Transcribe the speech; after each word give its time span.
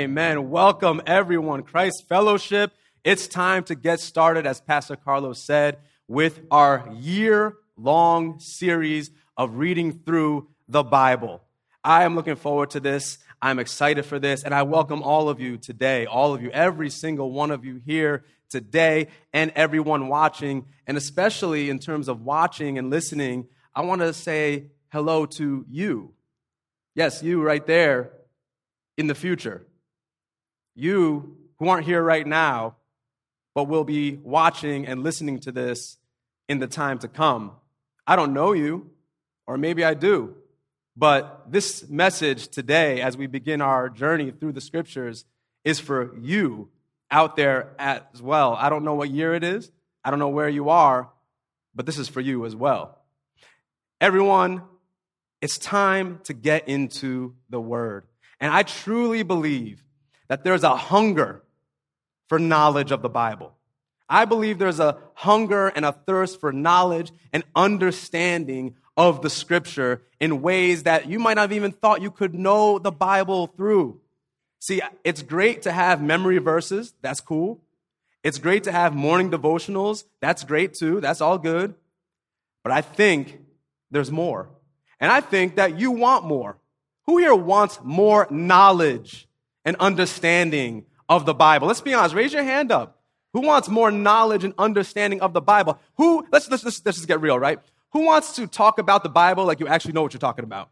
Amen. 0.00 0.48
Welcome, 0.48 1.02
everyone. 1.06 1.62
Christ 1.62 2.06
Fellowship. 2.08 2.72
It's 3.04 3.28
time 3.28 3.64
to 3.64 3.74
get 3.74 4.00
started, 4.00 4.46
as 4.46 4.58
Pastor 4.58 4.96
Carlos 4.96 5.44
said, 5.44 5.76
with 6.08 6.40
our 6.50 6.88
year 6.94 7.56
long 7.76 8.40
series 8.40 9.10
of 9.36 9.56
reading 9.56 10.00
through 10.06 10.48
the 10.68 10.82
Bible. 10.82 11.42
I 11.84 12.04
am 12.04 12.16
looking 12.16 12.36
forward 12.36 12.70
to 12.70 12.80
this. 12.80 13.18
I'm 13.42 13.58
excited 13.58 14.06
for 14.06 14.18
this. 14.18 14.42
And 14.42 14.54
I 14.54 14.62
welcome 14.62 15.02
all 15.02 15.28
of 15.28 15.38
you 15.38 15.58
today, 15.58 16.06
all 16.06 16.32
of 16.32 16.40
you, 16.40 16.50
every 16.50 16.88
single 16.88 17.30
one 17.30 17.50
of 17.50 17.66
you 17.66 17.82
here 17.84 18.24
today, 18.48 19.08
and 19.34 19.52
everyone 19.54 20.08
watching. 20.08 20.64
And 20.86 20.96
especially 20.96 21.68
in 21.68 21.78
terms 21.78 22.08
of 22.08 22.22
watching 22.22 22.78
and 22.78 22.88
listening, 22.88 23.48
I 23.74 23.82
want 23.82 24.00
to 24.00 24.14
say 24.14 24.68
hello 24.90 25.26
to 25.26 25.66
you. 25.68 26.14
Yes, 26.94 27.22
you 27.22 27.42
right 27.42 27.66
there 27.66 28.12
in 28.96 29.06
the 29.06 29.14
future. 29.14 29.66
You 30.74 31.36
who 31.58 31.68
aren't 31.68 31.86
here 31.86 32.02
right 32.02 32.26
now, 32.26 32.76
but 33.54 33.64
will 33.64 33.84
be 33.84 34.16
watching 34.16 34.86
and 34.86 35.02
listening 35.02 35.40
to 35.40 35.52
this 35.52 35.98
in 36.48 36.58
the 36.58 36.66
time 36.66 36.98
to 37.00 37.08
come. 37.08 37.52
I 38.06 38.16
don't 38.16 38.32
know 38.32 38.52
you, 38.52 38.90
or 39.46 39.56
maybe 39.58 39.84
I 39.84 39.94
do, 39.94 40.34
but 40.96 41.50
this 41.50 41.88
message 41.88 42.48
today, 42.48 43.00
as 43.00 43.16
we 43.16 43.26
begin 43.26 43.60
our 43.60 43.88
journey 43.88 44.30
through 44.30 44.52
the 44.52 44.60
scriptures, 44.60 45.24
is 45.64 45.78
for 45.78 46.16
you 46.18 46.68
out 47.10 47.36
there 47.36 47.72
as 47.78 48.22
well. 48.22 48.54
I 48.54 48.68
don't 48.68 48.84
know 48.84 48.94
what 48.94 49.10
year 49.10 49.34
it 49.34 49.44
is, 49.44 49.70
I 50.04 50.10
don't 50.10 50.18
know 50.18 50.28
where 50.28 50.48
you 50.48 50.70
are, 50.70 51.10
but 51.74 51.86
this 51.86 51.98
is 51.98 52.08
for 52.08 52.20
you 52.20 52.46
as 52.46 52.56
well. 52.56 52.98
Everyone, 54.00 54.62
it's 55.42 55.58
time 55.58 56.20
to 56.24 56.32
get 56.32 56.68
into 56.68 57.34
the 57.48 57.60
Word. 57.60 58.06
And 58.40 58.52
I 58.52 58.62
truly 58.62 59.22
believe 59.22 59.82
that 60.30 60.44
there's 60.44 60.62
a 60.62 60.76
hunger 60.76 61.42
for 62.28 62.38
knowledge 62.38 62.92
of 62.92 63.02
the 63.02 63.08
Bible. 63.08 63.52
I 64.08 64.26
believe 64.26 64.58
there's 64.60 64.78
a 64.78 64.96
hunger 65.14 65.66
and 65.66 65.84
a 65.84 65.90
thirst 65.90 66.38
for 66.38 66.52
knowledge 66.52 67.10
and 67.32 67.42
understanding 67.56 68.76
of 68.96 69.22
the 69.22 69.28
scripture 69.28 70.02
in 70.20 70.40
ways 70.40 70.84
that 70.84 71.08
you 71.08 71.18
might 71.18 71.34
not 71.34 71.42
have 71.42 71.52
even 71.52 71.72
thought 71.72 72.00
you 72.00 72.12
could 72.12 72.32
know 72.32 72.78
the 72.78 72.92
Bible 72.92 73.48
through. 73.48 74.00
See, 74.60 74.80
it's 75.02 75.22
great 75.22 75.62
to 75.62 75.72
have 75.72 76.00
memory 76.00 76.38
verses. 76.38 76.94
That's 77.02 77.20
cool. 77.20 77.60
It's 78.22 78.38
great 78.38 78.62
to 78.64 78.72
have 78.72 78.94
morning 78.94 79.32
devotionals. 79.32 80.04
That's 80.20 80.44
great 80.44 80.74
too. 80.74 81.00
That's 81.00 81.20
all 81.20 81.38
good. 81.38 81.74
But 82.62 82.72
I 82.72 82.82
think 82.82 83.40
there's 83.90 84.12
more. 84.12 84.48
And 85.00 85.10
I 85.10 85.22
think 85.22 85.56
that 85.56 85.80
you 85.80 85.90
want 85.90 86.24
more. 86.24 86.56
Who 87.06 87.18
here 87.18 87.34
wants 87.34 87.80
more 87.82 88.28
knowledge 88.30 89.26
and 89.70 89.76
understanding 89.78 90.84
of 91.08 91.26
the 91.26 91.32
Bible? 91.32 91.68
Let's 91.68 91.80
be 91.80 91.94
honest. 91.94 92.12
Raise 92.12 92.32
your 92.32 92.42
hand 92.42 92.72
up. 92.72 92.98
Who 93.34 93.42
wants 93.42 93.68
more 93.68 93.92
knowledge 93.92 94.42
and 94.42 94.52
understanding 94.58 95.20
of 95.20 95.32
the 95.32 95.40
Bible? 95.40 95.78
Who, 95.96 96.26
let's, 96.32 96.50
let's, 96.50 96.64
let's, 96.64 96.84
let's 96.84 96.98
just 96.98 97.06
get 97.06 97.20
real, 97.20 97.38
right? 97.38 97.60
Who 97.92 98.04
wants 98.04 98.34
to 98.34 98.48
talk 98.48 98.80
about 98.80 99.04
the 99.04 99.08
Bible 99.08 99.44
like 99.44 99.60
you 99.60 99.68
actually 99.68 99.92
know 99.92 100.02
what 100.02 100.12
you're 100.12 100.18
talking 100.18 100.42
about? 100.42 100.70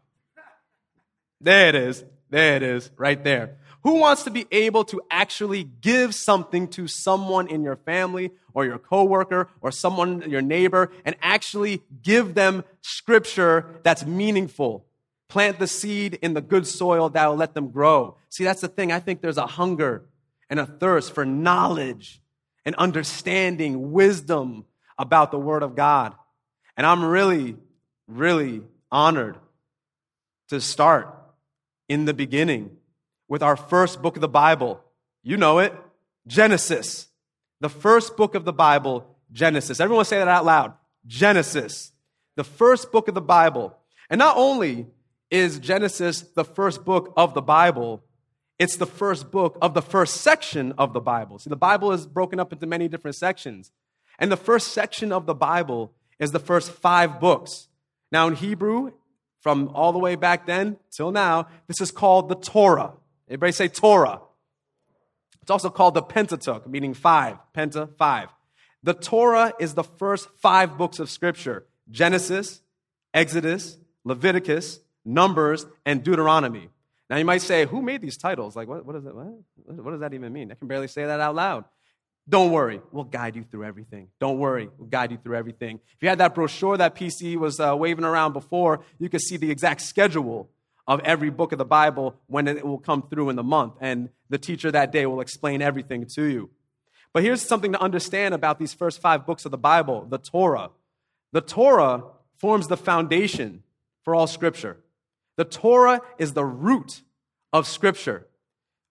There 1.39 1.69
it 1.69 1.75
is. 1.75 2.03
There 2.29 2.57
it 2.57 2.63
is, 2.63 2.91
right 2.97 3.23
there. 3.23 3.55
Who 3.83 3.93
wants 3.95 4.23
to 4.23 4.31
be 4.31 4.45
able 4.51 4.83
to 4.85 5.01
actually 5.09 5.63
give 5.63 6.13
something 6.13 6.67
to 6.69 6.89
someone 6.89 7.47
in 7.47 7.63
your 7.63 7.77
family 7.77 8.31
or 8.53 8.65
your 8.65 8.79
coworker 8.79 9.47
or 9.61 9.71
someone, 9.71 10.29
your 10.29 10.41
neighbor, 10.41 10.91
and 11.05 11.15
actually 11.21 11.81
give 12.03 12.33
them 12.35 12.65
scripture 12.81 13.79
that's 13.83 14.05
meaningful? 14.05 14.85
Plant 15.29 15.59
the 15.59 15.67
seed 15.67 16.19
in 16.21 16.33
the 16.33 16.41
good 16.41 16.67
soil 16.67 17.09
that 17.09 17.27
will 17.27 17.35
let 17.35 17.53
them 17.53 17.69
grow. 17.69 18.17
See, 18.29 18.43
that's 18.43 18.61
the 18.61 18.67
thing. 18.67 18.91
I 18.91 18.99
think 18.99 19.21
there's 19.21 19.37
a 19.37 19.45
hunger 19.47 20.05
and 20.49 20.59
a 20.59 20.65
thirst 20.65 21.13
for 21.13 21.25
knowledge 21.25 22.21
and 22.65 22.75
understanding, 22.75 23.91
wisdom 23.91 24.65
about 24.97 25.31
the 25.31 25.39
Word 25.39 25.63
of 25.63 25.75
God. 25.75 26.15
And 26.75 26.85
I'm 26.85 27.05
really, 27.05 27.55
really 28.07 28.63
honored 28.91 29.37
to 30.49 30.59
start 30.59 31.15
in 31.87 32.05
the 32.05 32.13
beginning 32.13 32.77
with 33.27 33.43
our 33.43 33.55
first 33.55 34.01
book 34.01 34.17
of 34.17 34.21
the 34.21 34.27
Bible. 34.27 34.83
You 35.23 35.37
know 35.37 35.59
it 35.59 35.73
Genesis. 36.27 37.07
The 37.61 37.69
first 37.69 38.17
book 38.17 38.35
of 38.35 38.45
the 38.45 38.53
Bible, 38.53 39.05
Genesis. 39.31 39.79
Everyone 39.79 40.05
say 40.05 40.17
that 40.17 40.27
out 40.27 40.45
loud 40.45 40.73
Genesis. 41.05 41.91
The 42.35 42.43
first 42.43 42.91
book 42.91 43.07
of 43.07 43.15
the 43.15 43.21
Bible. 43.21 43.75
And 44.09 44.19
not 44.19 44.37
only 44.37 44.87
is 45.31 45.59
Genesis 45.59 46.21
the 46.21 46.43
first 46.43 46.83
book 46.85 47.13
of 47.15 47.33
the 47.33 47.41
Bible. 47.41 48.03
It's 48.57 48.75
the 48.75 48.85
first 48.85 49.31
book 49.31 49.57
of 49.61 49.73
the 49.73 49.81
first 49.81 50.17
section 50.17 50.73
of 50.77 50.93
the 50.93 50.99
Bible. 50.99 51.39
See, 51.39 51.49
the 51.49 51.55
Bible 51.55 51.91
is 51.91 52.07
broken 52.07 52.39
up 52.39 52.51
into 52.51 52.65
many 52.65 52.87
different 52.87 53.15
sections. 53.15 53.71
And 54.17 54.31
the 54.31 54.37
first 54.37 54.69
section 54.73 55.11
of 55.11 55.25
the 55.25 55.35
Bible 55.35 55.93
is 56.19 56.31
the 56.31 56.39
first 56.39 56.71
five 56.71 57.19
books. 57.19 57.67
Now, 58.11 58.27
in 58.27 58.35
Hebrew, 58.35 58.91
from 59.39 59.69
all 59.73 59.93
the 59.93 59.99
way 59.99 60.15
back 60.15 60.45
then 60.45 60.77
till 60.91 61.11
now, 61.11 61.47
this 61.67 61.79
is 61.79 61.91
called 61.91 62.27
the 62.27 62.35
Torah. 62.35 62.93
Everybody 63.27 63.53
say 63.53 63.67
Torah. 63.69 64.21
It's 65.41 65.51
also 65.51 65.69
called 65.69 65.93
the 65.93 66.01
Pentateuch, 66.01 66.67
meaning 66.67 66.93
five. 66.93 67.37
Penta, 67.55 67.95
five. 67.97 68.29
The 68.83 68.93
Torah 68.93 69.53
is 69.59 69.73
the 69.73 69.83
first 69.83 70.27
five 70.41 70.77
books 70.77 70.99
of 70.99 71.09
Scripture 71.09 71.65
Genesis, 71.89 72.61
Exodus, 73.13 73.77
Leviticus, 74.03 74.79
Numbers, 75.13 75.65
and 75.85 76.03
Deuteronomy. 76.03 76.69
Now 77.09 77.17
you 77.17 77.25
might 77.25 77.41
say, 77.41 77.65
who 77.65 77.81
made 77.81 78.01
these 78.01 78.17
titles? 78.17 78.55
Like, 78.55 78.67
what, 78.67 78.85
what, 78.85 78.95
is 78.95 79.05
it, 79.05 79.15
what? 79.15 79.27
what 79.65 79.91
does 79.91 80.01
that 80.01 80.13
even 80.13 80.31
mean? 80.31 80.51
I 80.51 80.55
can 80.55 80.67
barely 80.67 80.87
say 80.87 81.05
that 81.05 81.19
out 81.19 81.35
loud. 81.35 81.65
Don't 82.27 82.51
worry, 82.51 82.79
we'll 82.91 83.05
guide 83.05 83.35
you 83.35 83.43
through 83.43 83.63
everything. 83.63 84.09
Don't 84.19 84.37
worry, 84.37 84.69
we'll 84.77 84.87
guide 84.87 85.11
you 85.11 85.17
through 85.17 85.35
everything. 85.35 85.79
If 85.95 86.03
you 86.03 86.09
had 86.09 86.19
that 86.19 86.35
brochure 86.35 86.77
that 86.77 86.95
PC 86.95 87.37
was 87.37 87.59
uh, 87.59 87.75
waving 87.75 88.05
around 88.05 88.33
before, 88.33 88.81
you 88.99 89.09
could 89.09 89.21
see 89.21 89.37
the 89.37 89.49
exact 89.49 89.81
schedule 89.81 90.47
of 90.87 90.99
every 91.01 91.31
book 91.31 91.51
of 91.51 91.57
the 91.57 91.65
Bible 91.65 92.15
when 92.27 92.47
it 92.47 92.65
will 92.65 92.77
come 92.77 93.01
through 93.09 93.29
in 93.29 93.35
the 93.35 93.43
month. 93.43 93.73
And 93.81 94.09
the 94.29 94.37
teacher 94.37 94.71
that 94.71 94.91
day 94.91 95.07
will 95.07 95.21
explain 95.21 95.63
everything 95.63 96.05
to 96.15 96.25
you. 96.25 96.51
But 97.13 97.23
here's 97.23 97.41
something 97.41 97.71
to 97.71 97.81
understand 97.81 98.35
about 98.35 98.59
these 98.59 98.73
first 98.73 99.01
five 99.01 99.25
books 99.25 99.45
of 99.45 99.51
the 99.51 99.57
Bible 99.57 100.05
the 100.07 100.19
Torah. 100.19 100.69
The 101.31 101.41
Torah 101.41 102.03
forms 102.37 102.67
the 102.67 102.77
foundation 102.77 103.63
for 104.03 104.13
all 104.13 104.27
scripture. 104.27 104.77
The 105.39 105.45
Torah 105.45 106.01
is 106.17 106.33
the 106.33 106.43
root 106.43 107.01
of 107.53 107.65
Scripture. 107.65 108.27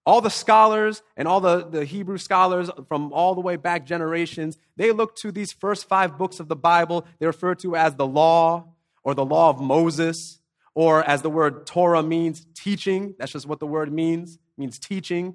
All 0.07 0.23
the 0.23 0.31
scholars 0.31 1.03
and 1.15 1.29
all 1.29 1.43
the, 1.43 1.69
the 1.69 1.85
Hebrew 1.85 2.17
scholars 2.17 2.71
from 2.89 3.13
all 3.13 3.35
the 3.35 3.43
way 3.43 3.57
back 3.57 3.85
generations, 3.85 4.57
they 4.75 4.91
look 4.91 5.15
to 5.17 5.31
these 5.31 5.53
first 5.53 5.87
five 5.87 6.17
books 6.17 6.41
of 6.41 6.49
the 6.49 6.57
Bible. 6.57 7.07
They 7.19 7.27
refer 7.27 7.55
to 7.57 7.77
as 7.77 7.97
the 7.97 8.07
law 8.07 8.73
or 9.05 9.15
the 9.15 9.27
law 9.27 9.51
of 9.51 9.61
Moses, 9.61 10.41
or 10.75 11.05
as 11.05 11.21
the 11.21 11.29
word 11.29 11.67
Torah 11.67 12.03
means, 12.03 12.47
teaching. 12.55 13.15
That's 13.19 13.33
just 13.33 13.47
what 13.47 13.61
the 13.61 13.67
word 13.67 13.93
means, 13.93 14.39
means 14.57 14.79
teaching. 14.79 15.35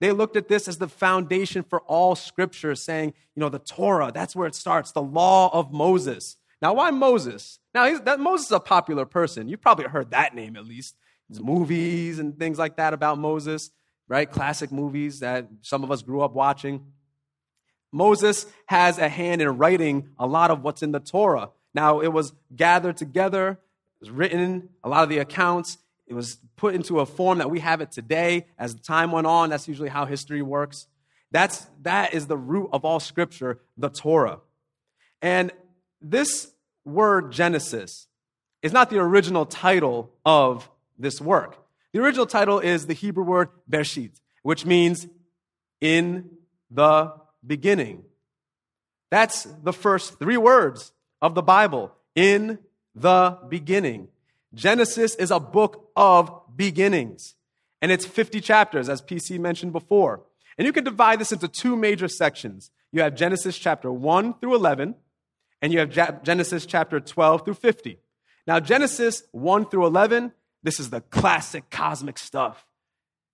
They 0.00 0.12
looked 0.12 0.34
at 0.34 0.48
this 0.48 0.66
as 0.66 0.78
the 0.78 0.88
foundation 0.88 1.62
for 1.62 1.82
all 1.82 2.14
scripture, 2.14 2.74
saying, 2.74 3.12
you 3.36 3.40
know, 3.40 3.50
the 3.50 3.58
Torah, 3.58 4.10
that's 4.14 4.34
where 4.34 4.46
it 4.46 4.54
starts, 4.54 4.92
the 4.92 5.02
law 5.02 5.50
of 5.52 5.74
Moses. 5.74 6.38
Now, 6.64 6.72
why 6.72 6.90
Moses? 6.92 7.58
Now, 7.74 7.94
that, 7.98 8.18
Moses 8.18 8.46
is 8.46 8.52
a 8.52 8.58
popular 8.58 9.04
person. 9.04 9.50
You've 9.50 9.60
probably 9.60 9.84
heard 9.84 10.12
that 10.12 10.34
name 10.34 10.56
at 10.56 10.64
least. 10.64 10.96
There's 11.28 11.42
movies 11.42 12.18
and 12.18 12.38
things 12.38 12.58
like 12.58 12.76
that 12.76 12.94
about 12.94 13.18
Moses, 13.18 13.70
right? 14.08 14.30
Classic 14.30 14.72
movies 14.72 15.20
that 15.20 15.46
some 15.60 15.84
of 15.84 15.90
us 15.90 16.00
grew 16.00 16.22
up 16.22 16.32
watching. 16.32 16.86
Moses 17.92 18.46
has 18.64 18.96
a 18.96 19.10
hand 19.10 19.42
in 19.42 19.58
writing 19.58 20.08
a 20.18 20.26
lot 20.26 20.50
of 20.50 20.62
what's 20.62 20.82
in 20.82 20.90
the 20.90 21.00
Torah. 21.00 21.50
Now, 21.74 22.00
it 22.00 22.14
was 22.14 22.32
gathered 22.56 22.96
together, 22.96 23.50
it 23.50 23.58
was 24.00 24.10
written, 24.10 24.70
a 24.82 24.88
lot 24.88 25.02
of 25.02 25.10
the 25.10 25.18
accounts, 25.18 25.76
it 26.06 26.14
was 26.14 26.38
put 26.56 26.74
into 26.74 27.00
a 27.00 27.04
form 27.04 27.38
that 27.38 27.50
we 27.50 27.60
have 27.60 27.82
it 27.82 27.92
today. 27.92 28.46
As 28.58 28.74
time 28.74 29.12
went 29.12 29.26
on, 29.26 29.50
that's 29.50 29.68
usually 29.68 29.90
how 29.90 30.06
history 30.06 30.40
works. 30.40 30.86
That's, 31.30 31.66
that 31.82 32.14
is 32.14 32.26
the 32.26 32.38
root 32.38 32.70
of 32.72 32.86
all 32.86 33.00
scripture, 33.00 33.60
the 33.76 33.90
Torah. 33.90 34.38
And 35.20 35.52
this 36.00 36.53
word 36.84 37.32
Genesis 37.32 38.08
is 38.62 38.72
not 38.72 38.90
the 38.90 38.98
original 38.98 39.46
title 39.46 40.10
of 40.24 40.70
this 40.98 41.20
work. 41.20 41.58
The 41.92 42.00
original 42.00 42.26
title 42.26 42.60
is 42.60 42.86
the 42.86 42.94
Hebrew 42.94 43.24
word 43.24 43.48
Bereshit, 43.70 44.20
which 44.42 44.66
means 44.66 45.06
in 45.80 46.30
the 46.70 47.12
beginning. 47.46 48.04
That's 49.10 49.44
the 49.62 49.72
first 49.72 50.18
three 50.18 50.36
words 50.36 50.92
of 51.20 51.34
the 51.34 51.42
Bible 51.42 51.92
in 52.14 52.58
the 52.94 53.38
beginning. 53.48 54.08
Genesis 54.54 55.14
is 55.16 55.30
a 55.30 55.40
book 55.40 55.90
of 55.96 56.32
beginnings, 56.56 57.34
and 57.82 57.92
it's 57.92 58.06
50 58.06 58.40
chapters, 58.40 58.88
as 58.88 59.02
PC 59.02 59.38
mentioned 59.38 59.72
before. 59.72 60.22
And 60.56 60.66
you 60.66 60.72
can 60.72 60.84
divide 60.84 61.18
this 61.18 61.32
into 61.32 61.48
two 61.48 61.76
major 61.76 62.08
sections. 62.08 62.70
You 62.92 63.02
have 63.02 63.16
Genesis 63.16 63.58
chapter 63.58 63.92
1 63.92 64.34
through 64.34 64.54
11, 64.54 64.94
and 65.64 65.72
you 65.72 65.78
have 65.78 66.22
Genesis 66.22 66.66
chapter 66.66 67.00
12 67.00 67.46
through 67.46 67.54
50. 67.54 67.98
Now, 68.46 68.60
Genesis 68.60 69.22
1 69.32 69.70
through 69.70 69.86
11, 69.86 70.30
this 70.62 70.78
is 70.78 70.90
the 70.90 71.00
classic 71.00 71.70
cosmic 71.70 72.18
stuff 72.18 72.66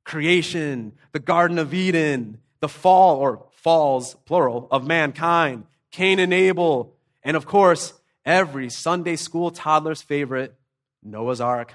creation, 0.05 0.93
the 1.11 1.19
Garden 1.19 1.59
of 1.59 1.75
Eden, 1.75 2.39
the 2.61 2.69
fall, 2.69 3.17
or 3.17 3.47
falls, 3.51 4.15
plural, 4.27 4.69
of 4.71 4.87
mankind, 4.87 5.65
Cain 5.91 6.21
and 6.21 6.33
Abel, 6.33 6.95
and 7.25 7.37
of 7.37 7.47
course, 7.47 7.95
every 8.25 8.71
Sunday 8.71 9.17
school 9.17 9.51
toddler's 9.51 10.01
favorite, 10.01 10.55
Noah's 11.03 11.41
Ark. 11.41 11.75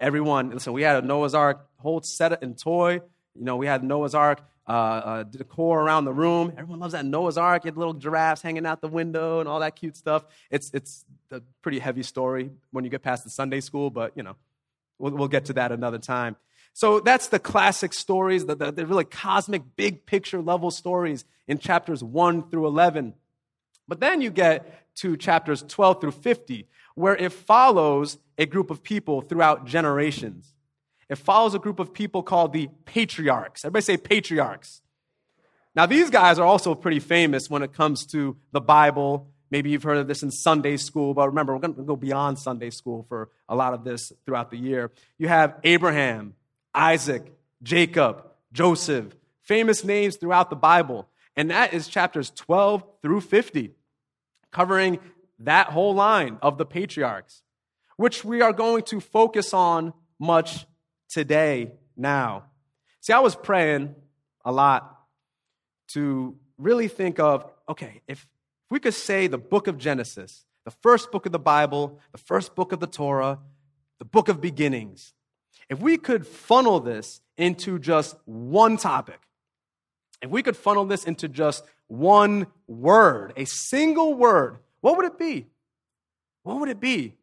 Everyone, 0.00 0.50
listen, 0.50 0.72
we 0.72 0.82
had 0.82 1.04
a 1.04 1.06
Noah's 1.06 1.36
Ark 1.36 1.64
whole 1.76 2.02
set 2.02 2.42
and 2.42 2.58
toy. 2.58 2.94
You 3.36 3.44
know, 3.44 3.56
we 3.56 3.68
had 3.68 3.84
Noah's 3.84 4.16
Ark 4.16 4.40
uh, 4.70 4.72
uh, 4.72 5.22
decor 5.24 5.82
around 5.82 6.04
the 6.04 6.12
room. 6.12 6.52
Everyone 6.56 6.78
loves 6.78 6.92
that 6.92 7.04
Noah's 7.04 7.36
Ark. 7.36 7.64
You 7.64 7.70
had 7.70 7.76
little 7.76 7.92
giraffes 7.92 8.40
hanging 8.40 8.66
out 8.66 8.80
the 8.80 8.86
window 8.86 9.40
and 9.40 9.48
all 9.48 9.58
that 9.58 9.74
cute 9.74 9.96
stuff. 9.96 10.24
It's, 10.48 10.70
it's 10.72 11.04
a 11.32 11.40
pretty 11.60 11.80
heavy 11.80 12.04
story 12.04 12.52
when 12.70 12.84
you 12.84 12.90
get 12.90 13.02
past 13.02 13.24
the 13.24 13.30
Sunday 13.30 13.60
school, 13.60 13.90
but, 13.90 14.12
you 14.14 14.22
know, 14.22 14.36
we'll, 14.96 15.12
we'll 15.12 15.28
get 15.28 15.46
to 15.46 15.54
that 15.54 15.72
another 15.72 15.98
time. 15.98 16.36
So 16.72 17.00
that's 17.00 17.26
the 17.26 17.40
classic 17.40 17.92
stories, 17.92 18.46
the, 18.46 18.54
the, 18.54 18.70
the 18.70 18.86
really 18.86 19.04
cosmic, 19.04 19.62
big 19.74 20.06
picture 20.06 20.40
level 20.40 20.70
stories 20.70 21.24
in 21.48 21.58
chapters 21.58 22.04
1 22.04 22.48
through 22.50 22.68
11. 22.68 23.14
But 23.88 23.98
then 23.98 24.20
you 24.20 24.30
get 24.30 24.94
to 24.98 25.16
chapters 25.16 25.64
12 25.66 26.00
through 26.00 26.12
50, 26.12 26.68
where 26.94 27.16
it 27.16 27.32
follows 27.32 28.18
a 28.38 28.46
group 28.46 28.70
of 28.70 28.84
people 28.84 29.20
throughout 29.20 29.66
generations. 29.66 30.54
It 31.10 31.18
follows 31.18 31.56
a 31.56 31.58
group 31.58 31.80
of 31.80 31.92
people 31.92 32.22
called 32.22 32.52
the 32.52 32.68
patriarchs. 32.84 33.64
Everybody 33.64 33.82
say 33.82 33.96
patriarchs. 33.96 34.80
Now, 35.74 35.86
these 35.86 36.08
guys 36.08 36.38
are 36.38 36.46
also 36.46 36.74
pretty 36.76 37.00
famous 37.00 37.50
when 37.50 37.62
it 37.62 37.72
comes 37.72 38.06
to 38.06 38.36
the 38.52 38.60
Bible. 38.60 39.28
Maybe 39.50 39.70
you've 39.70 39.82
heard 39.82 39.96
of 39.96 40.06
this 40.06 40.22
in 40.22 40.30
Sunday 40.30 40.76
school, 40.76 41.12
but 41.12 41.26
remember, 41.26 41.52
we're 41.52 41.60
going 41.60 41.74
to 41.74 41.82
go 41.82 41.96
beyond 41.96 42.38
Sunday 42.38 42.70
school 42.70 43.06
for 43.08 43.28
a 43.48 43.56
lot 43.56 43.74
of 43.74 43.82
this 43.82 44.12
throughout 44.24 44.52
the 44.52 44.56
year. 44.56 44.92
You 45.18 45.26
have 45.26 45.58
Abraham, 45.64 46.34
Isaac, 46.72 47.26
Jacob, 47.60 48.24
Joseph, 48.52 49.12
famous 49.42 49.82
names 49.82 50.16
throughout 50.16 50.48
the 50.48 50.56
Bible. 50.56 51.08
And 51.36 51.50
that 51.50 51.74
is 51.74 51.88
chapters 51.88 52.30
12 52.30 52.84
through 53.02 53.22
50, 53.22 53.74
covering 54.52 55.00
that 55.40 55.68
whole 55.68 55.94
line 55.94 56.38
of 56.40 56.56
the 56.56 56.66
patriarchs, 56.66 57.42
which 57.96 58.24
we 58.24 58.42
are 58.42 58.52
going 58.52 58.84
to 58.84 59.00
focus 59.00 59.52
on 59.52 59.92
much 60.20 60.66
today, 61.10 61.72
now. 61.96 62.44
See, 63.00 63.12
I 63.12 63.20
was 63.20 63.34
praying 63.34 63.94
a 64.44 64.52
lot 64.52 64.98
to 65.88 66.36
really 66.58 66.88
think 66.88 67.18
of 67.18 67.44
okay, 67.68 68.00
if 68.08 68.26
we 68.68 68.80
could 68.80 68.94
say 68.94 69.28
the 69.28 69.38
book 69.38 69.68
of 69.68 69.78
Genesis, 69.78 70.44
the 70.64 70.70
first 70.70 71.12
book 71.12 71.24
of 71.24 71.32
the 71.32 71.38
Bible, 71.38 72.00
the 72.12 72.18
first 72.18 72.54
book 72.56 72.72
of 72.72 72.80
the 72.80 72.86
Torah, 72.86 73.38
the 73.98 74.04
book 74.04 74.28
of 74.28 74.40
beginnings, 74.40 75.12
if 75.68 75.80
we 75.80 75.96
could 75.96 76.26
funnel 76.26 76.80
this 76.80 77.20
into 77.36 77.78
just 77.78 78.16
one 78.24 78.76
topic, 78.76 79.20
if 80.20 80.30
we 80.30 80.42
could 80.42 80.56
funnel 80.56 80.84
this 80.84 81.04
into 81.04 81.28
just 81.28 81.64
one 81.86 82.46
word, 82.66 83.32
a 83.36 83.44
single 83.44 84.14
word, 84.14 84.58
what 84.80 84.96
would 84.96 85.06
it 85.06 85.18
be? 85.18 85.46
What 86.42 86.58
would 86.60 86.68
it 86.68 86.80
be? 86.80 87.14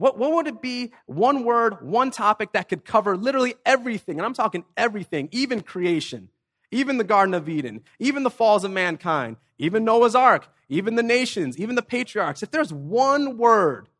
What, 0.00 0.16
what 0.16 0.32
would 0.32 0.46
it 0.46 0.62
be? 0.62 0.92
One 1.04 1.44
word, 1.44 1.82
one 1.82 2.10
topic 2.10 2.52
that 2.52 2.70
could 2.70 2.86
cover 2.86 3.18
literally 3.18 3.56
everything. 3.66 4.18
And 4.18 4.24
I'm 4.24 4.32
talking 4.32 4.64
everything, 4.74 5.28
even 5.30 5.60
creation, 5.60 6.30
even 6.70 6.96
the 6.96 7.04
Garden 7.04 7.34
of 7.34 7.50
Eden, 7.50 7.82
even 7.98 8.22
the 8.22 8.30
falls 8.30 8.64
of 8.64 8.70
mankind, 8.70 9.36
even 9.58 9.84
Noah's 9.84 10.14
Ark, 10.14 10.48
even 10.70 10.94
the 10.94 11.02
nations, 11.02 11.58
even 11.58 11.74
the 11.74 11.82
patriarchs. 11.82 12.42
If 12.42 12.50
there's 12.50 12.72
one 12.72 13.36
word 13.36 13.90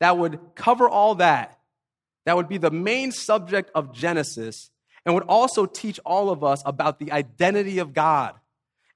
that 0.00 0.18
would 0.18 0.40
cover 0.56 0.88
all 0.88 1.14
that, 1.14 1.60
that 2.26 2.34
would 2.34 2.48
be 2.48 2.58
the 2.58 2.72
main 2.72 3.12
subject 3.12 3.70
of 3.76 3.92
Genesis 3.92 4.72
and 5.06 5.14
would 5.14 5.22
also 5.28 5.66
teach 5.66 6.00
all 6.04 6.30
of 6.30 6.42
us 6.42 6.64
about 6.66 6.98
the 6.98 7.12
identity 7.12 7.78
of 7.78 7.94
God 7.94 8.34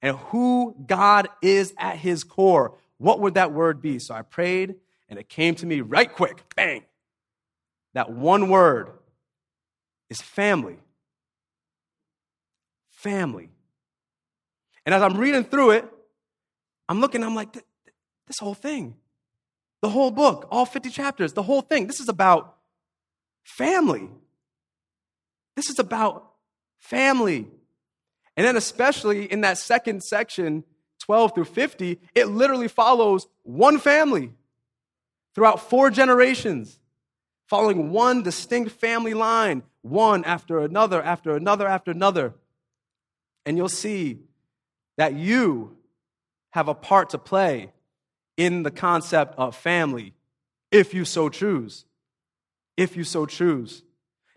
and 0.03 0.17
who 0.17 0.75
God 0.89 1.29
is 1.41 1.73
at 1.79 1.99
his 1.99 2.25
core. 2.25 2.75
What 2.99 3.21
would 3.21 3.35
that 3.35 3.53
word 3.53 3.81
be? 3.81 4.01
So 4.01 4.13
I 4.13 4.23
prayed 4.23 4.75
and 5.15 5.21
it 5.21 5.29
came 5.29 5.55
to 5.55 5.65
me 5.65 5.81
right 5.81 6.13
quick 6.13 6.43
bang. 6.57 6.83
That 7.93 8.11
one 8.11 8.49
word 8.49 8.91
is 10.11 10.21
family. 10.21 10.77
Family. 12.91 13.49
And 14.85 14.93
as 14.93 15.03
I'm 15.03 15.17
reading 15.17 15.45
through 15.45 15.71
it, 15.71 15.89
I'm 16.89 17.01
looking, 17.01 17.23
I'm 17.23 17.37
like, 17.37 17.53
this 17.53 18.41
whole 18.41 18.55
thing, 18.55 18.97
the 19.83 19.89
whole 19.89 20.11
book, 20.11 20.49
all 20.51 20.67
50 20.67 20.91
chapters, 20.91 21.33
the 21.33 21.45
whole 21.45 21.61
thing, 21.61 21.87
this 21.87 22.01
is 22.01 22.09
about 22.09 22.57
family. 23.45 24.11
This 25.55 25.71
is 25.71 25.79
about 25.79 26.29
family. 26.77 27.47
And 28.37 28.45
then, 28.45 28.57
especially 28.57 29.31
in 29.31 29.43
that 29.43 29.59
second 29.59 30.03
section, 30.03 30.65
12 31.05 31.37
through 31.37 31.45
50, 31.45 32.01
it 32.17 32.27
literally 32.27 32.67
follows 32.67 33.29
one 33.45 33.79
family 33.79 34.33
throughout 35.35 35.69
four 35.69 35.91
generations, 35.91 36.79
following 37.47 37.91
one 37.91 38.23
distinct 38.23 38.71
family 38.73 39.15
line, 39.15 39.63
one 39.83 40.25
after 40.25 40.61
another, 40.61 41.03
after 41.03 41.37
another, 41.37 41.67
after 41.67 41.91
another. 41.91 42.35
And 43.47 43.57
you'll 43.57 43.69
see 43.69 44.21
that 44.97 45.15
you 45.15 45.77
have 46.51 46.69
a 46.69 46.75
part 46.75 47.11
to 47.11 47.19
play 47.19 47.73
in 48.37 48.63
the 48.63 48.71
concept 48.71 49.35
of 49.39 49.57
family 49.57 50.15
if 50.71 50.95
you 50.95 51.05
so 51.05 51.29
choose 51.29 51.85
if 52.77 52.97
you 52.97 53.05
so 53.05 53.27
choose. 53.27 53.83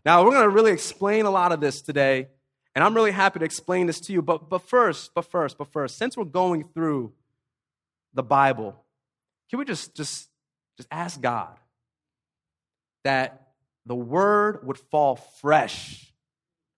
Now, 0.06 0.24
we're 0.24 0.32
going 0.32 0.44
to 0.44 0.50
really 0.50 0.72
explain 0.72 1.26
a 1.26 1.32
lot 1.32 1.52
of 1.52 1.60
this 1.60 1.82
today, 1.82 2.30
and 2.76 2.84
I'm 2.84 2.94
really 2.94 3.12
happy 3.12 3.40
to 3.40 3.46
explain 3.46 3.88
this 3.88 4.00
to 4.02 4.14
you. 4.14 4.22
But, 4.22 4.50
but 4.50 4.62
first, 4.62 5.12
but 5.14 5.24
first, 5.24 5.58
but 5.58 5.68
first, 5.72 5.98
since 5.98 6.16
we're 6.16 6.26
going 6.26 6.64
through 6.74 7.14
the 8.14 8.24
Bible, 8.24 8.76
can 9.50 9.60
we 9.60 9.66
just, 9.66 9.96
just, 9.96 10.30
just 10.78 10.88
ask 10.92 11.20
God 11.20 11.58
that 13.04 13.50
the 13.86 13.96
word 13.96 14.66
would 14.66 14.78
fall 14.78 15.16
fresh 15.16 16.14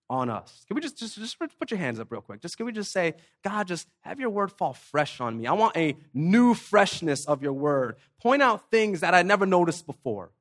on 0.10 0.30
us? 0.30 0.64
Can 0.68 0.76
we 0.76 0.82
just, 0.82 0.98
just, 0.98 1.16
just 1.16 1.38
put 1.40 1.72
your 1.72 1.78
hands 1.78 2.00
up 2.00 2.12
real 2.12 2.22
quick? 2.22 2.42
Just 2.42 2.58
can 2.58 2.66
we 2.66 2.72
just 2.72 2.92
say, 2.92 3.14
God, 3.44 3.68
just 3.68 3.88
have 4.02 4.20
your 4.20 4.30
word 4.30 4.52
fall 4.52 4.74
fresh 4.74 5.22
on 5.22 5.38
me? 5.38 5.48
I 5.48 5.54
want 5.54 5.78
a 5.78 5.96
new 6.14 6.54
freshness 6.54 7.26
of 7.26 7.44
your 7.44 7.54
word. 7.54 7.98
Point 8.22 8.42
out 8.42 8.72
things 8.72 9.02
that 9.02 9.14
I 9.14 9.22
never 9.22 9.46
noticed 9.46 9.86
before. 9.86 10.32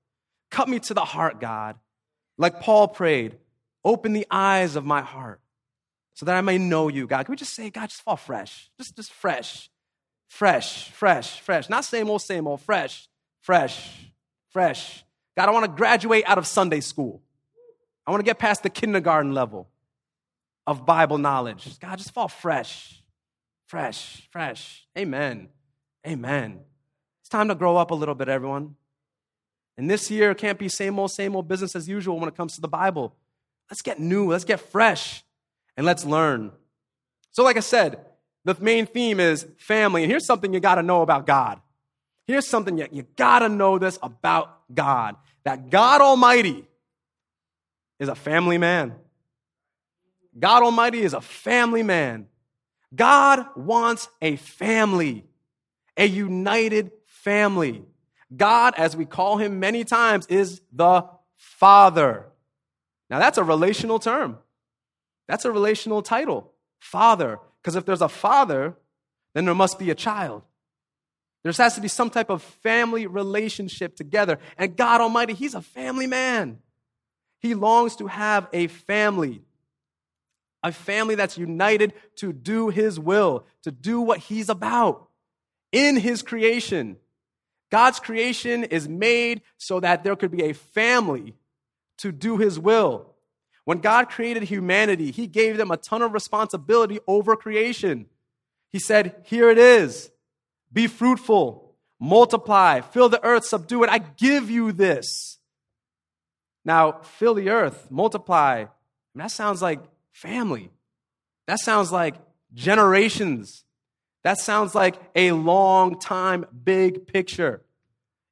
Cut 0.50 0.68
me 0.68 0.78
to 0.80 0.94
the 0.94 1.04
heart, 1.04 1.40
God. 1.40 1.76
Like 2.38 2.60
Paul 2.60 2.88
prayed, 2.88 3.36
open 3.84 4.12
the 4.12 4.26
eyes 4.30 4.76
of 4.76 4.84
my 4.84 5.02
heart 5.02 5.40
so 6.14 6.26
that 6.26 6.36
I 6.36 6.40
may 6.40 6.58
know 6.58 6.88
you, 6.88 7.06
God. 7.06 7.26
Can 7.26 7.32
we 7.32 7.36
just 7.36 7.54
say, 7.54 7.70
God, 7.70 7.90
just 7.90 8.02
fall 8.02 8.16
fresh? 8.16 8.70
Just, 8.78 8.96
just 8.96 9.12
fresh. 9.12 9.70
Fresh, 10.28 10.90
fresh, 10.90 11.40
fresh. 11.40 11.68
Not 11.68 11.84
same 11.84 12.10
old, 12.10 12.22
same 12.22 12.46
old. 12.46 12.60
Fresh, 12.60 13.08
fresh, 13.48 13.90
fresh. 14.50 15.02
God, 15.34 15.48
I 15.48 15.52
want 15.52 15.64
to 15.64 15.72
graduate 15.74 16.24
out 16.26 16.36
of 16.36 16.46
Sunday 16.46 16.80
school. 16.80 17.22
I 18.06 18.10
want 18.10 18.20
to 18.20 18.24
get 18.24 18.38
past 18.38 18.62
the 18.62 18.68
kindergarten 18.68 19.32
level 19.32 19.70
of 20.66 20.84
Bible 20.84 21.16
knowledge. 21.16 21.78
God, 21.78 21.96
just 21.96 22.12
fall 22.12 22.28
fresh, 22.28 23.02
fresh, 23.66 24.28
fresh. 24.30 24.86
Amen. 24.98 25.48
Amen. 26.06 26.60
It's 27.22 27.30
time 27.30 27.48
to 27.48 27.54
grow 27.54 27.78
up 27.78 27.90
a 27.90 27.94
little 27.94 28.14
bit, 28.14 28.28
everyone. 28.28 28.76
And 29.78 29.88
this 29.90 30.10
year 30.10 30.34
can't 30.34 30.58
be 30.58 30.68
same 30.68 30.98
old, 30.98 31.10
same 31.10 31.34
old 31.34 31.48
business 31.48 31.74
as 31.74 31.88
usual 31.88 32.20
when 32.20 32.28
it 32.28 32.36
comes 32.36 32.54
to 32.56 32.60
the 32.60 32.68
Bible. 32.68 33.16
Let's 33.70 33.80
get 33.80 33.98
new, 33.98 34.30
let's 34.30 34.44
get 34.44 34.60
fresh, 34.60 35.24
and 35.74 35.86
let's 35.86 36.04
learn. 36.04 36.52
So, 37.30 37.44
like 37.44 37.56
I 37.56 37.60
said, 37.60 38.04
the 38.44 38.54
main 38.60 38.84
theme 38.84 39.18
is 39.20 39.46
family. 39.56 40.02
And 40.02 40.12
here's 40.12 40.26
something 40.26 40.52
you 40.52 40.60
got 40.60 40.74
to 40.74 40.82
know 40.82 41.00
about 41.00 41.26
God. 41.26 41.62
Here's 42.28 42.46
something 42.46 42.76
you, 42.76 42.86
you 42.92 43.06
got 43.16 43.40
to 43.40 43.48
know 43.48 43.78
this 43.78 43.98
about 44.02 44.72
God 44.72 45.16
that 45.44 45.70
God 45.70 46.02
Almighty 46.02 46.68
is 47.98 48.08
a 48.08 48.14
family 48.14 48.58
man. 48.58 48.94
God 50.38 50.62
Almighty 50.62 51.00
is 51.00 51.14
a 51.14 51.22
family 51.22 51.82
man. 51.82 52.26
God 52.94 53.46
wants 53.56 54.08
a 54.20 54.36
family, 54.36 55.24
a 55.96 56.06
united 56.06 56.92
family. 57.06 57.82
God, 58.36 58.74
as 58.76 58.94
we 58.94 59.06
call 59.06 59.38
him 59.38 59.58
many 59.58 59.84
times, 59.84 60.26
is 60.26 60.60
the 60.70 61.06
Father. 61.36 62.26
Now, 63.08 63.18
that's 63.18 63.38
a 63.38 63.44
relational 63.44 63.98
term. 63.98 64.38
That's 65.28 65.46
a 65.46 65.50
relational 65.50 66.02
title, 66.02 66.52
Father. 66.78 67.38
Because 67.62 67.74
if 67.74 67.86
there's 67.86 68.02
a 68.02 68.08
father, 68.08 68.76
then 69.34 69.46
there 69.46 69.54
must 69.54 69.78
be 69.78 69.90
a 69.90 69.94
child. 69.94 70.42
There 71.42 71.52
has 71.52 71.74
to 71.76 71.80
be 71.80 71.88
some 71.88 72.10
type 72.10 72.30
of 72.30 72.42
family 72.42 73.06
relationship 73.06 73.96
together. 73.96 74.38
And 74.56 74.76
God 74.76 75.00
Almighty, 75.00 75.34
He's 75.34 75.54
a 75.54 75.62
family 75.62 76.06
man. 76.06 76.58
He 77.40 77.54
longs 77.54 77.96
to 77.96 78.08
have 78.08 78.48
a 78.52 78.66
family, 78.66 79.42
a 80.62 80.72
family 80.72 81.14
that's 81.14 81.38
united 81.38 81.92
to 82.16 82.32
do 82.32 82.68
His 82.68 82.98
will, 82.98 83.46
to 83.62 83.70
do 83.70 84.00
what 84.00 84.18
He's 84.18 84.48
about 84.48 85.08
in 85.70 85.96
His 85.96 86.22
creation. 86.22 86.96
God's 87.70 88.00
creation 88.00 88.64
is 88.64 88.88
made 88.88 89.42
so 89.58 89.78
that 89.80 90.02
there 90.02 90.16
could 90.16 90.30
be 90.30 90.44
a 90.44 90.54
family 90.54 91.34
to 91.98 92.10
do 92.10 92.38
His 92.38 92.58
will. 92.58 93.14
When 93.64 93.78
God 93.78 94.08
created 94.08 94.44
humanity, 94.44 95.12
He 95.12 95.26
gave 95.26 95.56
them 95.56 95.70
a 95.70 95.76
ton 95.76 96.02
of 96.02 96.14
responsibility 96.14 96.98
over 97.06 97.36
creation. 97.36 98.06
He 98.70 98.78
said, 98.80 99.14
Here 99.24 99.50
it 99.50 99.58
is. 99.58 100.10
Be 100.72 100.86
fruitful, 100.86 101.74
multiply, 101.98 102.80
fill 102.80 103.08
the 103.08 103.24
earth, 103.24 103.44
subdue 103.44 103.84
it. 103.84 103.90
I 103.90 103.98
give 103.98 104.50
you 104.50 104.72
this. 104.72 105.38
Now, 106.64 107.00
fill 107.02 107.34
the 107.34 107.50
earth, 107.50 107.90
multiply. 107.90 108.66
that 109.14 109.30
sounds 109.30 109.62
like 109.62 109.80
family. 110.12 110.70
That 111.46 111.60
sounds 111.60 111.90
like 111.90 112.16
generations. 112.52 113.64
That 114.24 114.38
sounds 114.38 114.74
like 114.74 114.96
a 115.14 115.32
long 115.32 115.98
time, 115.98 116.44
big 116.64 117.06
picture. 117.06 117.62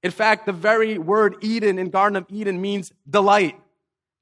In 0.02 0.10
fact, 0.10 0.46
the 0.46 0.52
very 0.52 0.98
word 0.98 1.36
Eden 1.40 1.78
in 1.78 1.90
Garden 1.90 2.16
of 2.16 2.26
Eden 2.28 2.60
means 2.60 2.92
delight. 3.08 3.58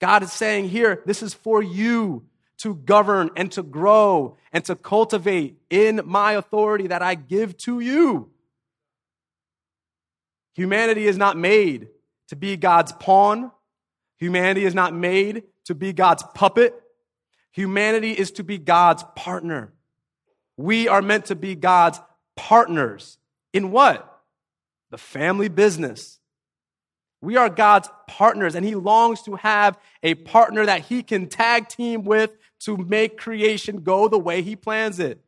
God 0.00 0.23
is 0.23 0.33
saying 0.33 0.68
here, 0.68 1.02
this 1.06 1.23
is 1.23 1.35
for 1.35 1.62
you 1.62 2.25
to 2.64 2.75
govern 2.75 3.28
and 3.37 3.52
to 3.52 3.62
grow 3.62 4.38
and 4.50 4.64
to 4.64 4.75
cultivate 4.75 5.59
in 5.68 6.00
my 6.06 6.33
authority 6.33 6.87
that 6.87 7.02
I 7.02 7.14
give 7.14 7.59
to 7.59 7.80
you. 7.80 8.30
Humanity 10.54 11.06
is 11.06 11.18
not 11.18 11.37
made 11.37 11.88
to 12.28 12.37
be 12.37 12.56
God's 12.56 12.92
pawn. 12.92 13.50
Humanity 14.16 14.64
is 14.64 14.75
not 14.75 14.94
made 14.94 15.42
to 15.66 15.75
be 15.75 15.92
God's 15.92 16.25
puppet. 16.35 16.75
Humanity 17.52 18.12
is 18.12 18.30
to 18.30 18.42
be 18.42 18.56
God's 18.56 19.04
partner. 19.14 19.75
We 20.56 20.88
are 20.88 21.02
meant 21.02 21.26
to 21.26 21.35
be 21.35 21.54
God's 21.54 22.00
partners. 22.35 23.18
In 23.52 23.73
what? 23.73 24.23
The 24.90 24.97
family 24.97 25.49
business. 25.49 26.18
We 27.21 27.37
are 27.37 27.50
God's 27.50 27.90
partners, 28.06 28.54
and 28.54 28.64
He 28.64 28.75
longs 28.75 29.21
to 29.23 29.35
have 29.37 29.78
a 30.02 30.14
partner 30.14 30.64
that 30.64 30.83
He 30.83 31.02
can 31.02 31.28
tag 31.28 31.68
team 31.68 32.04
with 32.04 32.30
to 32.61 32.76
make 32.76 33.18
creation 33.18 33.82
go 33.82 34.08
the 34.08 34.18
way 34.18 34.42
He 34.42 34.56
plans 34.56 34.99
it. 34.99 35.20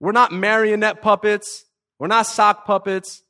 We're 0.00 0.12
not 0.12 0.32
marionette 0.32 1.02
puppets, 1.02 1.64
we're 1.98 2.06
not 2.06 2.26
sock 2.26 2.66
puppets, 2.66 3.22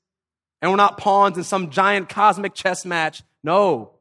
and 0.60 0.70
we're 0.70 0.76
not 0.76 0.98
pawns 0.98 1.36
in 1.36 1.44
some 1.44 1.70
giant 1.70 2.08
cosmic 2.08 2.54
chess 2.54 2.84
match. 2.84 3.22
No, 3.44 3.92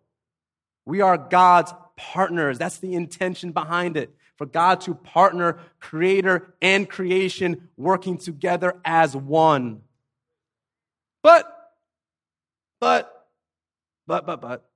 we 0.85 1.01
are 1.01 1.17
God's 1.17 1.73
partners. 1.95 2.57
That's 2.57 2.77
the 2.77 2.93
intention 2.93 3.51
behind 3.51 3.97
it. 3.97 4.15
For 4.37 4.45
God 4.45 4.81
to 4.81 4.93
partner 4.93 5.59
creator 5.79 6.53
and 6.61 6.89
creation 6.89 7.69
working 7.77 8.17
together 8.17 8.75
as 8.83 9.15
one. 9.15 9.81
But, 11.23 11.45
but, 12.81 13.27
but, 14.07 14.25
but, 14.25 14.41
but. 14.41 14.69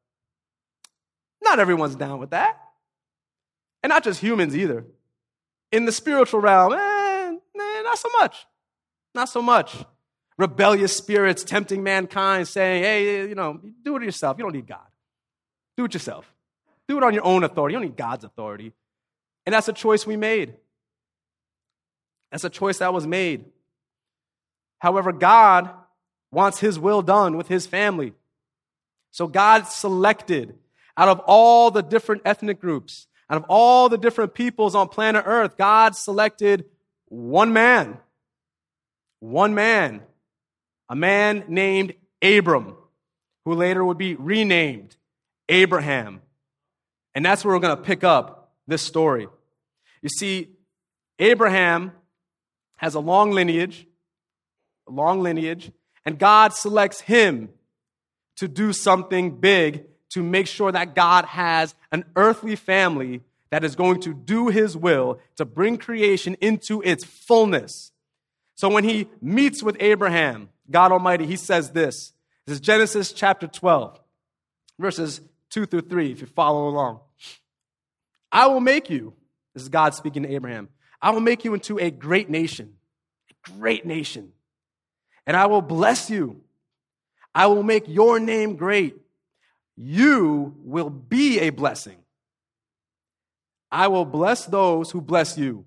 Not 1.44 1.60
everyone's 1.60 1.96
down 1.96 2.20
with 2.20 2.29
that. 2.29 2.69
And 3.84 3.90
not 3.90 4.04
just 4.04 4.22
humans 4.22 4.56
either. 4.56 4.86
In 5.72 5.86
the 5.86 5.92
spiritual 5.92 6.42
realm, 6.42 6.74
eh, 6.74 6.78
eh, 6.78 7.82
not 7.84 7.98
so 7.98 8.10
much. 8.20 8.46
Not 9.14 9.30
so 9.30 9.42
much. 9.42 9.76
Rebellious 10.38 10.96
spirits 10.96 11.44
tempting 11.44 11.84
mankind, 11.84 12.48
saying, 12.48 12.84
hey, 12.84 13.28
you 13.28 13.36
know, 13.36 13.60
do 13.84 13.98
it 13.98 14.04
yourself. 14.04 14.38
You 14.38 14.44
don't 14.44 14.54
need 14.54 14.68
God. 14.68 14.80
Do 15.78 15.86
it 15.86 15.94
yourself. 15.94 16.32
Do 16.88 16.98
it 16.98 17.04
on 17.04 17.14
your 17.14 17.26
own 17.26 17.44
authority. 17.44 17.74
You 17.74 17.80
don't 17.80 17.90
need 17.90 17.98
God's 17.98 18.24
authority. 18.24 18.74
And 19.46 19.54
that's 19.54 19.68
a 19.68 19.74
choice 19.74 20.06
we 20.06 20.18
made. 20.18 20.56
That's 22.32 22.44
a 22.44 22.50
choice 22.50 22.80
that 22.80 22.94
was 22.94 23.08
made. 23.08 23.46
However, 24.80 25.12
God 25.12 25.70
wants 26.32 26.60
His 26.60 26.80
will 26.80 27.02
done 27.02 27.38
with 27.38 27.48
His 27.48 27.66
family. 27.68 28.14
So 29.12 29.28
God 29.28 29.68
selected 29.68 30.58
out 30.96 31.10
of 31.10 31.20
all 31.26 31.72
the 31.72 31.82
different 31.82 32.22
ethnic 32.26 32.60
groups, 32.60 33.08
out 33.30 33.38
of 33.38 33.46
all 33.48 33.90
the 33.90 33.98
different 33.98 34.34
peoples 34.34 34.76
on 34.76 34.88
planet 34.88 35.24
Earth, 35.26 35.58
God 35.58 35.96
selected 35.96 36.66
one 37.08 37.54
man. 37.54 37.98
One 39.20 39.54
man. 39.54 40.02
A 40.90 40.96
man 40.96 41.44
named 41.48 41.94
Abram, 42.22 42.76
who 43.46 43.54
later 43.54 43.86
would 43.86 43.98
be 43.98 44.16
renamed 44.16 44.96
Abraham. 45.48 46.22
And 47.14 47.24
that's 47.24 47.46
where 47.46 47.54
we're 47.54 47.60
going 47.60 47.78
to 47.78 47.84
pick 47.84 48.04
up 48.04 48.52
this 48.68 48.82
story. 48.82 49.28
You 50.02 50.10
see, 50.10 50.50
Abraham 51.20 51.92
has 52.78 52.96
a 52.96 53.00
long 53.00 53.32
lineage, 53.32 53.86
a 54.88 54.92
long 54.92 55.22
lineage, 55.22 55.72
and 56.06 56.18
God 56.18 56.54
selects 56.54 57.02
him 57.02 57.50
to 58.38 58.48
do 58.48 58.74
something 58.74 59.40
big 59.40 59.84
to 60.10 60.24
make 60.24 60.48
sure 60.48 60.72
that 60.72 60.96
God 60.96 61.25
has 61.25 61.75
an 61.92 62.06
earthly 62.16 62.56
family 62.56 63.22
that 63.51 63.63
is 63.63 63.75
going 63.75 64.01
to 64.01 64.13
do 64.13 64.48
his 64.48 64.78
will 64.78 65.20
to 65.36 65.46
bring 65.46 65.78
creation 65.78 66.36
into 66.42 66.82
its 66.84 67.04
fullness. 67.04 67.92
So 68.56 68.70
when 68.70 68.84
he 68.84 69.08
meets 69.22 69.63
with 69.63 69.78
Abraham, 69.80 70.50
God 70.70 70.92
Almighty, 70.92 71.25
he 71.25 71.36
says 71.36 71.72
this. 71.72 72.13
This 72.46 72.56
is 72.56 72.60
Genesis 72.60 73.13
chapter 73.13 73.48
12, 73.48 74.00
verses 74.78 75.22
2 75.51 75.66
through 75.66 75.82
3, 75.82 76.12
if 76.12 76.22
you 76.22 76.28
follow 76.28 76.68
along. 76.68 77.00
I 78.32 78.48
will 78.48 78.60
make 78.60 78.89
you, 78.89 79.13
this 79.54 79.63
is 79.63 79.70
God 79.70 79.96
speaking 79.96 80.24
to 80.24 80.30
Abraham, 80.30 80.70
I 81.01 81.12
will 81.12 81.22
make 81.22 81.46
you 81.46 81.54
into 81.54 81.80
a 81.80 81.89
great 81.89 82.30
nation, 82.30 82.74
a 83.30 83.51
great 83.51 83.86
nation. 83.86 84.34
And 85.25 85.38
I 85.38 85.46
will 85.46 85.62
bless 85.62 86.10
you 86.10 86.42
I 87.34 87.48
will 87.48 87.63
make 87.63 87.88
your 87.88 88.20
name 88.20 88.56
great. 88.56 88.98
You 89.82 90.56
will 90.66 90.90
be 90.90 91.40
a 91.40 91.52
blessing. 91.52 91.96
I 93.72 93.88
will 93.88 94.04
bless 94.04 94.46
those 94.46 94.92
who 94.92 95.00
bless 95.00 95.38
you. 95.38 95.64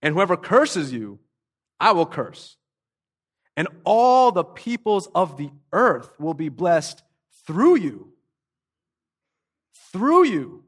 And 0.00 0.14
whoever 0.14 0.36
curses 0.36 0.92
you, 0.92 1.18
I 1.80 1.90
will 1.90 2.06
curse. 2.06 2.56
And 3.56 3.66
all 3.82 4.30
the 4.30 4.44
peoples 4.44 5.08
of 5.12 5.36
the 5.36 5.50
earth 5.72 6.12
will 6.20 6.34
be 6.34 6.50
blessed 6.50 7.02
through 7.48 7.78
you. 7.78 8.12
Through 9.92 10.26
you. 10.26 10.64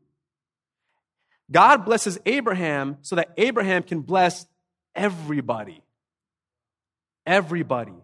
God 1.49 1.85
blesses 1.85 2.19
Abraham 2.27 2.99
so 3.03 3.15
that 3.15 3.31
Abraham 3.37 3.85
can 3.85 4.01
bless 4.01 4.47
everybody. 4.97 5.81
Everybody. 7.25 7.95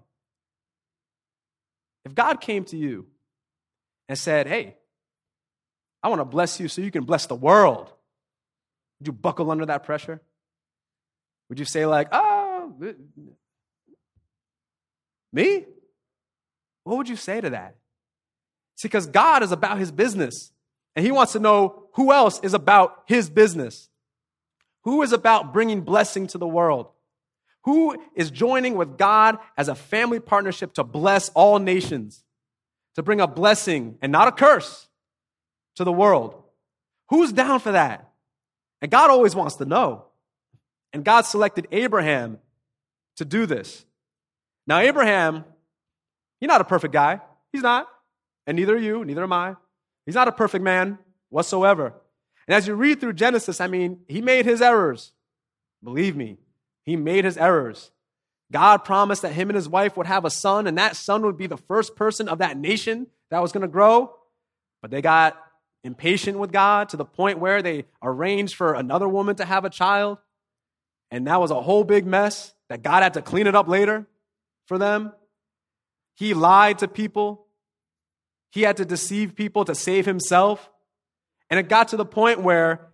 If 2.05 2.15
God 2.15 2.41
came 2.41 2.65
to 2.67 2.77
you 2.77 3.09
and 4.09 4.19
said, 4.19 4.47
Hey, 4.47 4.77
I 6.03 6.09
want 6.09 6.21
to 6.21 6.25
bless 6.25 6.61
you 6.61 6.69
so 6.69 6.81
you 6.81 6.91
can 6.91 7.05
bless 7.05 7.27
the 7.27 7.35
world, 7.35 7.93
would 8.99 9.07
you 9.07 9.13
buckle 9.13 9.51
under 9.51 9.67
that 9.67 9.85
pressure? 9.85 10.21
Would 11.49 11.59
you 11.59 11.65
say, 11.65 11.87
like, 11.87 12.09
oh, 12.13 12.73
me? 15.33 15.65
What 16.85 16.99
would 16.99 17.09
you 17.09 17.17
say 17.17 17.41
to 17.41 17.51
that? 17.51 17.77
See, 18.77 18.89
because 18.89 19.07
God 19.07 19.43
is 19.43 19.53
about 19.53 19.79
his 19.79 19.91
business, 19.91 20.53
and 20.95 21.05
he 21.05 21.13
wants 21.13 21.33
to 21.33 21.39
know 21.39 21.89
who 21.95 22.13
else 22.13 22.41
is 22.43 22.55
about 22.55 23.03
his 23.07 23.29
business. 23.29 23.89
Who 24.85 25.03
is 25.03 25.13
about 25.13 25.53
bringing 25.53 25.81
blessing 25.81 26.29
to 26.29 26.39
the 26.39 26.47
world? 26.47 26.89
Who 27.65 27.97
is 28.15 28.31
joining 28.31 28.77
with 28.77 28.97
God 28.97 29.39
as 29.57 29.69
a 29.69 29.75
family 29.75 30.21
partnership 30.21 30.75
to 30.75 30.85
bless 30.85 31.29
all 31.31 31.59
nations, 31.59 32.25
to 32.99 33.03
bring 33.05 33.21
a 33.21 33.29
blessing 33.29 33.97
and 34.03 34.11
not 34.11 34.27
a 34.27 34.33
curse 34.33 34.89
to 35.77 35.85
the 35.85 35.93
world? 35.93 36.35
Who's 37.11 37.33
down 37.33 37.61
for 37.61 37.71
that? 37.73 38.11
And 38.83 38.91
God 38.91 39.09
always 39.09 39.37
wants 39.37 39.55
to 39.57 39.65
know. 39.65 40.07
And 40.93 41.05
God 41.05 41.23
selected 41.23 41.69
Abraham 41.71 42.39
to 43.17 43.25
do 43.25 43.47
this. 43.47 43.85
Now, 44.67 44.79
Abraham, 44.81 45.45
he's 46.41 46.49
not 46.49 46.61
a 46.61 46.65
perfect 46.65 46.93
guy. 46.93 47.21
He's 47.53 47.63
not. 47.63 47.87
And 48.49 48.57
neither 48.57 48.75
are 48.75 48.81
you, 48.81 49.05
neither 49.05 49.23
am 49.23 49.33
I. 49.33 49.55
He's 50.05 50.17
not 50.17 50.27
a 50.27 50.33
perfect 50.33 50.65
man 50.65 50.99
whatsoever. 51.29 51.95
And 52.49 52.55
as 52.57 52.67
you 52.67 52.75
read 52.75 52.99
through 52.99 53.13
Genesis, 53.13 53.61
I 53.61 53.69
mean, 53.69 54.01
he 54.09 54.23
made 54.23 54.45
his 54.45 54.61
errors. 54.61 55.13
Believe 55.85 56.17
me, 56.17 56.39
he 56.85 56.97
made 56.97 57.25
his 57.25 57.37
errors. 57.37 57.93
God 58.51 58.79
promised 58.79 59.23
that 59.23 59.33
him 59.33 59.51
and 59.51 59.57
his 59.57 59.69
wife 59.69 59.97
would 59.97 60.07
have 60.07 60.25
a 60.25 60.31
son, 60.31 60.67
and 60.67 60.79
that 60.79 60.97
son 60.97 61.23
would 61.27 61.37
be 61.37 61.47
the 61.47 61.57
first 61.57 61.97
person 61.97 62.29
of 62.29 62.39
that 62.39 62.57
nation 62.57 63.07
that 63.31 63.43
was 63.43 63.53
going 63.53 63.63
to 63.63 63.69
grow. 63.69 64.15
But 64.81 64.91
they 64.91 65.03
got 65.03 65.37
impatient 65.85 66.39
with 66.39 66.53
God 66.53 66.89
to 66.91 66.97
the 66.97 67.05
point 67.05 67.39
where 67.39 67.63
they 67.63 67.85
arranged 68.03 68.55
for 68.55 68.75
another 68.75 69.09
woman 69.09 69.37
to 69.37 69.45
have 69.45 69.65
a 69.65 69.71
child. 69.71 70.19
And 71.11 71.27
that 71.27 71.41
was 71.41 71.51
a 71.51 71.61
whole 71.61 71.85
big 71.85 72.07
mess 72.07 72.55
that 72.69 72.83
God 72.83 73.03
had 73.03 73.15
to 73.15 73.23
clean 73.23 73.47
it 73.47 73.55
up 73.55 73.69
later 73.69 74.07
for 74.67 74.79
them. 74.79 75.13
He 76.17 76.35
lied 76.35 76.79
to 76.81 76.89
people. 76.89 77.47
He 78.51 78.63
had 78.63 78.79
to 78.79 78.85
deceive 78.85 79.35
people 79.35 79.65
to 79.65 79.75
save 79.75 80.07
himself. 80.07 80.71
And 81.51 81.61
it 81.61 81.69
got 81.69 81.89
to 81.89 81.97
the 81.97 82.05
point 82.05 82.43
where 82.43 82.89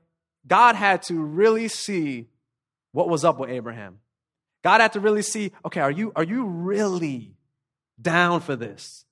God 0.46 0.76
had 0.76 1.02
to 1.04 1.14
really 1.14 1.68
see 1.68 2.28
what 2.92 3.08
was 3.08 3.25
up 3.25 3.38
with 3.38 3.50
Abraham. 3.50 3.99
God 4.64 4.80
had 4.80 4.94
to 4.94 5.00
really 5.00 5.23
see, 5.23 5.52
okay, 5.64 5.80
are 5.80 5.90
you, 5.90 6.11
are 6.16 6.25
you 6.25 6.47
really 6.47 7.37
down 8.00 8.40
for 8.40 8.56
this? 8.56 9.04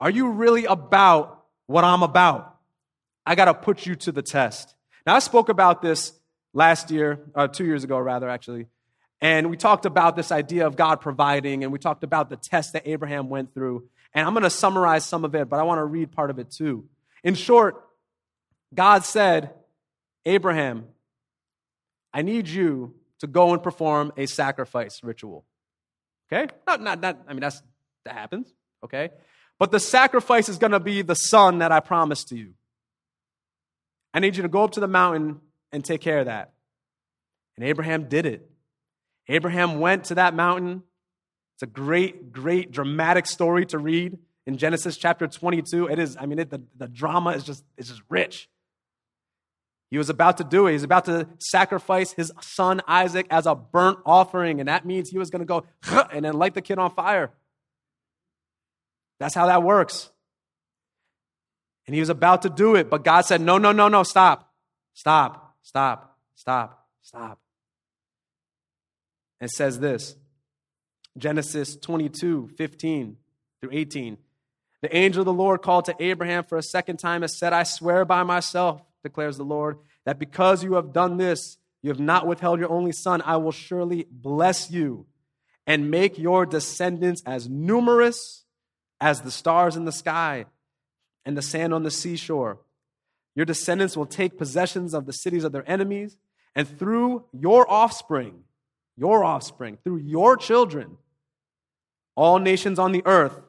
Are 0.00 0.10
you 0.10 0.28
really 0.28 0.66
about 0.66 1.46
what 1.66 1.82
I'm 1.82 2.02
about? 2.02 2.56
I 3.26 3.34
got 3.34 3.46
to 3.46 3.54
put 3.54 3.86
you 3.86 3.96
to 3.96 4.12
the 4.12 4.22
test. 4.22 4.74
Now, 5.06 5.16
I 5.16 5.18
spoke 5.20 5.48
about 5.48 5.80
this 5.80 6.12
last 6.52 6.90
year, 6.90 7.20
or 7.34 7.48
two 7.48 7.64
years 7.64 7.84
ago, 7.84 7.98
rather, 7.98 8.28
actually. 8.28 8.66
And 9.20 9.50
we 9.50 9.56
talked 9.56 9.86
about 9.86 10.14
this 10.14 10.30
idea 10.30 10.66
of 10.66 10.76
God 10.76 11.00
providing, 11.00 11.64
and 11.64 11.72
we 11.72 11.78
talked 11.78 12.04
about 12.04 12.28
the 12.28 12.36
test 12.36 12.74
that 12.74 12.86
Abraham 12.86 13.30
went 13.30 13.54
through. 13.54 13.88
And 14.12 14.26
I'm 14.26 14.34
going 14.34 14.44
to 14.44 14.50
summarize 14.50 15.04
some 15.04 15.24
of 15.24 15.34
it, 15.34 15.48
but 15.48 15.58
I 15.58 15.62
want 15.62 15.78
to 15.78 15.84
read 15.84 16.12
part 16.12 16.30
of 16.30 16.38
it 16.38 16.50
too. 16.50 16.84
In 17.24 17.34
short, 17.34 17.82
God 18.74 19.04
said, 19.04 19.54
Abraham, 20.26 20.84
I 22.12 22.22
need 22.22 22.46
you 22.46 22.94
to 23.20 23.26
go 23.26 23.52
and 23.52 23.62
perform 23.62 24.12
a 24.16 24.26
sacrifice 24.26 25.00
ritual. 25.02 25.44
Okay? 26.30 26.52
Not, 26.66 26.82
not, 26.82 27.00
not, 27.00 27.18
I 27.26 27.32
mean, 27.32 27.40
that's, 27.40 27.62
that 28.04 28.14
happens, 28.14 28.52
okay? 28.84 29.10
But 29.58 29.72
the 29.72 29.80
sacrifice 29.80 30.48
is 30.48 30.58
going 30.58 30.72
to 30.72 30.80
be 30.80 31.02
the 31.02 31.14
son 31.14 31.58
that 31.58 31.72
I 31.72 31.80
promised 31.80 32.28
to 32.28 32.36
you. 32.36 32.54
I 34.14 34.20
need 34.20 34.36
you 34.36 34.42
to 34.42 34.48
go 34.48 34.64
up 34.64 34.72
to 34.72 34.80
the 34.80 34.88
mountain 34.88 35.40
and 35.72 35.84
take 35.84 36.00
care 36.00 36.20
of 36.20 36.26
that. 36.26 36.52
And 37.56 37.64
Abraham 37.64 38.08
did 38.08 38.24
it. 38.24 38.48
Abraham 39.28 39.80
went 39.80 40.04
to 40.04 40.14
that 40.14 40.34
mountain. 40.34 40.82
It's 41.56 41.62
a 41.62 41.66
great, 41.66 42.32
great 42.32 42.70
dramatic 42.70 43.26
story 43.26 43.66
to 43.66 43.78
read 43.78 44.18
in 44.46 44.56
Genesis 44.56 44.96
chapter 44.96 45.26
22. 45.26 45.88
It 45.88 45.98
is, 45.98 46.16
I 46.18 46.26
mean, 46.26 46.38
it, 46.38 46.50
the, 46.50 46.62
the 46.76 46.88
drama 46.88 47.30
is 47.30 47.44
just, 47.44 47.64
it's 47.76 47.88
just 47.88 48.02
rich. 48.08 48.48
He 49.90 49.96
was 49.96 50.10
about 50.10 50.36
to 50.36 50.44
do 50.44 50.66
it. 50.66 50.72
He's 50.72 50.82
about 50.82 51.06
to 51.06 51.26
sacrifice 51.38 52.12
his 52.12 52.30
son 52.40 52.82
Isaac 52.86 53.26
as 53.30 53.46
a 53.46 53.54
burnt 53.54 53.98
offering. 54.04 54.60
And 54.60 54.68
that 54.68 54.84
means 54.84 55.08
he 55.08 55.18
was 55.18 55.30
going 55.30 55.40
to 55.40 55.46
go 55.46 55.64
and 56.12 56.24
then 56.24 56.34
light 56.34 56.54
the 56.54 56.60
kid 56.60 56.78
on 56.78 56.90
fire. 56.90 57.30
That's 59.18 59.34
how 59.34 59.46
that 59.46 59.62
works. 59.62 60.10
And 61.86 61.94
he 61.94 62.00
was 62.00 62.10
about 62.10 62.42
to 62.42 62.50
do 62.50 62.76
it, 62.76 62.90
but 62.90 63.02
God 63.02 63.22
said, 63.22 63.40
No, 63.40 63.56
no, 63.56 63.72
no, 63.72 63.88
no, 63.88 64.02
stop, 64.02 64.52
stop, 64.92 65.56
stop, 65.62 66.18
stop, 66.34 66.86
stop. 67.00 67.38
And 69.40 69.50
says 69.50 69.80
this 69.80 70.14
Genesis 71.16 71.76
22 71.76 72.50
15 72.58 73.16
through 73.60 73.70
18. 73.72 74.18
The 74.82 74.96
angel 74.96 75.22
of 75.22 75.26
the 75.26 75.32
Lord 75.32 75.62
called 75.62 75.86
to 75.86 75.96
Abraham 75.98 76.44
for 76.44 76.58
a 76.58 76.62
second 76.62 76.98
time 76.98 77.22
and 77.22 77.30
said, 77.30 77.52
I 77.52 77.62
swear 77.62 78.04
by 78.04 78.22
myself 78.22 78.82
declares 79.02 79.36
the 79.36 79.44
Lord, 79.44 79.78
that 80.04 80.18
because 80.18 80.64
you 80.64 80.74
have 80.74 80.92
done 80.92 81.16
this, 81.16 81.58
you 81.82 81.90
have 81.90 82.00
not 82.00 82.26
withheld 82.26 82.58
your 82.58 82.70
only 82.70 82.92
son, 82.92 83.22
I 83.24 83.36
will 83.36 83.52
surely 83.52 84.06
bless 84.10 84.70
you 84.70 85.06
and 85.66 85.90
make 85.90 86.18
your 86.18 86.46
descendants 86.46 87.22
as 87.26 87.48
numerous 87.48 88.44
as 89.00 89.20
the 89.20 89.30
stars 89.30 89.76
in 89.76 89.84
the 89.84 89.92
sky 89.92 90.46
and 91.24 91.36
the 91.36 91.42
sand 91.42 91.74
on 91.74 91.82
the 91.82 91.90
seashore. 91.90 92.58
Your 93.34 93.46
descendants 93.46 93.96
will 93.96 94.06
take 94.06 94.38
possessions 94.38 94.94
of 94.94 95.06
the 95.06 95.12
cities 95.12 95.44
of 95.44 95.52
their 95.52 95.68
enemies, 95.70 96.16
and 96.56 96.66
through 96.78 97.24
your 97.32 97.70
offspring, 97.70 98.42
your 98.96 99.22
offspring, 99.22 99.78
through 99.84 99.98
your 99.98 100.36
children, 100.36 100.96
all 102.16 102.40
nations 102.40 102.80
on 102.80 102.90
the 102.90 103.02
earth 103.06 103.40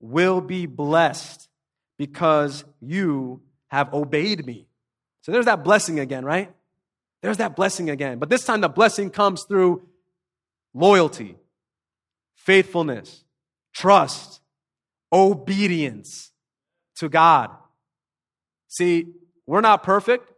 will 0.00 0.42
be 0.42 0.66
blessed 0.66 1.48
because 1.96 2.64
you 2.80 3.40
have 3.68 3.94
obeyed 3.94 4.44
me. 4.44 4.66
So 5.22 5.32
there's 5.32 5.46
that 5.46 5.64
blessing 5.64 6.00
again, 6.00 6.24
right? 6.24 6.52
There's 7.22 7.38
that 7.38 7.56
blessing 7.56 7.90
again. 7.90 8.18
But 8.18 8.28
this 8.28 8.44
time 8.44 8.60
the 8.60 8.68
blessing 8.68 9.10
comes 9.10 9.44
through 9.44 9.88
loyalty, 10.74 11.36
faithfulness, 12.34 13.24
trust, 13.72 14.40
obedience 15.12 16.32
to 16.96 17.08
God. 17.08 17.50
See, 18.68 19.06
we're 19.46 19.60
not 19.60 19.82
perfect. 19.82 20.30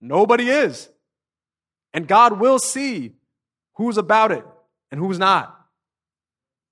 Nobody 0.00 0.48
is. 0.48 0.88
And 1.92 2.06
God 2.06 2.38
will 2.38 2.58
see 2.58 3.12
who's 3.74 3.98
about 3.98 4.32
it 4.32 4.44
and 4.90 5.00
who's 5.00 5.18
not. 5.18 5.56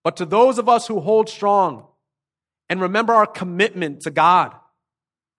But 0.04 0.16
to 0.18 0.26
those 0.26 0.58
of 0.58 0.68
us 0.68 0.86
who 0.86 1.00
hold 1.00 1.28
strong 1.28 1.86
and 2.68 2.80
remember 2.80 3.14
our 3.14 3.26
commitment 3.26 4.02
to 4.02 4.10
God, 4.10 4.54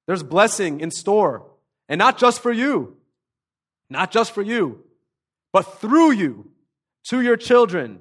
there's 0.08 0.24
blessing 0.24 0.82
in 0.82 0.92
store. 0.92 1.49
And 1.90 1.98
not 1.98 2.20
just 2.20 2.42
for 2.42 2.52
you, 2.52 2.96
not 3.90 4.12
just 4.12 4.32
for 4.32 4.44
you, 4.44 4.84
but 5.52 5.64
through 5.64 6.12
you 6.12 6.52
to 7.06 7.22
your 7.22 7.36
children 7.36 8.00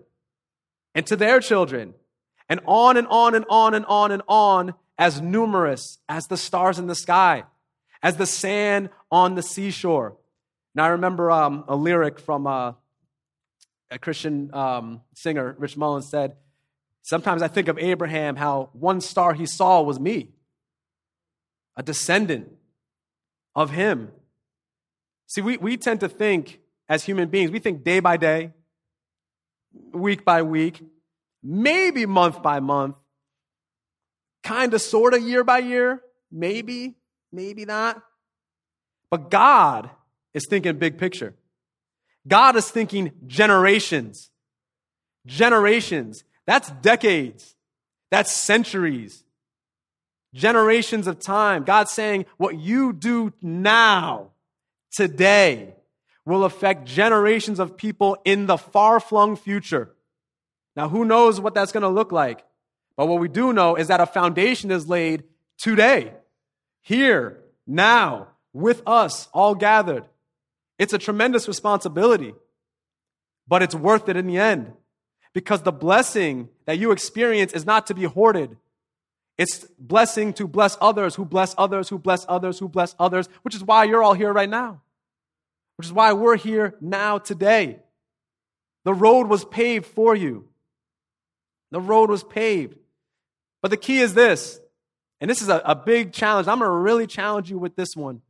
and 0.95 1.07
to 1.07 1.17
their 1.17 1.41
children, 1.41 1.95
and 2.49 2.61
on 2.67 2.97
and 2.99 3.07
on 3.09 3.35
and 3.35 3.47
on 3.49 3.75
and 3.75 3.87
on 3.87 4.13
and 4.13 4.23
on, 4.29 4.75
as 4.99 5.21
numerous 5.21 5.99
as 6.09 6.27
the 6.27 6.37
stars 6.37 6.79
in 6.79 6.87
the 6.87 6.95
sky, 6.95 7.45
as 8.03 8.17
the 8.17 8.27
sand 8.27 8.91
on 9.11 9.35
the 9.35 9.43
seashore. 9.43 10.17
Now, 10.75 10.85
I 10.85 10.89
remember 10.89 11.31
um, 11.31 11.65
a 11.69 11.77
lyric 11.77 12.19
from 12.19 12.47
uh, 12.47 12.73
a 13.91 13.99
Christian 13.99 14.53
um, 14.53 15.03
singer, 15.15 15.55
Rich 15.59 15.77
Mullins, 15.77 16.11
said, 16.11 16.37
Sometimes 17.03 17.41
I 17.43 17.49
think 17.49 17.69
of 17.69 17.79
Abraham, 17.79 18.37
how 18.37 18.71
one 18.73 19.01
star 19.01 19.33
he 19.33 19.47
saw 19.47 19.81
was 19.81 19.99
me, 19.99 20.31
a 21.77 21.83
descendant 21.83 22.58
of 23.59 23.71
Him. 23.71 24.13
See, 25.27 25.41
we, 25.41 25.57
we 25.57 25.77
tend 25.77 25.99
to 26.01 26.09
think 26.09 26.61
as 26.89 27.05
human 27.05 27.29
beings, 27.29 27.51
we 27.51 27.59
think 27.59 27.83
day 27.83 27.99
by 27.99 28.17
day, 28.17 28.53
week 29.93 30.25
by 30.25 30.43
week, 30.43 30.81
maybe 31.43 32.07
month 32.07 32.41
by 32.41 32.61
month, 32.61 32.95
kind 34.45 34.73
of, 34.73 34.81
sort 34.81 35.13
of, 35.13 35.23
year 35.23 35.43
by 35.43 35.59
year, 35.59 36.01
maybe, 36.31 36.95
maybe 37.33 37.65
not. 37.65 38.01
But 39.11 39.29
God 39.29 39.91
is 40.35 40.47
thinking 40.49 40.79
big 40.79 40.97
picture. 40.97 41.35
God 42.29 42.55
is 42.55 42.71
thinking 42.71 43.11
generations. 43.27 44.31
Generations. 45.27 46.23
That's 46.47 46.71
decades. 46.71 47.57
That's 48.13 48.33
centuries 48.33 49.25
generations 50.35 51.07
of 51.07 51.19
time. 51.19 51.65
God's 51.65 51.91
saying 51.91 52.27
what 52.37 52.59
you 52.59 52.93
do 52.93 53.33
now, 53.43 54.31
today, 54.93 55.75
will 56.25 56.45
affect 56.45 56.85
generations 56.85 57.59
of 57.59 57.77
people 57.77 58.19
in 58.25 58.47
the 58.47 58.59
far 58.59 59.01
flung 59.01 59.37
future. 59.37 59.95
Now, 60.77 60.89
who 60.89 61.05
knows 61.05 61.41
what 61.41 61.55
that's 61.55 61.73
going 61.73 61.83
to 61.83 61.89
look 61.89 62.13
like? 62.13 62.45
But 62.97 63.07
what 63.07 63.21
we 63.21 63.29
do 63.29 63.53
know 63.53 63.77
is 63.77 63.89
that 63.89 64.01
a 64.01 64.07
foundation 64.07 64.71
is 64.71 64.89
laid 64.89 65.25
today, 65.57 66.13
here, 66.83 67.41
now, 67.67 68.29
with 68.53 68.83
us 68.87 69.29
all 69.33 69.55
gathered. 69.55 70.05
It's 70.79 70.93
a 70.93 70.99
tremendous 70.99 71.49
responsibility, 71.49 72.35
but 73.47 73.63
it's 73.63 73.75
worth 73.75 74.09
it 74.09 74.17
in 74.17 74.27
the 74.27 74.39
end 74.39 74.73
because 75.33 75.63
the 75.63 75.73
blessing 75.73 76.49
that 76.67 76.79
you 76.79 76.91
experience 76.93 77.53
is 77.53 77.67
not 77.67 77.87
to 77.87 77.95
be 77.95 78.05
hoarded. 78.05 78.57
It's 79.39 79.65
blessing 79.79 80.33
to 80.35 80.49
bless 80.49 80.77
others 80.81 81.15
who 81.15 81.25
bless 81.25 81.55
others 81.57 81.89
who 81.89 81.99
bless 81.99 82.27
others 82.29 82.59
who 82.59 82.69
bless 82.69 82.97
others, 82.99 83.29
which 83.43 83.55
is 83.55 83.63
why 83.63 83.85
you're 83.85 84.03
all 84.03 84.15
here 84.15 84.33
right 84.33 84.51
now, 84.51 84.83
which 85.77 85.87
is 85.87 85.93
why 85.93 86.13
we're 86.13 86.37
here 86.37 86.75
now 86.81 87.19
today. 87.19 87.79
The 88.85 88.93
road 88.93 89.29
was 89.29 89.45
paved 89.45 89.87
for 89.87 90.17
you. 90.17 90.49
The 91.71 91.81
road 91.81 92.11
was 92.11 92.25
paved. 92.25 92.77
But 93.63 93.71
the 93.71 93.77
key 93.77 94.01
is 94.01 94.15
this, 94.15 94.61
and 95.21 95.31
this 95.31 95.43
is 95.43 95.49
a, 95.49 95.63
a 95.65 95.75
big 95.75 96.13
challenge. 96.13 96.49
I'm 96.49 96.59
going 96.59 96.71
to 96.71 96.77
really 96.77 97.07
challenge 97.07 97.51
you 97.51 97.59
with 97.59 97.77
this 97.77 97.95
one. 97.95 98.21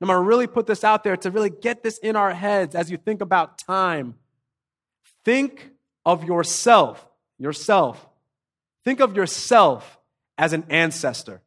I'm 0.00 0.08
going 0.08 0.18
to 0.18 0.26
really 0.26 0.48
put 0.48 0.66
this 0.66 0.82
out 0.82 1.04
there 1.04 1.16
to 1.18 1.30
really 1.30 1.50
get 1.50 1.82
this 1.82 1.96
in 1.98 2.16
our 2.16 2.34
heads 2.34 2.74
as 2.74 2.90
you 2.90 2.96
think 2.96 3.20
about 3.20 3.58
time. 3.58 4.16
Think 5.24 5.70
of 6.04 6.24
yourself, 6.24 7.06
yourself. 7.38 8.04
Think 8.84 8.98
of 9.00 9.14
yourself 9.14 10.00
as 10.42 10.52
an 10.52 10.64
ancestor. 10.70 11.40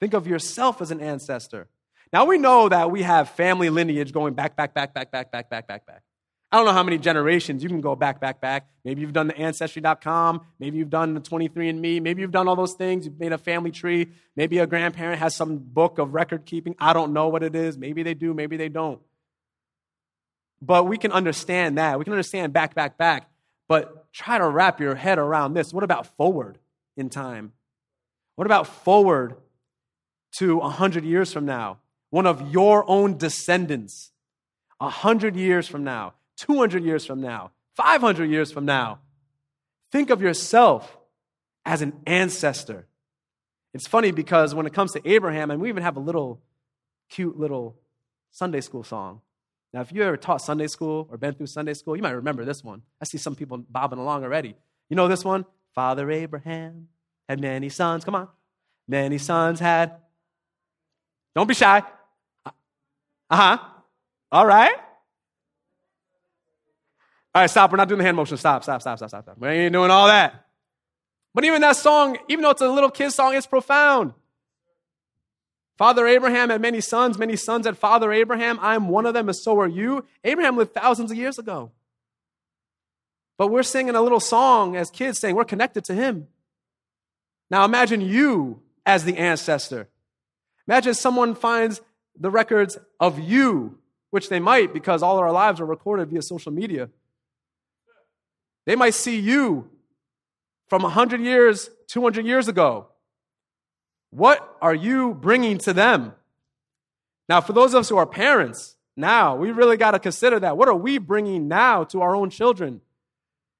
Think 0.00 0.12
of 0.12 0.26
yourself 0.26 0.82
as 0.82 0.90
an 0.90 1.00
ancestor. 1.00 1.68
Now 2.12 2.24
we 2.24 2.36
know 2.36 2.68
that 2.68 2.90
we 2.90 3.02
have 3.02 3.30
family 3.30 3.70
lineage 3.70 4.12
going 4.12 4.34
back, 4.34 4.56
back, 4.56 4.74
back, 4.74 4.92
back, 4.92 5.12
back, 5.12 5.30
back, 5.30 5.48
back, 5.48 5.68
back, 5.68 5.86
back. 5.86 6.02
I 6.50 6.56
don't 6.56 6.66
know 6.66 6.72
how 6.72 6.82
many 6.82 6.98
generations. 6.98 7.62
You 7.62 7.68
can 7.68 7.80
go 7.80 7.94
back, 7.94 8.20
back, 8.20 8.40
back. 8.40 8.68
Maybe 8.84 9.02
you've 9.02 9.12
done 9.12 9.28
the 9.28 9.38
Ancestry.com. 9.38 10.40
Maybe 10.58 10.78
you've 10.78 10.90
done 10.90 11.14
the 11.14 11.20
23andMe. 11.20 12.02
Maybe 12.02 12.20
you've 12.20 12.32
done 12.32 12.48
all 12.48 12.56
those 12.56 12.72
things. 12.72 13.04
You've 13.04 13.20
made 13.20 13.32
a 13.32 13.38
family 13.38 13.70
tree. 13.70 14.08
Maybe 14.34 14.58
a 14.58 14.66
grandparent 14.66 15.20
has 15.20 15.36
some 15.36 15.58
book 15.58 15.98
of 15.98 16.14
record 16.14 16.46
keeping. 16.46 16.74
I 16.80 16.92
don't 16.92 17.12
know 17.12 17.28
what 17.28 17.44
it 17.44 17.54
is. 17.54 17.78
Maybe 17.78 18.02
they 18.02 18.14
do. 18.14 18.34
Maybe 18.34 18.56
they 18.56 18.70
don't. 18.70 19.00
But 20.60 20.88
we 20.88 20.98
can 20.98 21.12
understand 21.12 21.78
that. 21.78 21.96
We 21.96 22.04
can 22.04 22.12
understand 22.12 22.52
back, 22.52 22.74
back, 22.74 22.98
back. 22.98 23.30
But 23.68 24.12
try 24.12 24.38
to 24.38 24.48
wrap 24.48 24.80
your 24.80 24.96
head 24.96 25.18
around 25.18 25.54
this. 25.54 25.72
What 25.72 25.84
about 25.84 26.08
forward 26.16 26.58
in 26.96 27.08
time? 27.08 27.52
What 28.38 28.46
about 28.46 28.68
forward 28.68 29.34
to 30.36 30.58
100 30.58 31.04
years 31.04 31.32
from 31.32 31.44
now? 31.44 31.78
One 32.10 32.24
of 32.24 32.52
your 32.52 32.88
own 32.88 33.18
descendants, 33.18 34.12
100 34.78 35.34
years 35.34 35.66
from 35.66 35.82
now 35.82 36.14
200 36.36 36.84
years 36.84 37.04
from 37.04 37.20
now, 37.20 37.50
500 37.74 38.30
years 38.30 38.52
from 38.52 38.64
now. 38.64 39.00
Think 39.90 40.10
of 40.10 40.22
yourself 40.22 40.96
as 41.64 41.82
an 41.82 41.94
ancestor. 42.06 42.86
It's 43.74 43.88
funny 43.88 44.12
because 44.12 44.54
when 44.54 44.66
it 44.66 44.72
comes 44.72 44.92
to 44.92 45.00
Abraham, 45.04 45.50
and 45.50 45.60
we 45.60 45.68
even 45.68 45.82
have 45.82 45.96
a 45.96 46.00
little 46.00 46.40
cute 47.10 47.36
little 47.36 47.74
Sunday 48.30 48.60
school 48.60 48.84
song. 48.84 49.20
Now, 49.74 49.80
if 49.80 49.90
you 49.90 50.04
ever 50.04 50.16
taught 50.16 50.42
Sunday 50.42 50.68
school 50.68 51.08
or 51.10 51.18
been 51.18 51.34
through 51.34 51.48
Sunday 51.48 51.74
school, 51.74 51.96
you 51.96 52.04
might 52.04 52.12
remember 52.12 52.44
this 52.44 52.62
one. 52.62 52.82
I 53.02 53.04
see 53.04 53.18
some 53.18 53.34
people 53.34 53.58
bobbing 53.58 53.98
along 53.98 54.22
already. 54.22 54.54
You 54.88 54.94
know 54.94 55.08
this 55.08 55.24
one? 55.24 55.44
Father 55.74 56.08
Abraham 56.08 56.86
had 57.28 57.40
many 57.40 57.68
sons. 57.68 58.04
Come 58.04 58.14
on. 58.14 58.28
Many 58.86 59.18
sons 59.18 59.60
had. 59.60 59.96
Don't 61.34 61.46
be 61.46 61.54
shy. 61.54 61.82
Uh 62.46 62.50
huh. 63.30 63.58
All 64.32 64.46
right. 64.46 64.74
All 67.34 67.42
right, 67.42 67.50
stop. 67.50 67.70
We're 67.70 67.76
not 67.76 67.88
doing 67.88 67.98
the 67.98 68.04
hand 68.04 68.16
motion. 68.16 68.36
Stop, 68.36 68.62
stop, 68.62 68.80
stop, 68.80 68.98
stop, 68.98 69.10
stop, 69.10 69.22
stop. 69.22 69.38
We 69.38 69.48
ain't 69.48 69.72
doing 69.72 69.90
all 69.90 70.06
that. 70.06 70.46
But 71.34 71.44
even 71.44 71.60
that 71.60 71.76
song, 71.76 72.16
even 72.28 72.42
though 72.42 72.50
it's 72.50 72.62
a 72.62 72.68
little 72.68 72.90
kid 72.90 73.12
song, 73.12 73.34
it's 73.34 73.46
profound. 73.46 74.14
Father 75.76 76.06
Abraham 76.06 76.50
had 76.50 76.60
many 76.60 76.80
sons. 76.80 77.18
Many 77.18 77.36
sons 77.36 77.66
had 77.66 77.78
Father 77.78 78.10
Abraham. 78.10 78.58
I 78.60 78.74
am 78.74 78.88
one 78.88 79.06
of 79.06 79.14
them, 79.14 79.28
and 79.28 79.36
so 79.36 79.60
are 79.60 79.68
you. 79.68 80.04
Abraham 80.24 80.56
lived 80.56 80.74
thousands 80.74 81.12
of 81.12 81.16
years 81.16 81.38
ago. 81.38 81.70
But 83.36 83.48
we're 83.48 83.62
singing 83.62 83.94
a 83.94 84.02
little 84.02 84.18
song 84.18 84.74
as 84.74 84.90
kids 84.90 85.20
saying 85.20 85.36
we're 85.36 85.44
connected 85.44 85.84
to 85.84 85.94
him. 85.94 86.26
Now 87.50 87.64
imagine 87.64 88.00
you 88.00 88.60
as 88.84 89.04
the 89.04 89.16
ancestor. 89.16 89.88
Imagine 90.66 90.94
someone 90.94 91.34
finds 91.34 91.80
the 92.18 92.30
records 92.30 92.78
of 93.00 93.18
you, 93.18 93.78
which 94.10 94.28
they 94.28 94.40
might 94.40 94.72
because 94.72 95.02
all 95.02 95.18
our 95.18 95.32
lives 95.32 95.60
are 95.60 95.66
recorded 95.66 96.10
via 96.10 96.22
social 96.22 96.52
media. 96.52 96.90
They 98.66 98.76
might 98.76 98.94
see 98.94 99.18
you 99.18 99.70
from 100.68 100.82
100 100.82 101.20
years, 101.20 101.70
200 101.86 102.26
years 102.26 102.48
ago. 102.48 102.88
What 104.10 104.56
are 104.60 104.74
you 104.74 105.14
bringing 105.14 105.58
to 105.58 105.72
them? 105.72 106.14
Now, 107.28 107.40
for 107.40 107.52
those 107.52 107.74
of 107.74 107.80
us 107.80 107.88
who 107.88 107.96
are 107.96 108.06
parents, 108.06 108.76
now 108.96 109.36
we 109.36 109.52
really 109.52 109.76
got 109.76 109.92
to 109.92 109.98
consider 109.98 110.40
that. 110.40 110.56
What 110.56 110.68
are 110.68 110.74
we 110.74 110.98
bringing 110.98 111.48
now 111.48 111.84
to 111.84 112.02
our 112.02 112.14
own 112.14 112.30
children? 112.30 112.80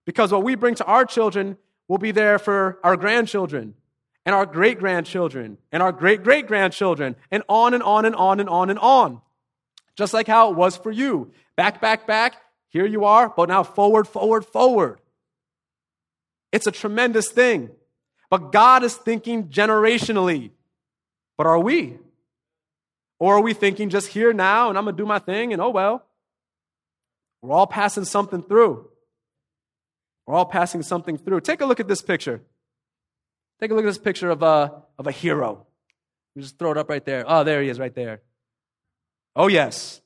Because 0.05 0.33
what 0.33 0.43
we 0.43 0.55
bring 0.55 0.75
to 0.77 0.85
our 0.85 1.05
children 1.05 1.57
will 1.87 1.99
be 1.99 2.11
there 2.11 2.39
for 2.39 2.79
our 2.83 2.97
grandchildren 2.97 3.75
and 4.29 4.35
our 4.35 4.45
great 4.45 4.79
grandchildren 4.79 5.57
and 5.73 5.83
our 5.83 5.91
great 5.91 6.23
great 6.23 6.47
grandchildren 6.47 7.17
and 7.31 7.43
on 7.49 7.73
and 7.73 7.83
on 7.83 8.05
and 8.05 8.15
on 8.15 8.41
and 8.41 8.49
on 8.51 8.69
and 8.69 8.79
on. 8.79 9.23
Just 9.97 10.13
like 10.13 10.27
how 10.27 10.51
it 10.51 10.55
was 10.55 10.77
for 10.77 10.93
you. 10.93 11.33
Back, 11.57 11.81
back, 11.81 12.07
back. 12.07 12.37
Here 12.69 12.85
you 12.85 13.07
are, 13.07 13.33
but 13.35 13.49
now 13.49 13.63
forward, 13.63 14.07
forward, 14.07 14.45
forward. 14.45 15.01
It's 16.53 16.67
a 16.67 16.71
tremendous 16.71 17.31
thing. 17.31 17.71
But 18.29 18.53
God 18.53 18.85
is 18.85 18.95
thinking 18.97 19.45
generationally. 19.45 20.51
But 21.39 21.47
are 21.47 21.59
we? 21.59 21.97
Or 23.19 23.37
are 23.37 23.41
we 23.41 23.55
thinking 23.55 23.89
just 23.89 24.09
here 24.09 24.35
now 24.35 24.69
and 24.69 24.77
I'm 24.77 24.85
going 24.85 24.95
to 24.95 25.03
do 25.03 25.07
my 25.07 25.21
thing 25.21 25.55
and 25.55 25.63
oh 25.63 25.71
well? 25.71 26.05
We're 27.41 27.55
all 27.55 27.67
passing 27.67 28.05
something 28.05 28.43
through. 28.43 28.91
We're 30.27 30.35
all 30.35 30.45
passing 30.45 30.83
something 30.83 31.17
through. 31.17 31.41
Take 31.41 31.63
a 31.63 31.65
look 31.65 31.81
at 31.81 31.89
this 31.89 32.03
picture. 32.03 32.43
Take 33.61 33.71
a 33.71 33.75
look 33.75 33.85
at 33.85 33.89
this 33.89 33.99
picture 33.99 34.31
of 34.31 34.43
a, 34.43 34.83
of 34.99 35.07
a 35.07 35.13
hero. 35.13 35.67
We 36.35 36.43
just 36.43 36.59
throw 36.59 36.71
it 36.71 36.79
up 36.79 36.89
right 36.89 37.05
there. 37.05 37.25
Oh, 37.27 37.45
there 37.45 37.63
he 37.63 37.69
is 37.69 37.79
right 37.79 37.95
there. 37.95 38.23
Oh, 39.35 39.49
yes. 39.49 40.01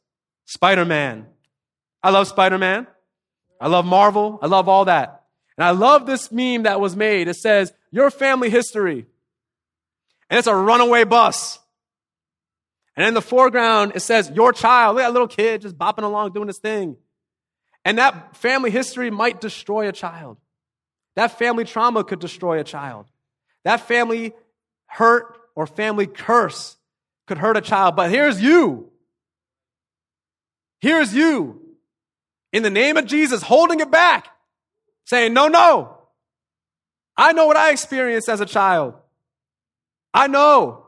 Spider 0.47 0.85
Man. 0.85 1.27
I 2.03 2.11
love 2.11 2.29
Spider 2.29 2.59
Man. 2.59 2.87
I 3.61 3.69
love 3.69 3.85
Marvel. 3.85 4.39
I 4.43 4.47
love 4.47 4.69
all 4.69 4.87
that. 4.87 5.25
And 5.57 5.65
I 5.65 5.71
love 5.71 6.07
this 6.07 6.33
meme 6.33 6.65
that 6.65 6.81
was 6.81 6.97
made. 6.97 7.29
It 7.29 7.37
says, 7.37 7.73
Your 7.91 8.11
family 8.11 8.51
history. 8.51 9.07
And 10.31 10.39
it's 10.39 10.49
a 10.49 10.57
runaway 10.57 11.05
bus. 11.05 11.59
And 12.97 13.07
in 13.07 13.15
the 13.15 13.23
foreground, 13.23 13.93
it 13.95 14.01
says, 14.01 14.31
Your 14.35 14.53
child. 14.53 14.97
Look 14.97 15.05
at 15.05 15.09
that 15.09 15.13
little 15.13 15.29
kid 15.29 15.63
just 15.63 15.77
bopping 15.77 16.05
along 16.05 16.33
doing 16.33 16.49
his 16.49 16.59
thing. 16.59 16.97
And 17.85 17.99
that 17.99 18.37
family 18.37 18.71
history 18.71 19.11
might 19.11 19.41
destroy 19.41 19.89
a 19.89 19.93
child. 19.93 20.39
That 21.17 21.39
family 21.39 21.65
trauma 21.65 22.05
could 22.05 22.21
destroy 22.21 22.59
a 22.59 22.65
child. 22.65 23.07
That 23.65 23.81
family 23.81 24.33
hurt 24.87 25.39
or 25.55 25.67
family 25.67 26.07
curse 26.07 26.77
could 27.27 27.39
hurt 27.39 27.57
a 27.57 27.61
child. 27.61 27.97
But 27.97 28.11
here's 28.11 28.41
you. 28.41 28.91
Here's 30.81 31.15
you 31.15 31.61
in 32.53 32.63
the 32.63 32.71
name 32.71 32.97
of 32.97 33.07
Jesus, 33.07 33.43
holding 33.43 33.81
it 33.81 33.91
back, 33.91 34.29
saying, 35.05 35.33
No, 35.33 35.49
no. 35.49 35.99
I 37.17 37.33
know 37.33 37.47
what 37.47 37.57
I 37.57 37.71
experienced 37.71 38.29
as 38.29 38.41
a 38.41 38.47
child. 38.47 38.95
I 40.15 40.27
know. 40.27 40.87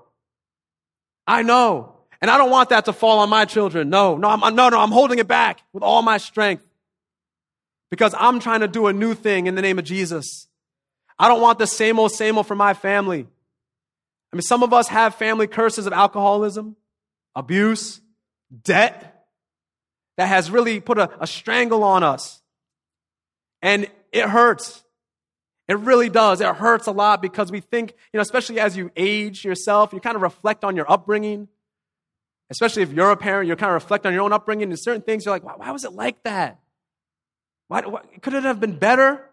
I 1.26 1.42
know. 1.42 1.94
And 2.20 2.30
I 2.30 2.38
don't 2.38 2.50
want 2.50 2.70
that 2.70 2.86
to 2.86 2.92
fall 2.92 3.18
on 3.18 3.28
my 3.28 3.44
children. 3.44 3.90
No, 3.90 4.16
no, 4.16 4.28
I'm, 4.28 4.54
no, 4.54 4.68
no, 4.70 4.80
I'm 4.80 4.90
holding 4.90 5.18
it 5.18 5.28
back 5.28 5.60
with 5.72 5.82
all 5.82 6.00
my 6.02 6.16
strength 6.16 6.66
because 7.90 8.14
I'm 8.18 8.40
trying 8.40 8.60
to 8.60 8.68
do 8.68 8.86
a 8.86 8.92
new 8.92 9.14
thing 9.14 9.46
in 9.46 9.54
the 9.54 9.62
name 9.62 9.78
of 9.78 9.84
Jesus. 9.84 10.48
I 11.18 11.28
don't 11.28 11.40
want 11.40 11.58
the 11.58 11.66
same 11.66 11.98
old, 11.98 12.12
same 12.12 12.36
old 12.36 12.46
for 12.46 12.56
my 12.56 12.74
family. 12.74 13.26
I 14.32 14.36
mean, 14.36 14.42
some 14.42 14.62
of 14.62 14.72
us 14.72 14.88
have 14.88 15.14
family 15.14 15.46
curses 15.46 15.86
of 15.86 15.92
alcoholism, 15.92 16.76
abuse, 17.36 18.00
debt 18.62 19.26
that 20.16 20.26
has 20.26 20.50
really 20.50 20.80
put 20.80 20.98
a, 20.98 21.10
a 21.20 21.26
strangle 21.26 21.84
on 21.84 22.02
us. 22.02 22.42
And 23.62 23.88
it 24.12 24.28
hurts. 24.28 24.82
It 25.68 25.78
really 25.78 26.10
does. 26.10 26.40
It 26.40 26.54
hurts 26.54 26.86
a 26.86 26.92
lot 26.92 27.22
because 27.22 27.50
we 27.50 27.60
think, 27.60 27.94
you 28.12 28.18
know, 28.18 28.22
especially 28.22 28.60
as 28.60 28.76
you 28.76 28.90
age 28.96 29.44
yourself, 29.44 29.92
you 29.92 30.00
kind 30.00 30.16
of 30.16 30.22
reflect 30.22 30.64
on 30.64 30.76
your 30.76 30.90
upbringing. 30.90 31.48
Especially 32.50 32.82
if 32.82 32.92
you're 32.92 33.10
a 33.10 33.16
parent, 33.16 33.48
you 33.48 33.56
kind 33.56 33.70
of 33.70 33.74
reflect 33.74 34.04
on 34.04 34.12
your 34.12 34.22
own 34.22 34.32
upbringing 34.32 34.68
and 34.68 34.78
certain 34.78 35.00
things. 35.00 35.24
You're 35.24 35.34
like, 35.34 35.44
why, 35.44 35.54
why 35.56 35.70
was 35.70 35.84
it 35.84 35.92
like 35.92 36.22
that? 36.24 36.60
Why, 37.68 37.80
why, 37.80 38.02
could 38.20 38.34
it 38.34 38.42
have 38.42 38.60
been 38.60 38.78
better? 38.78 39.30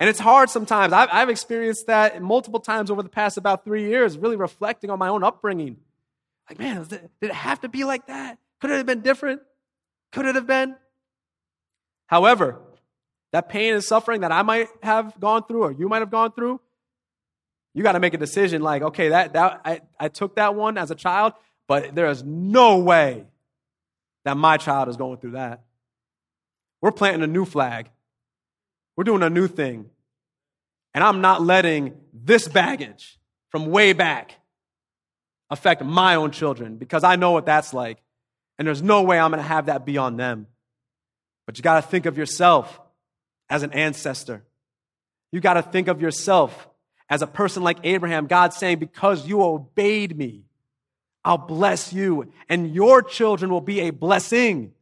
And 0.00 0.08
it's 0.08 0.20
hard 0.20 0.48
sometimes. 0.48 0.92
I've, 0.92 1.08
I've 1.10 1.28
experienced 1.28 1.88
that 1.88 2.22
multiple 2.22 2.60
times 2.60 2.90
over 2.90 3.02
the 3.02 3.08
past 3.08 3.36
about 3.36 3.64
three 3.64 3.88
years, 3.88 4.16
really 4.16 4.36
reflecting 4.36 4.90
on 4.90 4.98
my 4.98 5.08
own 5.08 5.24
upbringing. 5.24 5.78
Like, 6.48 6.58
man, 6.58 6.84
did 6.84 7.10
it 7.20 7.32
have 7.32 7.60
to 7.62 7.68
be 7.68 7.84
like 7.84 8.06
that? 8.06 8.38
Could 8.60 8.70
it 8.70 8.76
have 8.76 8.86
been 8.86 9.00
different? 9.00 9.42
Could 10.12 10.26
it 10.26 10.36
have 10.36 10.46
been? 10.46 10.76
However, 12.06 12.60
that 13.32 13.48
pain 13.48 13.74
and 13.74 13.84
suffering 13.84 14.22
that 14.22 14.32
I 14.32 14.42
might 14.42 14.68
have 14.82 15.18
gone 15.20 15.44
through 15.44 15.64
or 15.64 15.72
you 15.72 15.88
might 15.88 16.00
have 16.00 16.10
gone 16.10 16.32
through, 16.32 16.60
you 17.74 17.82
got 17.82 17.92
to 17.92 18.00
make 18.00 18.14
a 18.14 18.18
decision 18.18 18.62
like, 18.62 18.82
okay, 18.82 19.10
that, 19.10 19.34
that 19.34 19.60
I, 19.64 19.80
I 19.98 20.08
took 20.08 20.36
that 20.36 20.54
one 20.54 20.78
as 20.78 20.90
a 20.90 20.94
child, 20.94 21.34
but 21.66 21.94
there 21.94 22.06
is 22.06 22.22
no 22.22 22.78
way 22.78 23.26
that 24.24 24.36
my 24.36 24.56
child 24.56 24.88
is 24.88 24.96
going 24.96 25.18
through 25.18 25.32
that. 25.32 25.64
We're 26.80 26.92
planting 26.92 27.22
a 27.22 27.26
new 27.26 27.44
flag. 27.44 27.90
We're 28.98 29.04
doing 29.04 29.22
a 29.22 29.30
new 29.30 29.46
thing. 29.46 29.90
And 30.92 31.04
I'm 31.04 31.20
not 31.20 31.40
letting 31.40 31.94
this 32.12 32.48
baggage 32.48 33.16
from 33.50 33.66
way 33.66 33.92
back 33.92 34.34
affect 35.50 35.84
my 35.84 36.16
own 36.16 36.32
children 36.32 36.78
because 36.78 37.04
I 37.04 37.14
know 37.14 37.30
what 37.30 37.46
that's 37.46 37.72
like. 37.72 37.98
And 38.58 38.66
there's 38.66 38.82
no 38.82 39.02
way 39.02 39.20
I'm 39.20 39.30
going 39.30 39.40
to 39.40 39.48
have 39.48 39.66
that 39.66 39.86
be 39.86 39.98
on 39.98 40.16
them. 40.16 40.48
But 41.46 41.58
you 41.58 41.62
got 41.62 41.80
to 41.80 41.88
think 41.88 42.06
of 42.06 42.18
yourself 42.18 42.80
as 43.48 43.62
an 43.62 43.72
ancestor. 43.72 44.42
You 45.30 45.38
got 45.38 45.54
to 45.54 45.62
think 45.62 45.86
of 45.86 46.02
yourself 46.02 46.68
as 47.08 47.22
a 47.22 47.28
person 47.28 47.62
like 47.62 47.78
Abraham. 47.84 48.26
God 48.26 48.52
saying, 48.52 48.80
Because 48.80 49.28
you 49.28 49.44
obeyed 49.44 50.18
me, 50.18 50.42
I'll 51.24 51.38
bless 51.38 51.92
you, 51.92 52.32
and 52.48 52.74
your 52.74 53.02
children 53.02 53.52
will 53.52 53.60
be 53.60 53.78
a 53.82 53.90
blessing. 53.90 54.72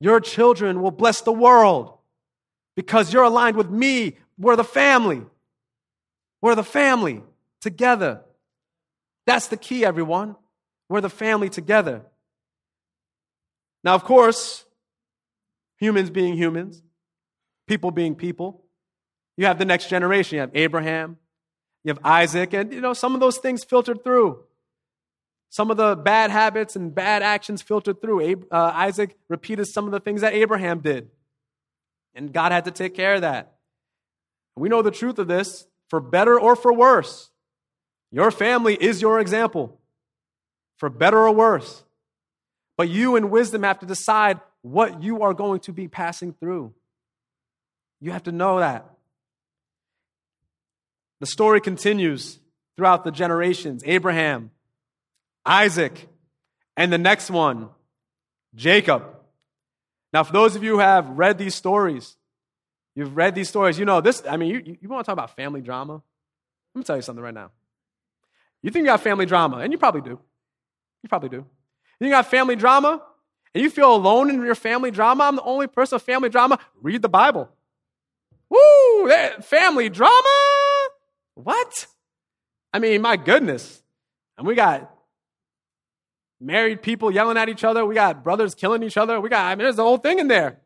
Your 0.00 0.18
children 0.18 0.80
will 0.80 0.92
bless 0.92 1.20
the 1.20 1.30
world 1.30 1.93
because 2.76 3.12
you're 3.12 3.22
aligned 3.22 3.56
with 3.56 3.70
me. 3.70 4.18
We're 4.38 4.56
the 4.56 4.64
family. 4.64 5.22
We're 6.40 6.54
the 6.54 6.64
family 6.64 7.22
together. 7.60 8.20
That's 9.26 9.48
the 9.48 9.56
key, 9.56 9.84
everyone. 9.84 10.36
We're 10.88 11.00
the 11.00 11.10
family 11.10 11.48
together. 11.48 12.02
Now, 13.82 13.94
of 13.94 14.04
course, 14.04 14.64
humans 15.78 16.10
being 16.10 16.36
humans, 16.36 16.82
people 17.66 17.90
being 17.90 18.14
people. 18.14 18.62
You 19.36 19.46
have 19.46 19.58
the 19.58 19.64
next 19.64 19.88
generation. 19.88 20.36
You 20.36 20.40
have 20.40 20.50
Abraham, 20.54 21.18
you 21.82 21.90
have 21.90 21.98
Isaac, 22.04 22.52
and 22.52 22.72
you 22.72 22.80
know, 22.80 22.92
some 22.92 23.14
of 23.14 23.20
those 23.20 23.38
things 23.38 23.64
filtered 23.64 24.04
through. 24.04 24.40
Some 25.50 25.70
of 25.70 25.76
the 25.76 25.94
bad 25.94 26.30
habits 26.30 26.74
and 26.74 26.94
bad 26.94 27.22
actions 27.22 27.62
filtered 27.62 28.02
through. 28.02 28.46
Uh, 28.50 28.72
Isaac 28.74 29.16
repeated 29.28 29.66
some 29.66 29.86
of 29.86 29.92
the 29.92 30.00
things 30.00 30.22
that 30.22 30.34
Abraham 30.34 30.80
did. 30.80 31.10
And 32.14 32.32
God 32.32 32.52
had 32.52 32.64
to 32.66 32.70
take 32.70 32.94
care 32.94 33.14
of 33.14 33.20
that. 33.22 33.54
We 34.56 34.68
know 34.68 34.82
the 34.82 34.90
truth 34.90 35.18
of 35.18 35.26
this 35.26 35.66
for 35.88 36.00
better 36.00 36.38
or 36.38 36.54
for 36.56 36.72
worse. 36.72 37.30
Your 38.10 38.30
family 38.30 38.74
is 38.74 39.02
your 39.02 39.18
example, 39.18 39.80
for 40.76 40.88
better 40.88 41.18
or 41.18 41.32
worse. 41.32 41.82
But 42.76 42.88
you, 42.88 43.16
in 43.16 43.30
wisdom, 43.30 43.62
have 43.64 43.80
to 43.80 43.86
decide 43.86 44.40
what 44.62 45.02
you 45.02 45.22
are 45.22 45.34
going 45.34 45.60
to 45.60 45.72
be 45.72 45.88
passing 45.88 46.32
through. 46.32 46.72
You 48.00 48.12
have 48.12 48.24
to 48.24 48.32
know 48.32 48.60
that. 48.60 48.88
The 51.20 51.26
story 51.26 51.60
continues 51.60 52.38
throughout 52.76 53.04
the 53.04 53.10
generations 53.10 53.82
Abraham, 53.86 54.50
Isaac, 55.44 56.08
and 56.76 56.92
the 56.92 56.98
next 56.98 57.30
one, 57.30 57.68
Jacob. 58.54 59.13
Now, 60.14 60.22
for 60.22 60.32
those 60.32 60.54
of 60.54 60.62
you 60.62 60.70
who 60.74 60.78
have 60.78 61.08
read 61.08 61.38
these 61.38 61.56
stories, 61.56 62.16
you've 62.94 63.16
read 63.16 63.34
these 63.34 63.48
stories, 63.48 63.80
you 63.80 63.84
know 63.84 64.00
this. 64.00 64.22
I 64.30 64.36
mean, 64.36 64.48
you, 64.48 64.76
you 64.80 64.88
want 64.88 65.04
to 65.04 65.06
talk 65.06 65.12
about 65.12 65.34
family 65.34 65.60
drama? 65.60 65.94
Let 66.72 66.78
me 66.78 66.84
tell 66.84 66.94
you 66.94 67.02
something 67.02 67.22
right 67.22 67.34
now. 67.34 67.50
You 68.62 68.70
think 68.70 68.84
you 68.84 68.86
got 68.86 69.00
family 69.00 69.26
drama, 69.26 69.56
and 69.58 69.72
you 69.72 69.78
probably 69.78 70.02
do. 70.02 70.20
You 71.02 71.08
probably 71.08 71.30
do. 71.30 71.44
You 71.98 72.10
got 72.10 72.26
family 72.26 72.54
drama, 72.54 73.02
and 73.54 73.64
you 73.64 73.70
feel 73.70 73.92
alone 73.92 74.30
in 74.30 74.40
your 74.40 74.54
family 74.54 74.92
drama. 74.92 75.24
I'm 75.24 75.34
the 75.34 75.42
only 75.42 75.66
person 75.66 75.96
with 75.96 76.04
family 76.04 76.28
drama. 76.28 76.60
Read 76.80 77.02
the 77.02 77.08
Bible. 77.08 77.48
Woo! 78.48 79.10
Family 79.42 79.88
drama? 79.88 80.88
What? 81.34 81.86
I 82.72 82.78
mean, 82.78 83.02
my 83.02 83.16
goodness. 83.16 83.82
And 84.38 84.46
we 84.46 84.54
got 84.54 84.93
married 86.44 86.82
people 86.82 87.10
yelling 87.10 87.36
at 87.36 87.48
each 87.48 87.64
other. 87.64 87.84
We 87.84 87.94
got 87.94 88.22
brothers 88.22 88.54
killing 88.54 88.82
each 88.82 88.96
other. 88.96 89.20
We 89.20 89.28
got, 89.28 89.44
I 89.44 89.54
mean, 89.54 89.64
there's 89.64 89.76
the 89.76 89.82
whole 89.82 89.98
thing 89.98 90.18
in 90.18 90.28
there. 90.28 90.58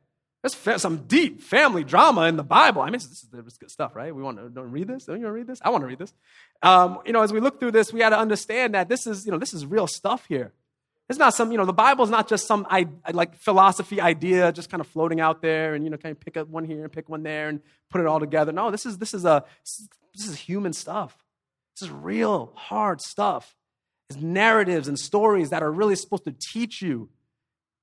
There's 0.43 0.55
fa- 0.55 0.79
some 0.79 1.07
deep 1.07 1.43
family 1.43 1.83
drama 1.83 2.23
in 2.23 2.37
the 2.37 2.45
Bible. 2.45 2.83
I 2.83 2.87
mean, 2.87 2.95
this 2.95 3.05
is, 3.05 3.27
this 3.33 3.53
is 3.55 3.59
good 3.59 3.71
stuff, 3.71 3.97
right? 3.97 4.15
We 4.15 4.23
want 4.23 4.55
to 4.55 4.63
read 4.63 4.89
this. 4.89 5.05
Don't 5.05 5.19
you 5.19 5.25
want 5.25 5.33
to 5.33 5.39
read 5.39 5.47
this? 5.47 5.61
I 5.63 5.71
want 5.71 5.83
to 5.83 5.87
read 5.87 5.99
this. 5.99 6.13
Um, 6.63 6.99
you 7.05 7.13
know, 7.13 7.23
as 7.23 7.33
we 7.33 7.41
look 7.41 7.59
through 7.59 7.73
this, 7.73 7.93
we 7.93 7.99
got 7.99 8.11
to 8.11 8.19
understand 8.19 8.75
that 8.75 8.89
this 8.89 9.07
is, 9.07 9.27
you 9.27 9.33
know, 9.33 9.39
this 9.39 9.53
is 9.53 9.67
real 9.67 9.87
stuff 9.87 10.27
here. 10.29 10.53
It's 11.09 11.19
not 11.19 11.35
some, 11.35 11.51
you 11.51 11.59
know, 11.59 11.65
the 11.65 11.73
Bible 11.73 12.05
is 12.05 12.11
not 12.11 12.29
just 12.29 12.47
some 12.47 12.67
like 13.13 13.35
philosophy 13.37 14.01
idea 14.01 14.53
just 14.53 14.71
kind 14.71 14.81
of 14.81 14.87
floating 14.87 15.21
out 15.21 15.41
there 15.41 15.75
and, 15.75 15.83
you 15.83 15.91
know, 15.91 15.97
kind 15.97 16.13
of 16.13 16.21
pick 16.21 16.37
up 16.37 16.49
one 16.49 16.65
here 16.65 16.85
and 16.85 16.93
pick 16.93 17.09
one 17.09 17.23
there 17.23 17.49
and 17.49 17.61
put 17.91 18.01
it 18.01 18.07
all 18.07 18.21
together. 18.21 18.53
No, 18.53 18.71
this 18.71 18.85
is, 18.85 18.99
this 18.99 19.15
is 19.15 19.25
a, 19.25 19.43
this 20.15 20.29
is 20.29 20.37
human 20.37 20.73
stuff. 20.73 21.17
This 21.75 21.89
is 21.89 21.95
real 21.95 22.53
hard 22.55 23.01
stuff. 23.01 23.57
It's 24.11 24.19
narratives 24.19 24.89
and 24.89 24.99
stories 24.99 25.51
that 25.51 25.63
are 25.63 25.71
really 25.71 25.97
supposed 25.97 26.25
to 26.25 26.33
teach 26.33 26.81
you. 26.81 27.11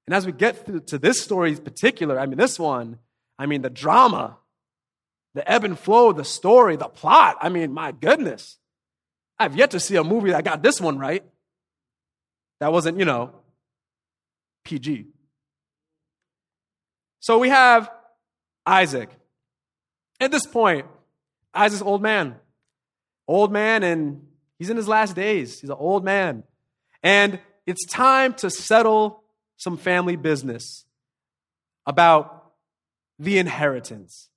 And 0.07 0.15
as 0.15 0.25
we 0.25 0.31
get 0.31 0.87
to 0.87 0.97
this 0.97 1.21
story 1.21 1.51
in 1.51 1.57
particular, 1.57 2.19
I 2.19 2.25
mean, 2.25 2.37
this 2.37 2.59
one, 2.59 2.99
I 3.37 3.45
mean, 3.45 3.61
the 3.61 3.69
drama, 3.69 4.37
the 5.33 5.49
ebb 5.49 5.63
and 5.63 5.77
flow, 5.77 6.13
the 6.13 6.23
story, 6.23 6.75
the 6.75 6.87
plot. 6.87 7.37
I 7.41 7.49
mean, 7.49 7.73
my 7.73 7.91
goodness. 7.91 8.57
I've 9.37 9.55
yet 9.55 9.71
to 9.71 9.79
see 9.79 9.97
a 9.97 10.03
movie 10.03 10.31
that 10.31 10.43
got 10.43 10.63
this 10.63 10.79
one 10.79 10.97
right. 10.97 11.23
That 12.59 12.71
wasn't, 12.71 12.99
you 12.99 13.05
know, 13.05 13.31
PG. 14.63 15.07
So 17.19 17.37
we 17.39 17.49
have 17.49 17.89
Isaac. 18.65 19.09
At 20.19 20.31
this 20.31 20.45
point, 20.45 20.85
Isaac's 21.53 21.81
old 21.81 22.01
man. 22.01 22.35
Old 23.27 23.51
man, 23.51 23.83
and 23.83 24.27
he's 24.57 24.69
in 24.69 24.77
his 24.77 24.87
last 24.87 25.15
days. 25.15 25.59
He's 25.59 25.69
an 25.69 25.77
old 25.79 26.03
man. 26.03 26.43
And 27.03 27.39
it's 27.65 27.85
time 27.85 28.33
to 28.35 28.49
settle 28.49 29.23
some 29.57 29.77
family 29.77 30.15
business 30.15 30.85
about 31.85 32.51
the 33.19 33.37
inheritance. 33.37 34.29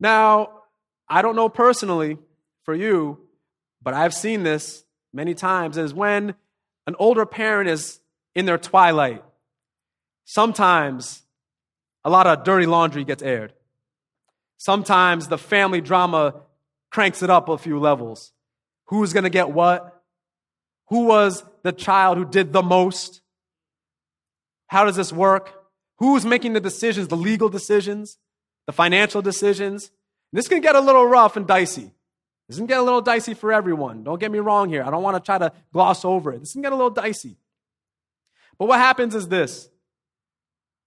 Now, 0.00 0.62
I 1.08 1.22
don't 1.22 1.36
know 1.36 1.48
personally 1.48 2.18
for 2.64 2.74
you, 2.74 3.20
but 3.82 3.94
I've 3.94 4.14
seen 4.14 4.42
this 4.42 4.84
many 5.12 5.34
times, 5.34 5.76
is 5.76 5.94
when 5.94 6.34
an 6.86 6.96
older 6.98 7.24
parent 7.24 7.68
is 7.68 8.00
in 8.34 8.46
their 8.46 8.58
twilight, 8.58 9.22
sometimes 10.24 11.22
a 12.04 12.10
lot 12.10 12.26
of 12.26 12.44
dirty 12.44 12.66
laundry 12.66 13.04
gets 13.04 13.22
aired. 13.22 13.52
Sometimes 14.56 15.28
the 15.28 15.38
family 15.38 15.80
drama 15.80 16.34
cranks 16.90 17.22
it 17.22 17.30
up 17.30 17.48
a 17.48 17.58
few 17.58 17.78
levels. 17.78 18.32
Who's 18.86 19.12
going 19.12 19.24
to 19.24 19.30
get 19.30 19.50
what? 19.50 20.02
Who 20.88 21.06
was 21.06 21.44
the 21.62 21.72
child 21.72 22.18
who 22.18 22.24
did 22.24 22.52
the 22.52 22.62
most? 22.62 23.22
How 24.66 24.84
does 24.84 24.96
this 24.96 25.12
work? 25.12 25.52
Who's 25.98 26.24
making 26.26 26.52
the 26.52 26.60
decisions, 26.60 27.08
the 27.08 27.16
legal 27.16 27.48
decisions, 27.48 28.18
the 28.66 28.72
financial 28.72 29.22
decisions? 29.22 29.90
This 30.32 30.48
can 30.48 30.60
get 30.60 30.74
a 30.74 30.80
little 30.80 31.06
rough 31.06 31.36
and 31.36 31.46
dicey. 31.46 31.92
This 32.48 32.58
can 32.58 32.66
get 32.66 32.78
a 32.78 32.82
little 32.82 33.00
dicey 33.00 33.34
for 33.34 33.52
everyone. 33.52 34.04
Don't 34.04 34.20
get 34.20 34.30
me 34.30 34.38
wrong 34.38 34.68
here. 34.68 34.82
I 34.84 34.90
don't 34.90 35.02
want 35.02 35.16
to 35.16 35.24
try 35.24 35.38
to 35.38 35.52
gloss 35.72 36.04
over 36.04 36.32
it. 36.32 36.40
This 36.40 36.52
can 36.52 36.62
get 36.62 36.72
a 36.72 36.76
little 36.76 36.90
dicey. 36.90 37.36
But 38.58 38.68
what 38.68 38.78
happens 38.78 39.14
is 39.14 39.28
this 39.28 39.68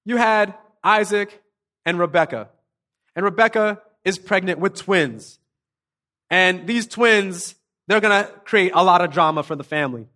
you 0.05 0.17
had 0.17 0.53
Isaac 0.83 1.41
and 1.85 1.97
Rebecca, 1.97 2.49
and 3.15 3.25
Rebecca 3.25 3.81
is 4.05 4.17
pregnant 4.17 4.59
with 4.59 4.75
twins. 4.75 5.39
And 6.29 6.67
these 6.67 6.87
twins, 6.87 7.55
they're 7.87 8.01
going 8.01 8.23
to 8.23 8.31
create 8.45 8.71
a 8.73 8.83
lot 8.83 9.01
of 9.01 9.11
drama 9.11 9.43
for 9.43 9.55
the 9.55 9.63
family. 9.63 10.07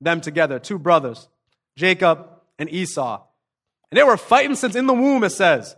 Them 0.00 0.20
together, 0.20 0.58
two 0.58 0.78
brothers, 0.78 1.28
Jacob 1.76 2.28
and 2.58 2.70
Esau. 2.70 3.22
And 3.90 3.98
they 3.98 4.02
were 4.02 4.16
fighting 4.16 4.54
since 4.54 4.74
in 4.74 4.86
the 4.86 4.94
womb, 4.94 5.24
it 5.24 5.30
says. 5.30 5.74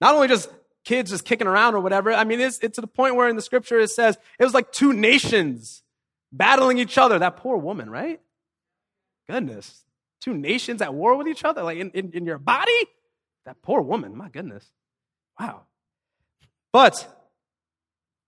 Not 0.00 0.14
only 0.14 0.28
just 0.28 0.50
kids 0.84 1.10
just 1.10 1.24
kicking 1.24 1.46
around 1.46 1.74
or 1.74 1.80
whatever. 1.80 2.12
I 2.12 2.24
mean, 2.24 2.40
it's, 2.40 2.58
it's 2.60 2.76
to 2.76 2.80
the 2.80 2.86
point 2.86 3.16
where 3.16 3.28
in 3.28 3.36
the 3.36 3.42
scripture 3.42 3.78
it 3.78 3.90
says 3.90 4.16
it 4.38 4.44
was 4.44 4.54
like 4.54 4.72
two 4.72 4.92
nations 4.92 5.82
battling 6.32 6.78
each 6.78 6.98
other. 6.98 7.18
That 7.18 7.36
poor 7.36 7.56
woman, 7.56 7.90
right? 7.90 8.20
Goodness. 9.28 9.84
Two 10.20 10.34
nations 10.34 10.82
at 10.82 10.92
war 10.92 11.16
with 11.16 11.28
each 11.28 11.44
other, 11.44 11.62
like 11.62 11.78
in, 11.78 11.90
in, 11.90 12.12
in 12.12 12.26
your 12.26 12.38
body? 12.38 12.86
That 13.46 13.62
poor 13.62 13.80
woman, 13.80 14.16
my 14.16 14.28
goodness. 14.28 14.70
Wow. 15.38 15.62
But, 16.72 17.06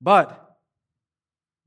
but, 0.01 0.52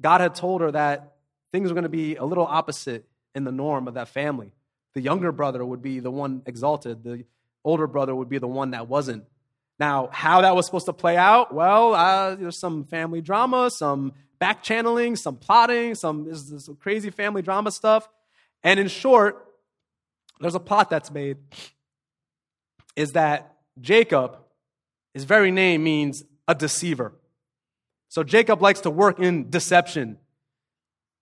God 0.01 0.21
had 0.21 0.36
told 0.36 0.62
her 0.62 0.71
that 0.71 1.13
things 1.51 1.69
were 1.69 1.75
going 1.75 1.84
to 1.84 1.89
be 1.89 2.15
a 2.15 2.25
little 2.25 2.45
opposite 2.45 3.05
in 3.34 3.43
the 3.43 3.51
norm 3.51 3.88
of 3.88 3.95
that 3.95 4.10
family. 4.10 4.51
The 4.93 5.01
younger 5.01 5.31
brother 5.31 5.65
would 5.65 5.81
be 5.81 5.99
the 5.99 6.12
one 6.12 6.41
exalted, 6.45 7.03
the 7.03 7.25
older 7.63 7.88
brother 7.88 8.15
would 8.15 8.29
be 8.29 8.38
the 8.38 8.47
one 8.47 8.71
that 8.71 8.88
wasn't. 8.88 9.25
Now, 9.77 10.10
how 10.12 10.41
that 10.41 10.55
was 10.55 10.65
supposed 10.65 10.86
to 10.86 10.93
play 10.93 11.17
out? 11.17 11.53
Well, 11.53 11.93
uh, 11.93 12.36
there's 12.36 12.58
some 12.58 12.86
family 12.86 13.21
drama, 13.21 13.69
some 13.69 14.13
back 14.39 14.63
channeling, 14.63 15.15
some 15.15 15.36
plotting, 15.36 15.95
some, 15.95 16.34
some 16.34 16.75
crazy 16.75 17.10
family 17.10 17.41
drama 17.41 17.71
stuff. 17.71 18.08
And 18.63 18.79
in 18.79 18.88
short, 18.88 19.45
there's 20.39 20.55
a 20.55 20.60
plot 20.60 20.89
that's 20.89 21.12
made 21.12 21.38
is 22.95 23.12
that 23.13 23.55
Jacob, 23.79 24.38
his 25.13 25.25
very 25.25 25.51
name 25.51 25.84
means 25.84 26.23
a 26.47 26.55
deceiver. 26.55 27.13
So 28.15 28.23
Jacob 28.23 28.62
likes 28.62 28.80
to 28.80 28.89
work 28.89 29.19
in 29.19 29.49
deception. 29.49 30.17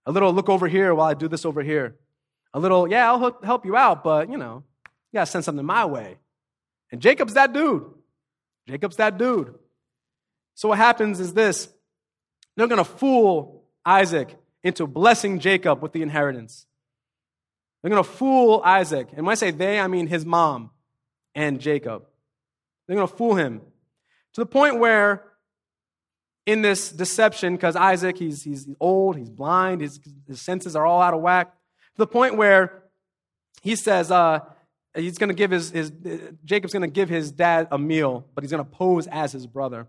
A 0.06 0.12
little 0.12 0.32
look 0.32 0.48
over 0.48 0.68
here 0.68 0.94
while 0.94 1.08
I 1.08 1.16
do 1.16 1.28
this 1.28 1.44
over 1.44 1.64
here. 1.64 1.96
A 2.54 2.60
little, 2.60 2.88
yeah, 2.88 3.12
I'll 3.12 3.36
help 3.42 3.66
you 3.66 3.76
out, 3.76 4.04
but 4.04 4.30
you 4.30 4.38
know, 4.38 4.64
you 5.12 5.18
gotta 5.18 5.26
send 5.26 5.44
something 5.44 5.66
my 5.66 5.86
way. 5.86 6.18
And 6.92 7.02
Jacob's 7.02 7.34
that 7.34 7.52
dude. 7.52 7.86
Jacob's 8.68 8.98
that 8.98 9.18
dude. 9.18 9.56
So 10.54 10.70
what 10.70 10.78
happens 10.78 11.20
is 11.20 11.34
this 11.34 11.68
they're 12.56 12.68
to 12.68 12.84
fool 12.84 13.64
Isaac 13.84 14.38
into 14.62 14.86
blessing 14.86 15.40
Jacob 15.40 15.82
with 15.82 15.94
the 15.94 16.04
inheritance. 16.04 16.68
They're 17.82 17.90
going 17.90 18.04
to 18.04 18.08
fool 18.08 18.62
Isaac. 18.64 19.08
And 19.18 19.26
when 19.26 19.32
I 19.32 19.36
say 19.36 19.50
they, 19.50 19.80
I 19.80 19.88
mean 19.88 20.06
his 20.06 20.28
mom 20.28 20.70
and 21.34 21.60
Jacob. 21.60 22.06
They're 22.86 22.96
going 22.96 23.08
to 23.08 23.16
fool 23.16 23.34
him 23.34 23.62
to 24.34 24.42
the 24.42 24.46
point 24.46 24.78
where, 24.78 25.24
in 26.46 26.62
this 26.62 26.92
deception, 26.92 27.56
because 27.56 27.76
Isaac, 27.76 28.18
he's, 28.18 28.44
he's 28.44 28.68
old, 28.80 29.18
he's 29.18 29.30
blind, 29.30 29.82
his, 29.82 30.00
his 30.28 30.42
senses 30.42 30.76
are 30.76 30.86
all 30.86 31.02
out 31.02 31.14
of 31.14 31.22
whack, 31.22 31.48
to 31.48 31.98
the 31.98 32.08
point 32.08 32.36
where 32.36 32.84
he 33.62 33.76
says, 33.76 34.12
uh, 34.12 34.40
he's 34.96 35.18
going 35.18 35.30
to 35.30 35.36
give 35.36 35.52
his, 35.52 35.72
his 35.72 35.92
Jacob's 36.44 36.74
going 36.74 36.82
to 36.82 36.94
give 36.94 37.10
his 37.10 37.32
dad 37.32 37.68
a 37.72 37.78
meal, 37.78 38.26
but 38.36 38.44
he's 38.44 38.52
going 38.52 38.64
to 38.64 38.70
pose 38.70 39.08
as 39.08 39.32
his 39.32 39.48
brother. 39.48 39.88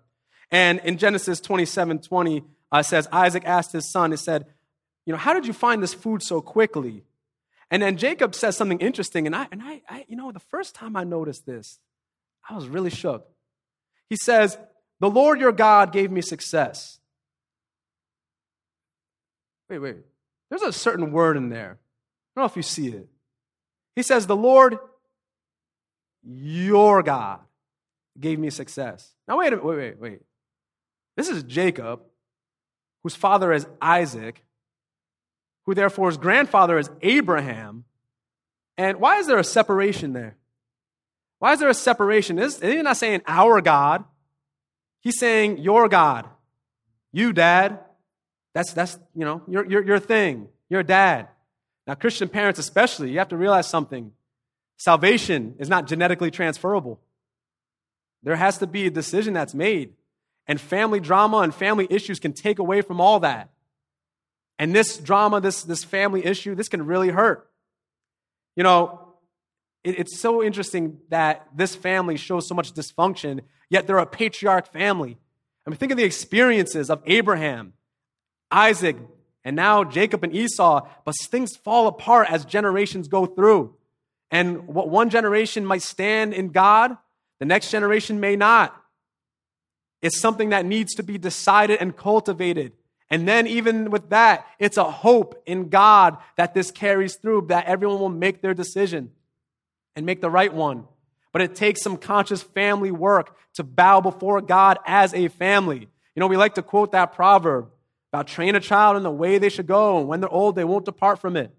And 0.50 0.80
in 0.84 0.98
Genesis 0.98 1.40
27 1.40 2.00
20, 2.00 2.44
uh, 2.70 2.82
says, 2.82 3.08
Isaac 3.10 3.44
asked 3.46 3.72
his 3.72 3.90
son, 3.90 4.10
he 4.10 4.16
said, 4.16 4.46
You 5.06 5.12
know, 5.12 5.18
how 5.18 5.34
did 5.34 5.46
you 5.46 5.52
find 5.52 5.82
this 5.82 5.94
food 5.94 6.22
so 6.22 6.40
quickly? 6.40 7.02
And 7.70 7.82
then 7.82 7.96
Jacob 7.96 8.34
says 8.34 8.56
something 8.56 8.78
interesting, 8.78 9.26
and 9.26 9.34
I, 9.34 9.48
and 9.50 9.62
I, 9.62 9.82
I 9.88 10.04
you 10.08 10.16
know, 10.16 10.30
the 10.30 10.38
first 10.38 10.74
time 10.74 10.96
I 10.96 11.04
noticed 11.04 11.46
this, 11.46 11.80
I 12.48 12.54
was 12.54 12.68
really 12.68 12.90
shook. 12.90 13.26
He 14.08 14.16
says, 14.16 14.58
The 15.00 15.10
Lord 15.10 15.40
your 15.40 15.52
God 15.52 15.92
gave 15.92 16.10
me 16.10 16.20
success. 16.20 16.98
Wait, 19.68 19.78
wait. 19.78 19.96
There's 20.50 20.62
a 20.62 20.72
certain 20.72 21.10
word 21.10 21.36
in 21.36 21.48
there. 21.48 21.78
I 22.36 22.40
don't 22.40 22.42
know 22.42 22.50
if 22.50 22.56
you 22.56 22.62
see 22.62 22.88
it. 22.88 23.08
He 23.96 24.02
says, 24.02 24.26
The 24.26 24.36
Lord 24.36 24.78
your 26.22 27.02
God 27.02 27.40
gave 28.18 28.38
me 28.38 28.50
success. 28.50 29.12
Now, 29.26 29.38
wait 29.38 29.48
a 29.48 29.56
minute, 29.56 29.64
wait, 29.64 29.76
wait, 29.76 30.00
wait. 30.00 30.20
This 31.16 31.28
is 31.28 31.42
Jacob, 31.44 32.00
whose 33.02 33.14
father 33.14 33.52
is 33.52 33.66
Isaac, 33.80 34.42
who 35.66 35.74
therefore 35.74 36.08
his 36.08 36.16
grandfather 36.16 36.78
is 36.78 36.90
Abraham. 37.02 37.84
And 38.76 39.00
why 39.00 39.18
is 39.18 39.26
there 39.26 39.38
a 39.38 39.44
separation 39.44 40.12
there? 40.12 40.36
Why 41.38 41.52
is 41.52 41.60
there 41.60 41.68
a 41.68 41.74
separation? 41.74 42.38
Is, 42.38 42.60
he's 42.60 42.82
not 42.82 42.96
saying 42.96 43.22
our 43.26 43.60
God. 43.60 44.04
He's 45.04 45.18
saying 45.18 45.58
your 45.58 45.88
God. 45.88 46.26
You, 47.12 47.32
dad. 47.32 47.78
That's, 48.54 48.72
that's 48.72 48.98
you 49.14 49.24
know, 49.24 49.42
your, 49.46 49.64
your, 49.66 49.84
your 49.84 49.98
thing. 49.98 50.48
Your 50.70 50.82
dad. 50.82 51.28
Now, 51.86 51.94
Christian 51.94 52.28
parents 52.28 52.58
especially, 52.58 53.10
you 53.12 53.18
have 53.18 53.28
to 53.28 53.36
realize 53.36 53.68
something. 53.68 54.12
Salvation 54.78 55.54
is 55.58 55.68
not 55.68 55.86
genetically 55.86 56.30
transferable. 56.30 57.00
There 58.22 58.36
has 58.36 58.58
to 58.58 58.66
be 58.66 58.86
a 58.86 58.90
decision 58.90 59.34
that's 59.34 59.54
made. 59.54 59.92
And 60.46 60.60
family 60.60 61.00
drama 61.00 61.38
and 61.38 61.54
family 61.54 61.86
issues 61.90 62.18
can 62.18 62.32
take 62.32 62.58
away 62.58 62.80
from 62.80 63.00
all 63.00 63.20
that. 63.20 63.50
And 64.58 64.74
this 64.74 64.96
drama, 64.96 65.40
this, 65.40 65.62
this 65.62 65.84
family 65.84 66.24
issue, 66.24 66.54
this 66.54 66.68
can 66.68 66.86
really 66.86 67.10
hurt. 67.10 67.50
You 68.56 68.62
know, 68.62 69.14
it, 69.82 69.98
it's 69.98 70.18
so 70.18 70.42
interesting 70.42 70.98
that 71.10 71.46
this 71.54 71.74
family 71.74 72.16
shows 72.16 72.48
so 72.48 72.54
much 72.54 72.72
dysfunction, 72.72 73.40
yet 73.74 73.88
they're 73.88 73.98
a 73.98 74.06
patriarch 74.06 74.72
family. 74.72 75.18
I 75.66 75.70
mean, 75.70 75.76
think 75.76 75.90
of 75.90 75.98
the 75.98 76.04
experiences 76.04 76.90
of 76.90 77.02
Abraham, 77.06 77.72
Isaac, 78.50 78.96
and 79.44 79.56
now 79.56 79.82
Jacob 79.82 80.22
and 80.22 80.34
Esau, 80.34 80.88
but 81.04 81.14
things 81.28 81.56
fall 81.56 81.88
apart 81.88 82.30
as 82.30 82.44
generations 82.44 83.08
go 83.08 83.26
through. 83.26 83.74
And 84.30 84.68
what 84.68 84.88
one 84.88 85.10
generation 85.10 85.66
might 85.66 85.82
stand 85.82 86.34
in 86.34 86.50
God, 86.50 86.96
the 87.40 87.46
next 87.46 87.70
generation 87.72 88.20
may 88.20 88.36
not. 88.36 88.80
It's 90.00 90.20
something 90.20 90.50
that 90.50 90.64
needs 90.64 90.94
to 90.94 91.02
be 91.02 91.18
decided 91.18 91.80
and 91.80 91.96
cultivated. 91.96 92.72
And 93.10 93.26
then, 93.26 93.46
even 93.46 93.90
with 93.90 94.10
that, 94.10 94.46
it's 94.58 94.76
a 94.76 94.84
hope 94.84 95.42
in 95.46 95.68
God 95.68 96.16
that 96.36 96.54
this 96.54 96.70
carries 96.70 97.16
through, 97.16 97.46
that 97.48 97.66
everyone 97.66 97.98
will 97.98 98.08
make 98.08 98.40
their 98.40 98.54
decision 98.54 99.10
and 99.96 100.06
make 100.06 100.20
the 100.20 100.30
right 100.30 100.52
one. 100.52 100.86
But 101.32 101.42
it 101.42 101.54
takes 101.56 101.82
some 101.82 101.96
conscious 101.96 102.42
family 102.42 102.92
work 102.92 103.36
to 103.54 103.64
bow 103.64 104.00
before 104.00 104.40
God 104.40 104.78
as 104.86 105.14
a 105.14 105.28
family. 105.28 105.88
You 106.14 106.20
know, 106.20 106.26
we 106.26 106.36
like 106.36 106.54
to 106.54 106.62
quote 106.62 106.92
that 106.92 107.12
proverb 107.12 107.70
about 108.12 108.26
train 108.26 108.54
a 108.54 108.60
child 108.60 108.96
in 108.96 109.02
the 109.02 109.10
way 109.10 109.38
they 109.38 109.48
should 109.48 109.66
go, 109.66 109.98
and 109.98 110.06
when 110.06 110.20
they're 110.20 110.30
old, 110.30 110.54
they 110.54 110.64
won't 110.64 110.84
depart 110.84 111.20
from 111.20 111.36
it. 111.36 111.50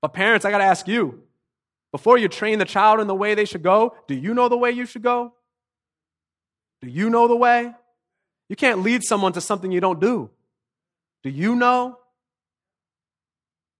But 0.00 0.08
parents, 0.08 0.44
I 0.44 0.50
got 0.50 0.58
to 0.58 0.64
ask 0.64 0.88
you 0.88 1.22
before 1.92 2.18
you 2.18 2.28
train 2.28 2.58
the 2.58 2.64
child 2.64 3.00
in 3.00 3.06
the 3.06 3.14
way 3.14 3.34
they 3.34 3.44
should 3.44 3.62
go, 3.62 3.94
do 4.08 4.14
you 4.14 4.34
know 4.34 4.48
the 4.48 4.56
way 4.56 4.70
you 4.72 4.86
should 4.86 5.02
go? 5.02 5.34
Do 6.80 6.88
you 6.88 7.08
know 7.10 7.28
the 7.28 7.36
way? 7.36 7.72
You 8.48 8.56
can't 8.56 8.82
lead 8.82 9.04
someone 9.04 9.32
to 9.34 9.40
something 9.40 9.70
you 9.70 9.80
don't 9.80 10.00
do. 10.00 10.30
Do 11.22 11.30
you 11.30 11.54
know? 11.54 11.98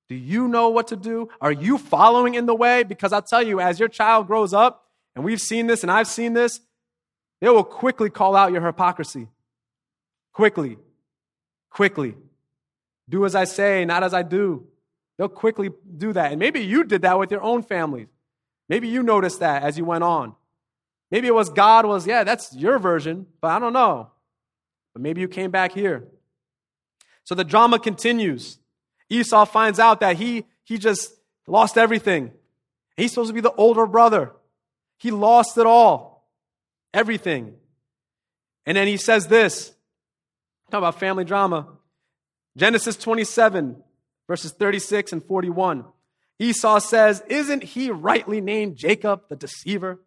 Do 0.08 0.14
you 0.14 0.46
know 0.46 0.68
what 0.68 0.88
to 0.88 0.96
do? 0.96 1.28
Are 1.40 1.50
you 1.50 1.78
following 1.78 2.34
in 2.34 2.46
the 2.46 2.54
way? 2.54 2.82
Because 2.82 3.12
I'll 3.12 3.22
tell 3.22 3.42
you, 3.42 3.60
as 3.60 3.80
your 3.80 3.88
child 3.88 4.26
grows 4.26 4.54
up, 4.54 4.86
and 5.16 5.24
we've 5.24 5.40
seen 5.40 5.66
this 5.66 5.82
and 5.82 5.90
I've 5.90 6.06
seen 6.06 6.34
this, 6.34 6.60
they 7.42 7.48
will 7.48 7.64
quickly 7.64 8.08
call 8.08 8.36
out 8.36 8.52
your 8.52 8.64
hypocrisy. 8.64 9.26
Quickly. 10.32 10.78
Quickly. 11.70 12.14
Do 13.08 13.26
as 13.26 13.34
I 13.34 13.44
say, 13.44 13.84
not 13.84 14.04
as 14.04 14.14
I 14.14 14.22
do. 14.22 14.68
They'll 15.18 15.28
quickly 15.28 15.70
do 15.96 16.12
that. 16.12 16.30
And 16.30 16.38
maybe 16.38 16.60
you 16.60 16.84
did 16.84 17.02
that 17.02 17.18
with 17.18 17.32
your 17.32 17.42
own 17.42 17.64
families. 17.64 18.06
Maybe 18.68 18.86
you 18.86 19.02
noticed 19.02 19.40
that 19.40 19.64
as 19.64 19.76
you 19.76 19.84
went 19.84 20.04
on. 20.04 20.36
Maybe 21.10 21.26
it 21.26 21.34
was 21.34 21.50
God 21.50 21.84
was, 21.84 22.06
yeah, 22.06 22.22
that's 22.22 22.54
your 22.54 22.78
version, 22.78 23.26
but 23.40 23.48
I 23.48 23.58
don't 23.58 23.72
know. 23.72 24.12
But 24.92 25.02
maybe 25.02 25.20
you 25.20 25.26
came 25.26 25.50
back 25.50 25.72
here. 25.72 26.06
So 27.24 27.34
the 27.34 27.44
drama 27.44 27.80
continues. 27.80 28.58
Esau 29.10 29.46
finds 29.46 29.80
out 29.80 29.98
that 29.98 30.14
he, 30.14 30.44
he 30.62 30.78
just 30.78 31.12
lost 31.48 31.76
everything. 31.76 32.30
He's 32.96 33.10
supposed 33.10 33.30
to 33.30 33.34
be 33.34 33.40
the 33.40 33.50
older 33.50 33.86
brother. 33.86 34.30
He 34.96 35.10
lost 35.10 35.58
it 35.58 35.66
all. 35.66 36.11
Everything. 36.94 37.54
And 38.66 38.76
then 38.76 38.86
he 38.86 38.96
says 38.96 39.26
this. 39.26 39.72
Talk 40.70 40.78
about 40.78 40.98
family 40.98 41.24
drama. 41.24 41.68
Genesis 42.56 42.96
27, 42.96 43.76
verses 44.28 44.52
36 44.52 45.12
and 45.12 45.24
41. 45.24 45.84
Esau 46.38 46.78
says, 46.80 47.22
Isn't 47.28 47.62
he 47.62 47.90
rightly 47.90 48.40
named 48.40 48.76
Jacob, 48.76 49.22
the 49.28 49.36
deceiver? 49.36 50.00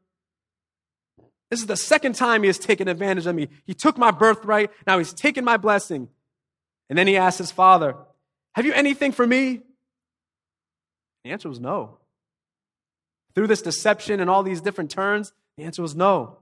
This 1.50 1.60
is 1.60 1.68
the 1.68 1.78
second 1.78 2.16
time 2.16 2.44
he 2.44 2.48
has 2.48 2.60
taken 2.60 2.88
advantage 2.88 3.26
of 3.26 3.36
me. 3.36 3.50
He 3.66 3.74
took 3.74 3.98
my 3.98 4.12
birthright, 4.12 4.72
now 4.86 4.98
he's 4.98 5.14
taken 5.14 5.46
my 5.46 5.58
blessing. 5.58 6.10
And 6.90 6.98
then 6.98 7.08
he 7.08 7.18
asked 7.18 7.38
his 7.38 7.52
father, 7.52 7.96
Have 8.54 8.66
you 8.66 8.74
anything 8.74 9.12
for 9.12 9.26
me? 9.26 9.62
The 11.24 11.32
answer 11.32 11.50
was 11.50 11.60
no. 11.60 11.98
Through 13.34 13.48
this 13.48 13.62
deception 13.62 14.20
and 14.20 14.30
all 14.30 14.44
these 14.44 14.62
different 14.62 14.92
turns, 14.92 15.34
the 15.58 15.64
answer 15.64 15.82
was 15.82 15.96
no. 15.96 16.40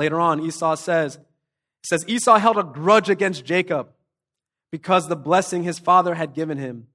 Later 0.00 0.18
on, 0.18 0.40
Esau 0.40 0.76
says, 0.76 1.18
says 1.84 2.06
Esau 2.08 2.38
held 2.38 2.56
a 2.56 2.62
grudge 2.62 3.10
against 3.10 3.44
Jacob 3.44 3.90
because 4.72 5.08
the 5.08 5.14
blessing 5.14 5.62
his 5.62 5.78
father 5.78 6.14
had 6.14 6.32
given 6.32 6.56
him. 6.56 6.86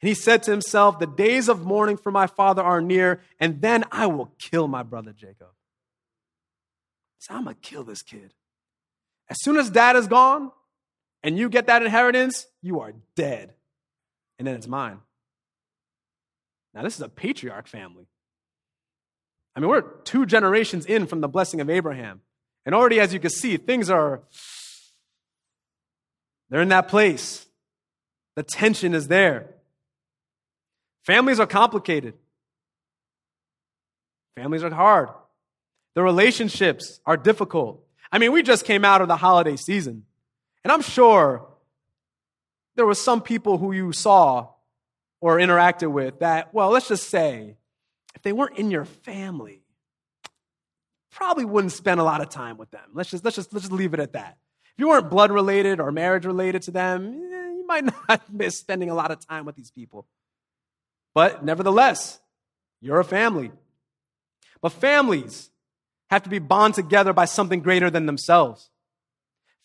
And 0.00 0.08
he 0.08 0.14
said 0.14 0.42
to 0.44 0.50
himself, 0.50 0.98
The 0.98 1.06
days 1.06 1.50
of 1.50 1.66
mourning 1.66 1.98
for 1.98 2.10
my 2.10 2.26
father 2.26 2.62
are 2.62 2.80
near, 2.80 3.20
and 3.38 3.60
then 3.60 3.84
I 3.92 4.06
will 4.06 4.32
kill 4.38 4.66
my 4.66 4.82
brother 4.82 5.12
Jacob. 5.12 5.48
So 7.18 7.34
I'm 7.34 7.44
going 7.44 7.54
to 7.54 7.60
kill 7.60 7.84
this 7.84 8.00
kid. 8.00 8.32
As 9.28 9.36
soon 9.42 9.58
as 9.58 9.68
dad 9.68 9.96
is 9.96 10.06
gone 10.06 10.50
and 11.22 11.36
you 11.36 11.50
get 11.50 11.66
that 11.66 11.82
inheritance, 11.82 12.46
you 12.62 12.80
are 12.80 12.94
dead. 13.14 13.52
And 14.38 14.48
then 14.48 14.54
it's 14.54 14.66
mine. 14.66 15.00
Now, 16.72 16.82
this 16.82 16.94
is 16.94 17.02
a 17.02 17.10
patriarch 17.10 17.68
family. 17.68 18.06
I 19.54 19.60
mean, 19.60 19.68
we're 19.68 19.82
two 19.82 20.24
generations 20.24 20.86
in 20.86 21.06
from 21.06 21.20
the 21.20 21.28
blessing 21.28 21.60
of 21.60 21.68
Abraham. 21.68 22.22
And 22.66 22.74
already, 22.74 23.00
as 23.00 23.12
you 23.12 23.20
can 23.20 23.30
see, 23.30 23.56
things 23.56 23.90
are, 23.90 24.22
they're 26.48 26.62
in 26.62 26.68
that 26.68 26.88
place. 26.88 27.46
The 28.36 28.42
tension 28.42 28.94
is 28.94 29.08
there. 29.08 29.54
Families 31.04 31.38
are 31.38 31.46
complicated. 31.46 32.14
Families 34.36 34.64
are 34.64 34.70
hard. 34.70 35.10
The 35.94 36.02
relationships 36.02 37.00
are 37.06 37.16
difficult. 37.16 37.84
I 38.10 38.18
mean, 38.18 38.32
we 38.32 38.42
just 38.42 38.64
came 38.64 38.84
out 38.84 39.02
of 39.02 39.08
the 39.08 39.16
holiday 39.16 39.56
season, 39.56 40.04
and 40.62 40.72
I'm 40.72 40.82
sure 40.82 41.46
there 42.76 42.86
were 42.86 42.94
some 42.94 43.20
people 43.20 43.58
who 43.58 43.72
you 43.72 43.92
saw 43.92 44.48
or 45.20 45.38
interacted 45.38 45.90
with 45.90 46.20
that, 46.20 46.52
well, 46.52 46.70
let's 46.70 46.88
just 46.88 47.08
say, 47.08 47.56
if 48.14 48.22
they 48.22 48.32
weren't 48.32 48.58
in 48.58 48.70
your 48.70 48.84
family, 48.84 49.63
probably 51.14 51.44
wouldn't 51.44 51.72
spend 51.72 52.00
a 52.00 52.04
lot 52.04 52.20
of 52.20 52.28
time 52.28 52.56
with 52.56 52.70
them. 52.70 52.82
Let's 52.92 53.10
just, 53.10 53.24
let's 53.24 53.36
just, 53.36 53.52
let's 53.52 53.64
just 53.64 53.72
leave 53.72 53.94
it 53.94 54.00
at 54.00 54.12
that. 54.12 54.36
If 54.64 54.78
you 54.78 54.88
weren't 54.88 55.08
blood 55.08 55.30
related 55.30 55.80
or 55.80 55.92
marriage 55.92 56.26
related 56.26 56.62
to 56.62 56.72
them, 56.72 57.06
eh, 57.06 57.52
you 57.52 57.64
might 57.66 57.84
not 58.08 58.32
miss 58.32 58.58
spending 58.58 58.90
a 58.90 58.94
lot 58.94 59.10
of 59.10 59.24
time 59.26 59.44
with 59.44 59.54
these 59.54 59.70
people. 59.70 60.06
But 61.14 61.44
nevertheless, 61.44 62.20
you're 62.80 63.00
a 63.00 63.04
family. 63.04 63.52
But 64.60 64.72
families 64.72 65.50
have 66.10 66.24
to 66.24 66.28
be 66.28 66.40
bound 66.40 66.74
together 66.74 67.12
by 67.12 67.24
something 67.24 67.60
greater 67.60 67.90
than 67.90 68.06
themselves. 68.06 68.70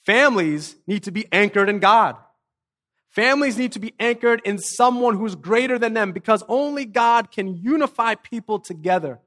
Families 0.06 0.76
need 0.88 1.04
to 1.04 1.12
be 1.12 1.26
anchored 1.32 1.70
in 1.70 1.80
God. 1.80 2.16
Families 3.10 3.58
need 3.58 3.72
to 3.72 3.80
be 3.80 3.94
anchored 4.00 4.42
in 4.46 4.60
someone 4.60 5.18
who's 5.18 5.36
greater 5.36 5.80
than 5.80 5.96
them 5.96 6.12
because 6.12 6.44
only 6.48 6.86
God 6.86 7.32
can 7.32 7.58
unify 7.58 8.14
people 8.14 8.60
together. 8.60 9.20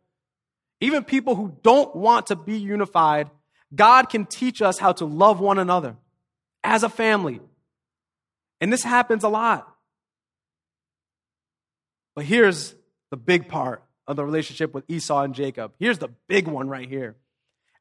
Even 0.83 1.05
people 1.05 1.37
who 1.37 1.57
don't 1.63 1.95
want 1.95 2.27
to 2.27 2.37
be 2.37 2.59
unified, 2.59 3.31
God 3.73 4.09
can 4.11 4.27
teach 4.27 4.61
us 4.61 4.81
how 4.81 4.91
to 4.95 5.05
love 5.05 5.39
one 5.39 5.59
another 5.59 5.97
as 6.65 6.83
a 6.83 6.89
family. 6.89 7.41
And 8.61 8.73
this 8.73 8.83
happens 8.83 9.23
a 9.23 9.29
lot. 9.29 9.73
But 12.17 12.25
here's 12.25 12.75
the 13.13 13.17
big 13.17 13.47
part 13.47 13.85
of 14.09 14.17
the 14.17 14.25
relationship 14.25 14.75
with 14.75 14.85
Esau 14.89 15.23
and 15.23 15.37
Jacob. 15.37 15.73
Here's 15.79 15.99
the 15.99 16.09
big 16.27 16.49
one 16.49 16.69
right 16.69 16.89
here. 16.89 17.15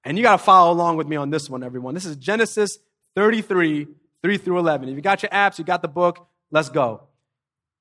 And 0.04 0.16
you 0.16 0.24
got 0.24 0.38
to 0.38 0.44
follow 0.44 0.72
along 0.72 0.98
with 0.98 1.08
me 1.08 1.16
on 1.16 1.32
this 1.32 1.50
one, 1.50 1.64
everyone. 1.64 1.96
This 1.96 2.06
is 2.06 2.18
Genesis 2.18 2.78
33, 3.16 3.88
3 4.22 4.38
through 4.38 4.60
11. 4.60 4.90
If 4.90 4.96
you 4.96 5.02
got 5.02 5.24
your 5.24 5.32
apps, 5.32 5.58
you 5.58 5.66
got 5.66 5.82
the 5.82 5.88
book, 5.88 6.28
let's 6.52 6.70
go. 6.70 7.08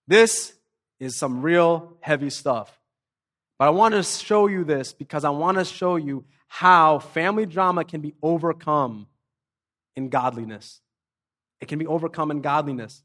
This 0.09 0.55
is 0.99 1.19
some 1.19 1.43
real 1.43 1.99
heavy 2.01 2.31
stuff. 2.31 2.80
But 3.61 3.67
I 3.67 3.71
want 3.73 3.93
to 3.93 4.03
show 4.03 4.47
you 4.47 4.65
this 4.65 4.95
because 4.95 5.23
I 5.23 5.29
want 5.29 5.59
to 5.59 5.67
show 5.67 5.97
you 5.97 6.25
how 6.49 6.99
family 6.99 7.45
drama 7.45 7.85
can 7.85 8.01
be 8.01 8.15
overcome 8.23 9.07
in 9.95 10.09
godliness. 10.09 10.81
It 11.61 11.69
can 11.69 11.79
be 11.79 11.87
overcome 11.87 12.31
in 12.31 12.41
godliness. 12.41 13.03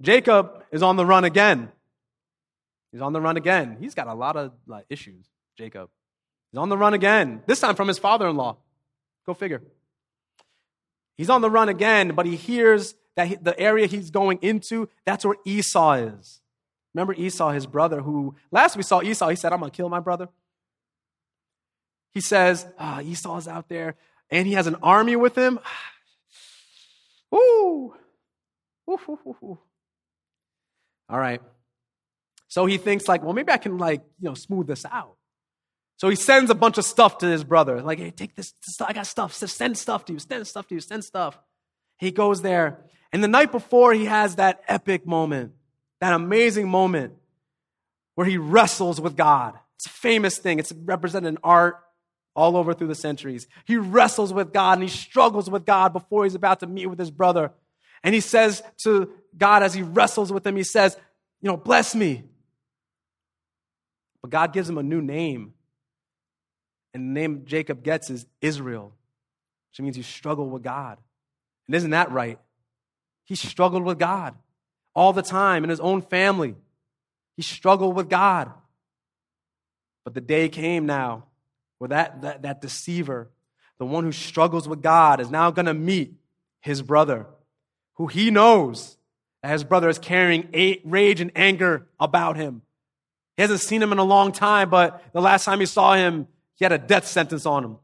Jacob 0.00 0.62
is 0.70 0.80
on 0.80 0.94
the 0.94 1.04
run 1.04 1.24
again. 1.24 1.72
He's 2.92 3.00
on 3.00 3.12
the 3.12 3.20
run 3.20 3.36
again. 3.36 3.78
He's 3.80 3.96
got 3.96 4.06
a 4.06 4.14
lot 4.14 4.36
of 4.36 4.52
like, 4.68 4.84
issues, 4.88 5.26
Jacob. 5.58 5.90
He's 6.52 6.58
on 6.58 6.68
the 6.68 6.78
run 6.78 6.94
again, 6.94 7.42
this 7.46 7.58
time 7.58 7.74
from 7.74 7.88
his 7.88 7.98
father 7.98 8.28
in 8.28 8.36
law. 8.36 8.58
Go 9.26 9.34
figure. 9.34 9.60
He's 11.16 11.30
on 11.30 11.40
the 11.40 11.50
run 11.50 11.68
again, 11.68 12.14
but 12.14 12.26
he 12.26 12.36
hears 12.36 12.94
that 13.16 13.26
he, 13.26 13.34
the 13.34 13.58
area 13.58 13.88
he's 13.88 14.12
going 14.12 14.38
into, 14.40 14.88
that's 15.04 15.24
where 15.24 15.36
Esau 15.44 15.94
is. 15.94 16.42
Remember 16.94 17.12
Esau, 17.14 17.50
his 17.50 17.66
brother, 17.66 18.00
who 18.00 18.36
last 18.50 18.76
we 18.76 18.82
saw 18.82 19.02
Esau, 19.02 19.28
he 19.28 19.36
said, 19.36 19.52
I'm 19.52 19.58
going 19.58 19.70
to 19.70 19.76
kill 19.76 19.88
my 19.88 20.00
brother. 20.00 20.28
He 22.12 22.20
says, 22.20 22.66
ah, 22.78 23.00
Esau's 23.00 23.48
out 23.48 23.68
there, 23.68 23.96
and 24.30 24.46
he 24.46 24.54
has 24.54 24.68
an 24.68 24.76
army 24.82 25.16
with 25.16 25.36
him. 25.36 25.58
Ooh. 27.34 27.94
Ooh. 28.88 29.58
All 31.08 31.18
right. 31.18 31.42
So 32.48 32.66
he 32.66 32.78
thinks 32.78 33.08
like, 33.08 33.24
well, 33.24 33.32
maybe 33.32 33.50
I 33.50 33.56
can 33.56 33.78
like, 33.78 34.02
you 34.20 34.28
know, 34.28 34.34
smooth 34.34 34.68
this 34.68 34.84
out. 34.84 35.16
So 35.96 36.08
he 36.08 36.16
sends 36.16 36.50
a 36.50 36.54
bunch 36.54 36.78
of 36.78 36.84
stuff 36.84 37.18
to 37.18 37.26
his 37.26 37.44
brother. 37.44 37.80
Like, 37.82 37.98
hey, 37.98 38.10
take 38.10 38.34
this. 38.34 38.54
I 38.80 38.92
got 38.92 39.06
stuff. 39.06 39.32
Send 39.32 39.76
stuff 39.76 40.04
to 40.06 40.12
you. 40.12 40.18
Send 40.18 40.46
stuff 40.46 40.68
to 40.68 40.74
you. 40.74 40.80
Send 40.80 41.04
stuff. 41.04 41.38
He 41.98 42.10
goes 42.10 42.42
there. 42.42 42.84
And 43.12 43.22
the 43.22 43.28
night 43.28 43.52
before, 43.52 43.92
he 43.92 44.06
has 44.06 44.36
that 44.36 44.62
epic 44.66 45.06
moment, 45.06 45.52
that 46.04 46.12
amazing 46.12 46.68
moment 46.68 47.14
where 48.14 48.26
he 48.26 48.36
wrestles 48.36 49.00
with 49.00 49.16
God. 49.16 49.54
It's 49.76 49.86
a 49.86 49.88
famous 49.88 50.36
thing. 50.36 50.58
It's 50.58 50.70
represented 50.70 51.28
in 51.28 51.38
art 51.42 51.82
all 52.36 52.58
over 52.58 52.74
through 52.74 52.88
the 52.88 52.94
centuries. 52.94 53.46
He 53.64 53.78
wrestles 53.78 54.30
with 54.30 54.52
God 54.52 54.74
and 54.74 54.82
he 54.82 54.94
struggles 54.94 55.48
with 55.48 55.64
God 55.64 55.94
before 55.94 56.24
he's 56.24 56.34
about 56.34 56.60
to 56.60 56.66
meet 56.66 56.88
with 56.88 56.98
his 56.98 57.10
brother. 57.10 57.52
And 58.02 58.14
he 58.14 58.20
says 58.20 58.62
to 58.82 59.10
God 59.38 59.62
as 59.62 59.72
he 59.72 59.80
wrestles 59.80 60.30
with 60.30 60.46
him, 60.46 60.56
he 60.56 60.62
says, 60.62 60.94
You 61.40 61.48
know, 61.48 61.56
bless 61.56 61.94
me. 61.94 62.24
But 64.20 64.30
God 64.30 64.52
gives 64.52 64.68
him 64.68 64.76
a 64.76 64.82
new 64.82 65.00
name. 65.00 65.54
And 66.92 67.16
the 67.16 67.20
name 67.20 67.44
Jacob 67.46 67.82
gets 67.82 68.10
is 68.10 68.26
Israel, 68.42 68.92
which 69.70 69.82
means 69.82 69.96
you 69.96 70.02
struggle 70.02 70.50
with 70.50 70.62
God. 70.62 70.98
And 71.66 71.74
isn't 71.74 71.92
that 71.92 72.12
right? 72.12 72.38
He 73.24 73.36
struggled 73.36 73.84
with 73.84 73.98
God 73.98 74.34
all 74.94 75.12
the 75.12 75.22
time 75.22 75.64
in 75.64 75.70
his 75.70 75.80
own 75.80 76.02
family. 76.02 76.54
He 77.36 77.42
struggled 77.42 77.96
with 77.96 78.08
God. 78.08 78.50
But 80.04 80.14
the 80.14 80.20
day 80.20 80.48
came 80.48 80.86
now 80.86 81.24
where 81.78 81.88
that, 81.88 82.22
that, 82.22 82.42
that 82.42 82.60
deceiver, 82.60 83.30
the 83.78 83.86
one 83.86 84.04
who 84.04 84.12
struggles 84.12 84.68
with 84.68 84.82
God, 84.82 85.20
is 85.20 85.30
now 85.30 85.50
going 85.50 85.66
to 85.66 85.74
meet 85.74 86.14
his 86.60 86.82
brother, 86.82 87.26
who 87.94 88.06
he 88.06 88.30
knows 88.30 88.96
that 89.42 89.52
his 89.52 89.64
brother 89.64 89.88
is 89.88 89.98
carrying 89.98 90.80
rage 90.84 91.20
and 91.20 91.32
anger 91.34 91.86
about 91.98 92.36
him. 92.36 92.62
He 93.36 93.42
hasn't 93.42 93.60
seen 93.60 93.82
him 93.82 93.92
in 93.92 93.98
a 93.98 94.04
long 94.04 94.32
time, 94.32 94.70
but 94.70 95.02
the 95.12 95.20
last 95.20 95.44
time 95.44 95.60
he 95.60 95.66
saw 95.66 95.94
him, 95.94 96.28
he 96.54 96.64
had 96.64 96.72
a 96.72 96.78
death 96.78 97.06
sentence 97.06 97.46
on 97.46 97.64
him. 97.64 97.78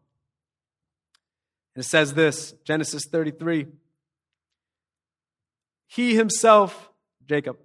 And 1.74 1.84
it 1.84 1.88
says 1.88 2.14
this 2.14 2.54
Genesis 2.64 3.04
33. 3.06 3.66
He 5.88 6.14
himself, 6.14 6.89
Jacob, 7.30 7.58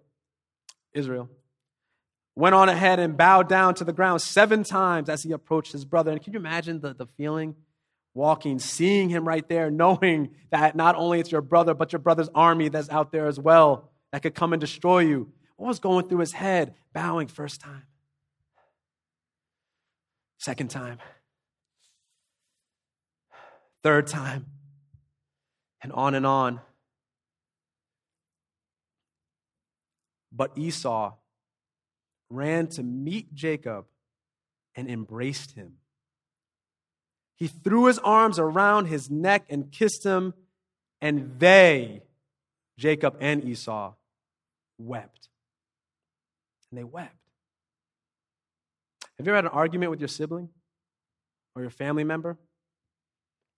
Israel, 0.93 1.27
went 2.35 2.53
on 2.53 2.69
ahead 2.69 2.99
and 2.99 3.17
bowed 3.17 3.49
down 3.49 3.73
to 3.73 3.83
the 3.83 3.93
ground 3.93 4.21
seven 4.21 4.63
times 4.63 5.09
as 5.09 5.23
he 5.23 5.31
approached 5.31 5.71
his 5.71 5.85
brother. 5.85 6.11
And 6.11 6.21
can 6.21 6.33
you 6.33 6.39
imagine 6.39 6.81
the, 6.81 6.93
the 6.93 7.07
feeling? 7.17 7.55
Walking, 8.13 8.59
seeing 8.59 9.09
him 9.09 9.27
right 9.27 9.49
there, 9.49 9.71
knowing 9.71 10.35
that 10.51 10.75
not 10.75 10.95
only 10.95 11.19
it's 11.19 11.31
your 11.31 11.41
brother, 11.41 11.73
but 11.73 11.91
your 11.93 11.99
brother's 11.99 12.29
army 12.35 12.69
that's 12.69 12.91
out 12.91 13.11
there 13.11 13.25
as 13.25 13.39
well 13.39 13.89
that 14.11 14.21
could 14.21 14.35
come 14.35 14.53
and 14.53 14.59
destroy 14.59 14.99
you. 14.99 15.31
What 15.55 15.69
was 15.69 15.79
going 15.79 16.07
through 16.09 16.19
his 16.19 16.33
head? 16.33 16.75
Bowing 16.93 17.25
first 17.25 17.59
time, 17.59 17.87
second 20.37 20.69
time, 20.69 20.99
third 23.81 24.05
time, 24.05 24.45
and 25.81 25.91
on 25.91 26.13
and 26.13 26.27
on. 26.27 26.61
But 30.35 30.57
Esau 30.57 31.13
ran 32.29 32.67
to 32.67 32.83
meet 32.83 33.33
Jacob 33.33 33.85
and 34.75 34.89
embraced 34.89 35.55
him. 35.55 35.77
He 37.35 37.47
threw 37.47 37.85
his 37.85 37.99
arms 37.99 38.39
around 38.39 38.85
his 38.85 39.09
neck 39.09 39.45
and 39.49 39.71
kissed 39.71 40.03
him, 40.03 40.33
and 41.01 41.39
they, 41.39 42.01
Jacob 42.77 43.17
and 43.19 43.43
Esau, 43.43 43.93
wept. 44.77 45.29
And 46.71 46.79
they 46.79 46.83
wept. 46.83 47.15
Have 49.17 49.25
you 49.25 49.31
ever 49.31 49.37
had 49.37 49.45
an 49.45 49.51
argument 49.51 49.91
with 49.91 50.01
your 50.01 50.09
sibling 50.09 50.49
or 51.55 51.61
your 51.61 51.71
family 51.71 52.03
member? 52.03 52.37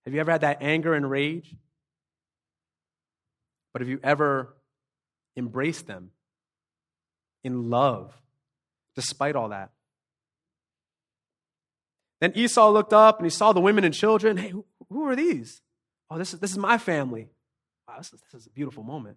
Have 0.04 0.14
you 0.14 0.20
ever 0.20 0.30
had 0.30 0.42
that 0.42 0.58
anger 0.60 0.94
and 0.94 1.08
rage? 1.10 1.54
But 3.72 3.82
have 3.82 3.88
you 3.88 3.98
ever 4.02 4.54
embraced 5.36 5.86
them 5.86 6.10
in 7.48 7.70
love 7.70 8.16
despite 8.94 9.34
all 9.34 9.48
that? 9.48 9.70
Then 12.20 12.32
Esau 12.34 12.70
looked 12.70 12.92
up 12.92 13.18
and 13.18 13.26
he 13.26 13.30
saw 13.30 13.52
the 13.52 13.60
women 13.60 13.84
and 13.84 13.94
children. 13.94 14.36
Hey, 14.36 14.52
who, 14.90 15.04
are 15.04 15.16
these? 15.16 15.62
Oh, 16.10 16.18
this 16.18 16.34
is, 16.34 16.40
this 16.40 16.50
is 16.50 16.58
my 16.58 16.78
family. 16.78 17.28
Wow, 17.86 17.98
this 17.98 18.12
is, 18.12 18.20
this 18.32 18.42
is 18.42 18.46
a 18.46 18.50
beautiful 18.50 18.82
moment. 18.82 19.16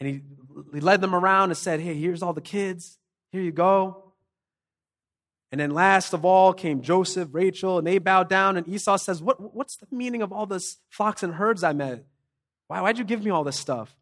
And 0.00 0.08
he, 0.08 0.22
he 0.72 0.80
led 0.80 1.00
them 1.00 1.14
around 1.14 1.50
and 1.50 1.56
said, 1.56 1.80
Hey, 1.80 1.94
here's 1.94 2.22
all 2.22 2.32
the 2.32 2.40
kids. 2.40 2.98
Here 3.30 3.42
you 3.42 3.52
go. 3.52 4.12
And 5.52 5.60
then 5.60 5.70
last 5.70 6.12
of 6.12 6.24
all 6.24 6.52
came 6.52 6.82
Joseph, 6.82 7.28
Rachel, 7.32 7.78
and 7.78 7.86
they 7.86 7.98
bowed 7.98 8.28
down. 8.28 8.56
And 8.56 8.66
Esau 8.66 8.96
says, 8.96 9.22
what, 9.22 9.54
What's 9.54 9.76
the 9.76 9.86
meaning 9.90 10.22
of 10.22 10.32
all 10.32 10.46
this 10.46 10.78
flocks 10.88 11.22
and 11.22 11.34
herds 11.34 11.62
I 11.62 11.72
met? 11.72 12.04
Why, 12.66 12.80
why'd 12.80 12.98
you 12.98 13.04
give 13.04 13.24
me 13.24 13.30
all 13.30 13.44
this 13.44 13.58
stuff? 13.58 13.94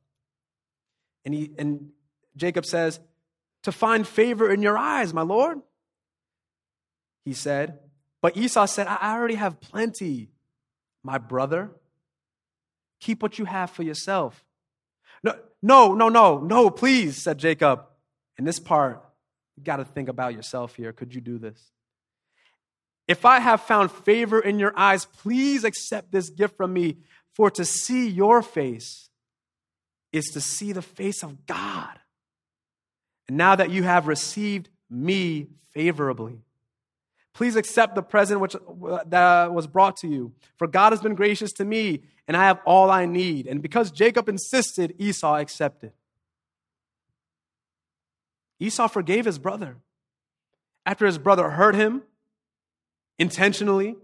And, 1.24 1.34
he, 1.34 1.50
and 1.58 1.90
Jacob 2.36 2.66
says, 2.66 3.00
To 3.62 3.72
find 3.72 4.06
favor 4.06 4.52
in 4.52 4.62
your 4.62 4.76
eyes, 4.76 5.14
my 5.14 5.22
Lord. 5.22 5.60
He 7.24 7.32
said, 7.32 7.78
But 8.20 8.36
Esau 8.36 8.66
said, 8.66 8.86
I 8.86 9.14
already 9.14 9.36
have 9.36 9.60
plenty, 9.60 10.30
my 11.02 11.18
brother. 11.18 11.70
Keep 13.00 13.22
what 13.22 13.38
you 13.38 13.44
have 13.44 13.70
for 13.70 13.82
yourself. 13.82 14.44
No, 15.22 15.34
no, 15.62 15.94
no, 15.94 16.08
no, 16.08 16.38
no, 16.38 16.70
please, 16.70 17.16
said 17.22 17.38
Jacob. 17.38 17.84
In 18.38 18.44
this 18.44 18.58
part, 18.58 19.04
you 19.56 19.62
got 19.62 19.76
to 19.76 19.84
think 19.84 20.08
about 20.08 20.34
yourself 20.34 20.74
here. 20.74 20.92
Could 20.92 21.14
you 21.14 21.20
do 21.20 21.38
this? 21.38 21.72
If 23.06 23.24
I 23.24 23.40
have 23.40 23.60
found 23.62 23.90
favor 23.90 24.40
in 24.40 24.58
your 24.58 24.72
eyes, 24.76 25.04
please 25.04 25.64
accept 25.64 26.12
this 26.12 26.30
gift 26.30 26.56
from 26.56 26.72
me. 26.72 26.98
For 27.34 27.50
to 27.52 27.64
see 27.64 28.08
your 28.08 28.42
face 28.42 29.08
is 30.12 30.26
to 30.26 30.40
see 30.40 30.72
the 30.72 30.82
face 30.82 31.22
of 31.22 31.46
God. 31.46 31.98
And 33.28 33.36
now 33.36 33.56
that 33.56 33.70
you 33.70 33.82
have 33.82 34.06
received 34.06 34.68
me 34.90 35.48
favorably, 35.70 36.40
please 37.32 37.56
accept 37.56 37.94
the 37.94 38.02
present 38.02 38.40
which 38.40 38.54
that 39.06 39.52
was 39.52 39.66
brought 39.66 39.96
to 39.98 40.08
you. 40.08 40.32
For 40.58 40.66
God 40.66 40.92
has 40.92 41.00
been 41.00 41.14
gracious 41.14 41.52
to 41.52 41.64
me, 41.64 42.02
and 42.28 42.36
I 42.36 42.44
have 42.44 42.60
all 42.66 42.90
I 42.90 43.06
need. 43.06 43.46
And 43.46 43.62
because 43.62 43.90
Jacob 43.90 44.28
insisted, 44.28 44.94
Esau 44.98 45.36
accepted. 45.36 45.92
Esau 48.60 48.86
forgave 48.86 49.24
his 49.24 49.38
brother. 49.38 49.78
After 50.84 51.06
his 51.06 51.18
brother 51.18 51.50
hurt 51.50 51.74
him 51.74 52.02
intentionally, 53.18 53.96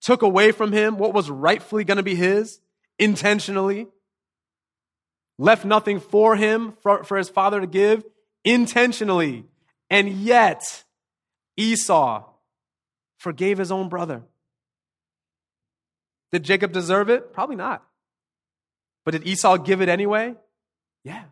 took 0.00 0.22
away 0.22 0.52
from 0.52 0.72
him 0.72 0.96
what 0.96 1.12
was 1.12 1.30
rightfully 1.30 1.84
going 1.84 1.96
to 1.96 2.02
be 2.02 2.14
his 2.14 2.60
intentionally, 2.98 3.88
left 5.38 5.64
nothing 5.64 6.00
for 6.00 6.36
him, 6.36 6.74
for, 6.82 7.04
for 7.04 7.16
his 7.16 7.28
father 7.28 7.60
to 7.60 7.66
give 7.66 8.04
intentionally. 8.44 9.44
And 9.88 10.08
yet, 10.08 10.84
Esau 11.56 12.24
forgave 13.18 13.58
his 13.58 13.72
own 13.72 13.88
brother. 13.88 14.22
Did 16.32 16.42
Jacob 16.42 16.72
deserve 16.72 17.08
it? 17.08 17.32
Probably 17.32 17.56
not. 17.56 17.82
But 19.04 19.12
did 19.12 19.26
Esau 19.26 19.56
give 19.56 19.80
it 19.80 19.88
anyway? 19.88 20.34
Yeah. 21.04 21.24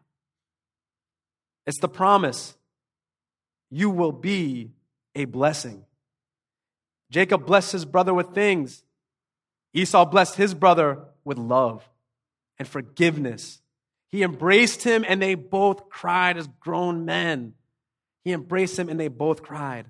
It's 1.67 1.81
the 1.81 1.89
promise. 1.89 2.57
You 3.71 3.91
will 3.91 4.13
be 4.13 4.71
a 5.15 5.27
blessing. 5.27 5.85
Jacob 7.11 7.45
blessed 7.45 7.73
his 7.73 7.85
brother 7.85 8.15
with 8.15 8.35
things. 8.35 8.85
Esau 9.75 10.05
blessed 10.07 10.37
his 10.37 10.55
brother 10.55 11.01
with 11.25 11.39
love 11.39 11.89
and 12.59 12.67
forgiveness. 12.67 13.61
He 14.11 14.23
embraced 14.23 14.83
him 14.83 15.05
and 15.07 15.21
they 15.21 15.35
both 15.35 15.89
cried 15.89 16.37
as 16.37 16.49
grown 16.61 17.05
men. 17.05 17.55
He 18.25 18.33
embraced 18.33 18.79
him 18.79 18.89
and 18.89 18.99
they 18.99 19.09
both 19.09 19.43
cried. 19.43 19.87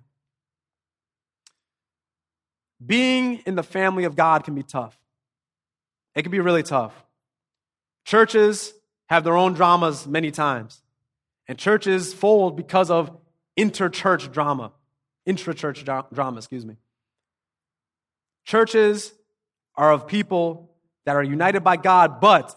being 2.84 3.36
in 3.46 3.54
the 3.54 3.62
family 3.62 4.04
of 4.04 4.16
God 4.16 4.44
can 4.44 4.54
be 4.54 4.62
tough. 4.62 4.98
It 6.14 6.22
can 6.22 6.32
be 6.32 6.40
really 6.40 6.62
tough. 6.62 7.04
Churches 8.04 8.74
have 9.06 9.24
their 9.24 9.36
own 9.36 9.54
dramas 9.54 10.06
many 10.06 10.30
times, 10.30 10.82
and 11.48 11.58
churches 11.58 12.12
fold 12.12 12.56
because 12.56 12.90
of 12.90 13.16
interchurch 13.56 14.32
drama, 14.32 14.72
intra-church 15.24 15.84
drama, 15.84 16.36
excuse 16.36 16.66
me. 16.66 16.76
Churches 18.44 19.12
are 19.74 19.92
of 19.92 20.06
people 20.06 20.70
that 21.04 21.16
are 21.16 21.22
united 21.22 21.60
by 21.60 21.76
God, 21.76 22.20
but 22.20 22.54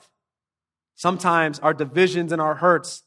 sometimes 1.00 1.60
our 1.60 1.74
divisions 1.74 2.34
and 2.34 2.41
our 2.41 2.56
hurts 2.56 3.04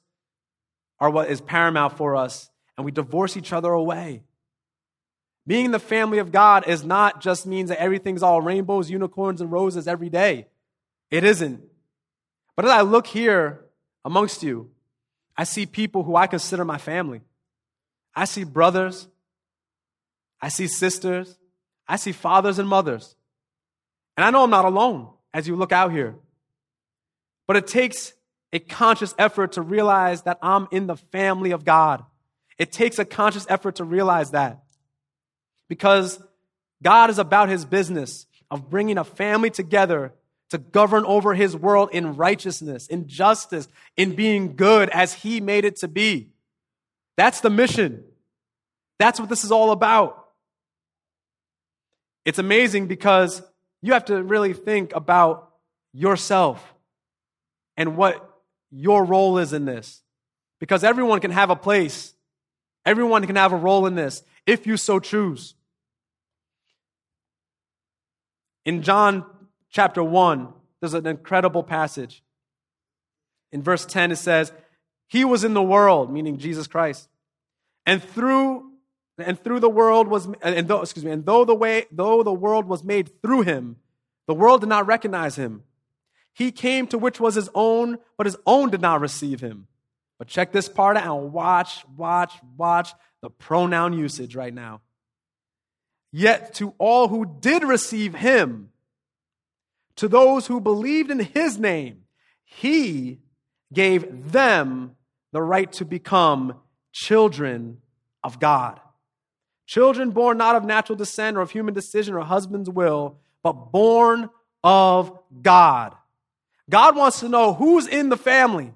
are 0.98 1.10
what 1.10 1.28
is 1.28 1.42
paramount 1.42 1.94
for 1.98 2.16
us, 2.16 2.50
and 2.76 2.86
we 2.86 2.90
divorce 2.90 3.36
each 3.36 3.52
other 3.52 3.70
away. 3.70 4.22
Being 5.46 5.72
the 5.72 5.78
family 5.78 6.16
of 6.18 6.32
God 6.32 6.66
is 6.66 6.84
not 6.84 7.20
just 7.20 7.46
means 7.46 7.68
that 7.68 7.78
everything's 7.78 8.22
all 8.22 8.40
rainbows, 8.40 8.90
unicorns, 8.90 9.42
and 9.42 9.52
roses 9.52 9.86
every 9.86 10.08
day. 10.08 10.46
It 11.10 11.22
isn't. 11.22 11.62
But 12.56 12.64
as 12.64 12.70
I 12.70 12.80
look 12.80 13.06
here 13.06 13.66
amongst 14.06 14.42
you, 14.42 14.70
I 15.36 15.44
see 15.44 15.66
people 15.66 16.02
who 16.02 16.16
I 16.16 16.26
consider 16.26 16.64
my 16.64 16.78
family. 16.78 17.20
I 18.14 18.24
see 18.24 18.44
brothers. 18.44 19.06
I 20.40 20.48
see 20.48 20.66
sisters. 20.66 21.36
I 21.86 21.96
see 21.96 22.12
fathers 22.12 22.58
and 22.58 22.68
mothers. 22.68 23.16
And 24.16 24.24
I 24.24 24.30
know 24.30 24.44
I'm 24.44 24.50
not 24.50 24.64
alone 24.64 25.10
as 25.34 25.46
you 25.46 25.56
look 25.56 25.72
out 25.72 25.92
here. 25.92 26.14
But 27.52 27.58
it 27.58 27.66
takes 27.66 28.14
a 28.54 28.58
conscious 28.58 29.14
effort 29.18 29.52
to 29.52 29.60
realize 29.60 30.22
that 30.22 30.38
I'm 30.40 30.68
in 30.70 30.86
the 30.86 30.96
family 30.96 31.50
of 31.50 31.66
God. 31.66 32.02
It 32.56 32.72
takes 32.72 32.98
a 32.98 33.04
conscious 33.04 33.44
effort 33.46 33.76
to 33.76 33.84
realize 33.84 34.30
that. 34.30 34.62
Because 35.68 36.18
God 36.82 37.10
is 37.10 37.18
about 37.18 37.50
his 37.50 37.66
business 37.66 38.24
of 38.50 38.70
bringing 38.70 38.96
a 38.96 39.04
family 39.04 39.50
together 39.50 40.14
to 40.48 40.56
govern 40.56 41.04
over 41.04 41.34
his 41.34 41.54
world 41.54 41.90
in 41.92 42.16
righteousness, 42.16 42.86
in 42.86 43.06
justice, 43.06 43.68
in 43.98 44.14
being 44.14 44.56
good 44.56 44.88
as 44.88 45.12
he 45.12 45.42
made 45.42 45.66
it 45.66 45.76
to 45.80 45.88
be. 45.88 46.30
That's 47.18 47.42
the 47.42 47.50
mission. 47.50 48.02
That's 48.98 49.20
what 49.20 49.28
this 49.28 49.44
is 49.44 49.52
all 49.52 49.72
about. 49.72 50.26
It's 52.24 52.38
amazing 52.38 52.86
because 52.86 53.42
you 53.82 53.92
have 53.92 54.06
to 54.06 54.22
really 54.22 54.54
think 54.54 54.96
about 54.96 55.50
yourself 55.92 56.71
and 57.76 57.96
what 57.96 58.28
your 58.70 59.04
role 59.04 59.38
is 59.38 59.52
in 59.52 59.64
this. 59.64 60.02
Because 60.60 60.84
everyone 60.84 61.20
can 61.20 61.30
have 61.30 61.50
a 61.50 61.56
place, 61.56 62.14
everyone 62.84 63.26
can 63.26 63.36
have 63.36 63.52
a 63.52 63.56
role 63.56 63.86
in 63.86 63.94
this 63.94 64.22
if 64.46 64.66
you 64.66 64.76
so 64.76 65.00
choose. 65.00 65.54
In 68.64 68.82
John 68.82 69.24
chapter 69.70 70.02
1, 70.02 70.52
there's 70.80 70.94
an 70.94 71.06
incredible 71.06 71.62
passage. 71.62 72.22
In 73.50 73.62
verse 73.62 73.84
10, 73.84 74.12
it 74.12 74.16
says, 74.16 74.52
He 75.08 75.24
was 75.24 75.44
in 75.44 75.54
the 75.54 75.62
world, 75.62 76.12
meaning 76.12 76.38
Jesus 76.38 76.66
Christ. 76.66 77.08
And 77.86 78.02
through 78.02 78.70
and 79.18 79.38
through 79.38 79.60
the 79.60 79.68
world 79.68 80.08
was 80.08 80.28
and 80.42 80.68
though 80.68 80.80
excuse 80.80 81.04
me, 81.04 81.10
and 81.10 81.26
though 81.26 81.44
the 81.44 81.54
way 81.54 81.86
though 81.92 82.22
the 82.22 82.32
world 82.32 82.66
was 82.66 82.82
made 82.82 83.20
through 83.20 83.42
him, 83.42 83.76
the 84.26 84.34
world 84.34 84.60
did 84.60 84.68
not 84.68 84.86
recognize 84.86 85.36
him. 85.36 85.64
He 86.32 86.50
came 86.50 86.86
to 86.88 86.98
which 86.98 87.20
was 87.20 87.34
his 87.34 87.50
own, 87.54 87.98
but 88.16 88.26
his 88.26 88.36
own 88.46 88.70
did 88.70 88.80
not 88.80 89.00
receive 89.00 89.40
him. 89.40 89.66
But 90.18 90.28
check 90.28 90.52
this 90.52 90.68
part 90.68 90.96
out 90.96 91.22
watch, 91.30 91.84
watch, 91.96 92.32
watch 92.56 92.94
the 93.20 93.30
pronoun 93.30 93.92
usage 93.92 94.34
right 94.36 94.54
now. 94.54 94.80
Yet 96.12 96.54
to 96.54 96.74
all 96.78 97.08
who 97.08 97.38
did 97.40 97.64
receive 97.64 98.14
him, 98.14 98.70
to 99.96 100.08
those 100.08 100.46
who 100.46 100.60
believed 100.60 101.10
in 101.10 101.20
his 101.20 101.58
name, 101.58 102.04
he 102.44 103.20
gave 103.72 104.32
them 104.32 104.96
the 105.32 105.42
right 105.42 105.70
to 105.72 105.84
become 105.84 106.54
children 106.92 107.78
of 108.22 108.38
God. 108.38 108.80
Children 109.66 110.10
born 110.10 110.38
not 110.38 110.56
of 110.56 110.64
natural 110.64 110.96
descent 110.96 111.36
or 111.36 111.40
of 111.40 111.50
human 111.50 111.72
decision 111.72 112.14
or 112.14 112.20
husband's 112.20 112.68
will, 112.68 113.18
but 113.42 113.72
born 113.72 114.28
of 114.62 115.18
God. 115.40 115.96
God 116.70 116.96
wants 116.96 117.20
to 117.20 117.28
know 117.28 117.54
who's 117.54 117.86
in 117.86 118.08
the 118.08 118.16
family. 118.16 118.72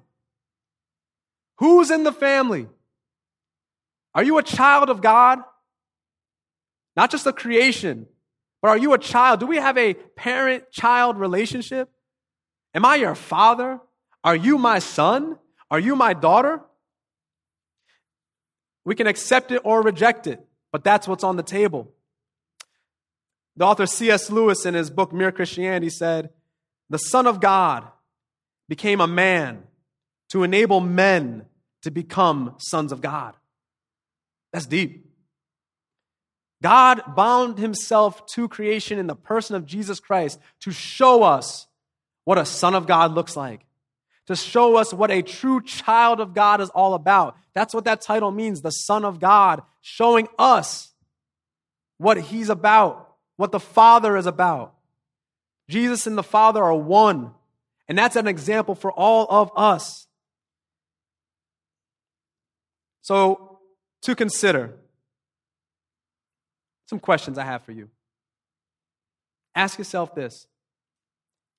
Who's 1.57 1.89
in 1.89 2.03
the 2.03 2.11
family? 2.11 2.67
Are 4.13 4.23
you 4.23 4.37
a 4.37 4.43
child 4.43 4.89
of 4.89 5.01
God? 5.01 5.39
Not 6.95 7.11
just 7.11 7.27
a 7.27 7.33
creation, 7.33 8.07
but 8.61 8.69
are 8.69 8.77
you 8.77 8.93
a 8.93 8.97
child? 8.97 9.39
Do 9.39 9.47
we 9.47 9.57
have 9.57 9.77
a 9.77 9.93
parent 9.93 10.71
child 10.71 11.17
relationship? 11.17 11.89
Am 12.73 12.85
I 12.85 12.95
your 12.95 13.15
father? 13.15 13.79
Are 14.23 14.35
you 14.35 14.57
my 14.57 14.79
son? 14.79 15.37
Are 15.69 15.79
you 15.79 15.95
my 15.95 16.13
daughter? 16.13 16.61
We 18.83 18.95
can 18.95 19.07
accept 19.07 19.51
it 19.51 19.61
or 19.63 19.81
reject 19.81 20.27
it, 20.27 20.45
but 20.71 20.83
that's 20.83 21.07
what's 21.07 21.23
on 21.23 21.35
the 21.35 21.43
table. 21.43 21.91
The 23.55 23.65
author 23.65 23.85
C.S. 23.85 24.29
Lewis, 24.29 24.65
in 24.65 24.73
his 24.75 24.89
book 24.89 25.11
Mere 25.11 25.31
Christianity, 25.31 25.89
said, 25.89 26.29
The 26.89 26.97
Son 26.97 27.27
of 27.27 27.39
God 27.39 27.87
became 28.69 29.01
a 29.01 29.07
man 29.07 29.63
to 30.29 30.43
enable 30.43 30.79
men 30.79 31.45
to 31.81 31.91
become 31.91 32.55
sons 32.57 32.91
of 32.91 33.01
God. 33.01 33.33
That's 34.51 34.65
deep. 34.65 35.05
God 36.61 37.01
bound 37.15 37.59
himself 37.59 38.25
to 38.27 38.47
creation 38.47 38.97
in 38.97 39.07
the 39.07 39.15
person 39.15 39.55
of 39.55 39.65
Jesus 39.65 39.99
Christ 39.99 40.39
to 40.61 40.71
show 40.71 41.23
us 41.23 41.67
what 42.23 42.37
a 42.37 42.45
son 42.45 42.73
of 42.73 42.87
God 42.87 43.13
looks 43.13 43.35
like, 43.37 43.65
to 44.25 44.35
show 44.35 44.75
us 44.75 44.93
what 44.93 45.11
a 45.11 45.21
true 45.21 45.61
child 45.61 46.19
of 46.19 46.33
God 46.33 46.59
is 46.59 46.69
all 46.69 46.93
about. 46.93 47.37
That's 47.53 47.73
what 47.73 47.85
that 47.85 48.01
title 48.01 48.31
means, 48.31 48.61
the 48.61 48.71
Son 48.71 49.05
of 49.05 49.19
God, 49.19 49.61
showing 49.81 50.27
us 50.37 50.91
what 51.97 52.17
he's 52.17 52.49
about, 52.49 53.15
what 53.37 53.51
the 53.51 53.59
Father 53.59 54.17
is 54.17 54.25
about. 54.25 54.73
Jesus 55.69 56.07
and 56.07 56.17
the 56.17 56.23
Father 56.23 56.63
are 56.63 56.75
one, 56.75 57.31
and 57.87 57.97
that's 57.97 58.15
an 58.15 58.27
example 58.27 58.75
for 58.75 58.91
all 58.91 59.27
of 59.29 59.51
us. 59.55 60.07
So, 63.01 63.59
to 64.03 64.15
consider, 64.15 64.73
some 66.87 66.99
questions 66.99 67.37
I 67.37 67.43
have 67.43 67.63
for 67.63 67.73
you. 67.73 67.89
Ask 69.55 69.77
yourself 69.77 70.15
this 70.15 70.47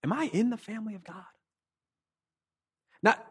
Am 0.02 0.12
I 0.12 0.30
in 0.32 0.50
the 0.50 0.56
family 0.56 0.94
of 0.94 1.04
God? 1.04 1.24
Not, 3.02 3.24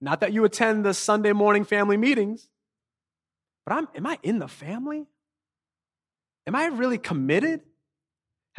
not 0.00 0.20
that 0.20 0.32
you 0.32 0.44
attend 0.44 0.84
the 0.84 0.94
Sunday 0.94 1.32
morning 1.32 1.64
family 1.64 1.96
meetings, 1.96 2.48
but 3.64 3.74
I'm, 3.74 3.88
am 3.94 4.06
I 4.06 4.18
in 4.22 4.38
the 4.38 4.48
family? 4.48 5.06
Am 6.46 6.54
I 6.54 6.66
really 6.66 6.98
committed? 6.98 7.60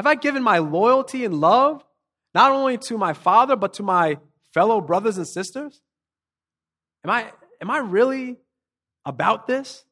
Have 0.02 0.08
I 0.08 0.16
given 0.16 0.41
my 0.41 0.58
loyalty 0.58 1.26
and 1.26 1.39
love 1.39 1.86
not 2.34 2.49
only 2.49 2.80
to 2.80 2.97
my 2.97 3.14
father, 3.14 3.56
but 3.56 3.74
to 3.74 3.84
my 3.84 4.18
fellow 4.52 4.82
brothers 4.82 5.18
and 5.18 5.28
sisters? 5.28 5.80
Am 7.04 7.12
I, 7.12 7.32
am 7.62 7.70
I 7.70 7.78
really 7.78 8.38
about 9.06 9.45
this? 9.45 9.86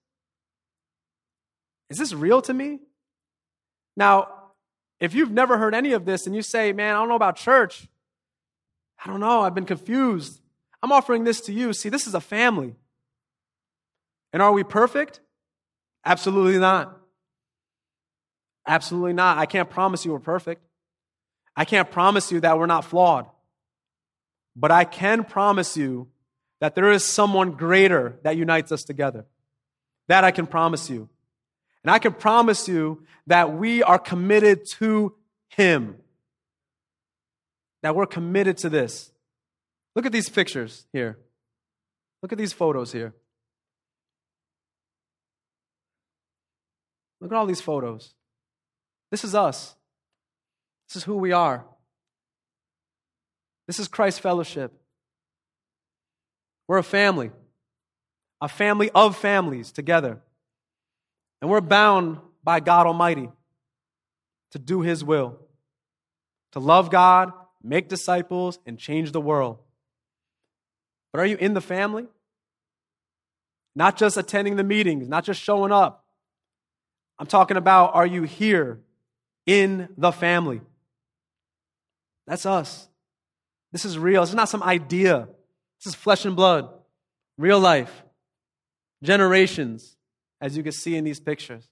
Is 1.91 1.99
this 1.99 2.11
real 2.11 2.41
to 2.41 2.51
me? 2.51 2.79
Now, 3.95 4.29
if 4.99 5.13
you've 5.13 5.29
never 5.29 5.59
heard 5.59 5.75
any 5.75 5.93
of 5.93 6.05
this 6.05 6.25
and 6.25 6.35
you 6.35 6.41
say, 6.41 6.73
man, 6.73 6.95
I 6.95 6.97
don't 6.97 7.09
know 7.09 7.15
about 7.15 7.35
church, 7.35 7.87
I 9.05 9.11
don't 9.11 9.19
know, 9.19 9.41
I've 9.41 9.53
been 9.53 9.67
confused. 9.67 10.41
I'm 10.81 10.91
offering 10.91 11.23
this 11.23 11.39
to 11.41 11.53
you. 11.53 11.71
See, 11.71 11.89
this 11.89 12.07
is 12.07 12.15
a 12.15 12.19
family. 12.19 12.73
And 14.33 14.41
are 14.41 14.53
we 14.53 14.63
perfect? 14.63 15.19
Absolutely 16.03 16.57
not. 16.57 16.98
Absolutely 18.69 19.13
not. 19.13 19.39
I 19.39 19.47
can't 19.47 19.67
promise 19.67 20.05
you 20.05 20.11
we're 20.11 20.19
perfect. 20.19 20.61
I 21.55 21.65
can't 21.65 21.89
promise 21.89 22.31
you 22.31 22.39
that 22.41 22.59
we're 22.59 22.67
not 22.67 22.85
flawed. 22.85 23.25
But 24.55 24.69
I 24.69 24.83
can 24.83 25.23
promise 25.23 25.75
you 25.75 26.07
that 26.61 26.75
there 26.75 26.91
is 26.91 27.03
someone 27.03 27.53
greater 27.53 28.19
that 28.21 28.37
unites 28.37 28.71
us 28.71 28.83
together. 28.83 29.25
That 30.07 30.23
I 30.23 30.29
can 30.29 30.45
promise 30.45 30.87
you. 30.87 31.09
And 31.83 31.89
I 31.89 31.97
can 31.97 32.13
promise 32.13 32.67
you 32.67 33.03
that 33.25 33.57
we 33.57 33.81
are 33.81 33.97
committed 33.97 34.61
to 34.77 35.15
Him. 35.49 35.95
That 37.81 37.95
we're 37.95 38.05
committed 38.05 38.57
to 38.59 38.69
this. 38.69 39.11
Look 39.95 40.05
at 40.05 40.11
these 40.11 40.29
pictures 40.29 40.85
here. 40.93 41.17
Look 42.21 42.31
at 42.31 42.37
these 42.37 42.53
photos 42.53 42.91
here. 42.91 43.15
Look 47.19 47.31
at 47.31 47.35
all 47.35 47.47
these 47.47 47.61
photos. 47.61 48.13
This 49.11 49.23
is 49.23 49.35
us. 49.35 49.75
This 50.87 50.97
is 50.97 51.03
who 51.03 51.17
we 51.17 51.31
are. 51.31 51.65
This 53.67 53.79
is 53.79 53.87
Christ's 53.87 54.19
Fellowship. 54.19 54.73
We're 56.67 56.77
a 56.77 56.83
family, 56.83 57.31
a 58.41 58.47
family 58.47 58.89
of 58.93 59.15
families 59.15 59.71
together. 59.71 60.19
And 61.41 61.49
we're 61.49 61.61
bound 61.61 62.17
by 62.43 62.59
God 62.59 62.87
Almighty. 62.87 63.29
to 64.51 64.59
do 64.59 64.81
His 64.81 65.03
will, 65.03 65.37
to 66.53 66.59
love 66.59 66.89
God, 66.89 67.31
make 67.61 67.87
disciples, 67.87 68.57
and 68.65 68.79
change 68.79 69.11
the 69.11 69.21
world. 69.21 69.59
But 71.11 71.19
are 71.19 71.25
you 71.25 71.37
in 71.37 71.53
the 71.53 71.61
family? 71.61 72.07
Not 73.75 73.95
just 73.95 74.17
attending 74.17 74.55
the 74.55 74.63
meetings, 74.63 75.07
not 75.07 75.23
just 75.23 75.39
showing 75.39 75.71
up. 75.71 76.05
I'm 77.19 77.27
talking 77.27 77.57
about 77.57 77.93
are 77.93 78.07
you 78.07 78.23
here 78.23 78.79
in 79.49 79.89
the 79.97 80.11
family? 80.11 80.61
That's 82.27 82.45
us. 82.45 82.87
This 83.71 83.83
is 83.83 83.97
real. 83.97 84.21
This 84.21 84.29
is 84.29 84.35
not 84.35 84.47
some 84.47 84.61
idea. 84.61 85.27
This 85.79 85.87
is 85.87 85.95
flesh 85.95 86.23
and 86.23 86.35
blood, 86.35 86.69
real 87.35 87.59
life, 87.59 88.03
generations, 89.01 89.97
as 90.39 90.55
you 90.55 90.61
can 90.61 90.71
see 90.71 90.95
in 90.95 91.03
these 91.03 91.19
pictures. 91.19 91.67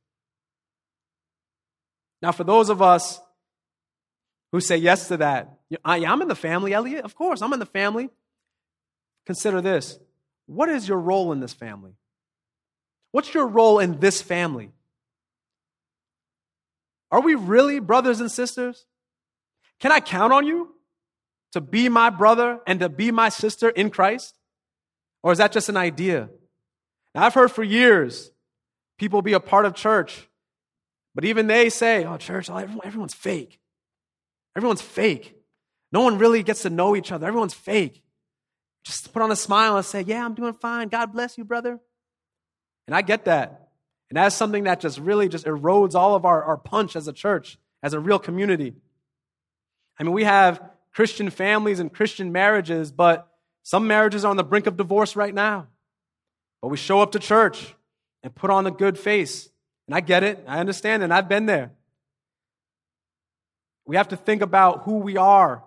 Now, 2.19 2.32
for 2.32 2.43
those 2.43 2.69
of 2.69 2.82
us 2.82 3.21
who 4.51 4.59
say 4.59 4.78
yes 4.78 5.09
to 5.09 5.17
that, 5.17 5.53
I'm 5.86 6.23
in 6.23 6.28
the 6.28 6.36
family, 6.36 6.73
Elliot. 6.73 7.05
Of 7.05 7.13
course, 7.13 7.43
I'm 7.43 7.53
in 7.53 7.59
the 7.59 7.67
family. 7.67 8.09
Consider 9.28 9.61
this 9.61 9.99
what 10.47 10.67
is 10.67 10.88
your 10.88 10.97
role 10.97 11.32
in 11.32 11.41
this 11.41 11.53
family? 11.53 11.91
What's 13.11 13.36
your 13.36 13.45
role 13.45 13.78
in 13.78 13.99
this 13.99 14.19
family? 14.19 14.71
Are 17.12 17.22
we 17.22 17.36
really 17.36 17.80
brothers 17.80 18.20
and 18.20 18.32
sisters? 18.32 18.86
Can 19.80 19.91
I 19.91 19.99
count 19.99 20.34
on 20.34 20.45
you 20.45 20.76
to 21.53 21.62
be 21.62 21.89
my 21.89 22.10
brother 22.10 22.60
and 22.68 22.80
to 22.80 22.89
be 22.89 23.12
my 23.12 23.30
sister 23.30 23.70
in 23.70 23.89
Christ? 23.89 24.36
Or 25.24 25.32
is 25.32 25.38
that 25.38 25.51
just 25.51 25.70
an 25.70 25.78
idea? 25.78 26.30
Now, 27.14 27.26
I've 27.26 27.34
heard 27.34 27.51
for 27.51 27.64
years 27.64 28.32
people 28.97 29.22
be 29.22 29.34
a 29.34 29.39
part 29.39 29.66
of 29.66 29.74
church, 29.74 30.28
but 31.16 31.26
even 31.26 31.47
they 31.47 31.70
say, 31.70 32.05
oh, 32.05 32.18
church, 32.18 32.49
oh, 32.49 32.58
everyone's 32.84 33.14
fake. 33.14 33.60
Everyone's 34.55 34.82
fake. 34.82 35.36
No 35.91 36.01
one 36.01 36.18
really 36.18 36.43
gets 36.43 36.64
to 36.64 36.70
know 36.70 36.95
each 36.95 37.12
other. 37.12 37.28
Everyone's 37.28 37.53
fake. 37.53 38.03
Just 38.84 39.14
put 39.14 39.22
on 39.22 39.32
a 39.32 39.36
smile 39.36 39.78
and 39.78 39.86
say, 39.86 40.01
yeah, 40.01 40.24
I'm 40.24 40.34
doing 40.34 40.53
fine. 40.53 40.89
God 40.89 41.12
bless 41.12 41.38
you, 41.38 41.43
brother. 41.43 41.80
And 42.88 42.95
I 42.95 43.01
get 43.01 43.26
that. 43.26 43.66
And 44.10 44.18
that's 44.18 44.36
something 44.36 44.64
that 44.64 44.80
just 44.80 44.99
really 44.99 45.28
just 45.28 45.45
erodes 45.45 45.95
all 45.95 46.16
of 46.16 46.26
our, 46.26 46.43
our 46.43 46.58
punch 46.58 46.95
as 46.95 47.08
a 47.08 47.14
church, 47.14 47.58
as 47.84 47.93
a 47.93 47.99
real 47.99 48.20
community. 48.20 48.74
I 49.99 50.03
mean, 50.03 50.14
we 50.14 50.24
have 50.24 50.62
Christian 50.93 51.30
families 51.30 51.80
and 51.80 51.93
Christian 51.93 52.32
marriages, 52.32 52.91
but 52.91 53.28
some 53.64 53.88
marriages 53.88 54.24
are 54.24 54.30
on 54.30 54.38
the 54.38 54.43
brink 54.43 54.66
of 54.66 54.78
divorce 54.78 55.16
right 55.16 55.34
now. 55.34 55.68
But 56.62 56.70
we 56.70 56.78
show 56.78 57.01
up 57.01 57.12
to 57.12 57.20
church 57.20 57.76
and 58.24 58.34
put 58.34 58.49
on 58.49 58.66
a 58.66 58.72
good 58.72 58.97
face. 58.97 59.49
And 59.88 59.95
I 59.95 59.99
get 59.99 60.24
it. 60.24 60.43
I 60.47 60.60
understand. 60.60 61.03
And 61.03 61.14
I've 61.14 61.30
been 61.30 61.45
there. 61.45 61.72
We 63.86 63.95
have 63.95 64.10
to 64.10 64.18
think 64.18 64.41
about 64.41 64.84
who 64.84 64.97
we 64.97 65.18
are 65.18 65.64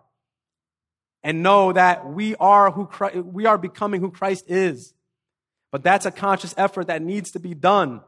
and 1.22 1.42
know 1.42 1.72
that 1.72 2.06
we 2.08 2.34
are 2.36 2.70
who 2.70 2.86
Christ, 2.86 3.16
we 3.16 3.46
are 3.46 3.58
becoming 3.58 4.00
who 4.00 4.10
Christ 4.10 4.46
is. 4.48 4.94
But 5.70 5.82
that's 5.82 6.06
a 6.06 6.10
conscious 6.10 6.54
effort 6.56 6.88
that 6.88 7.02
needs 7.02 7.30
to 7.32 7.38
be 7.38 7.54
done. 7.54 8.00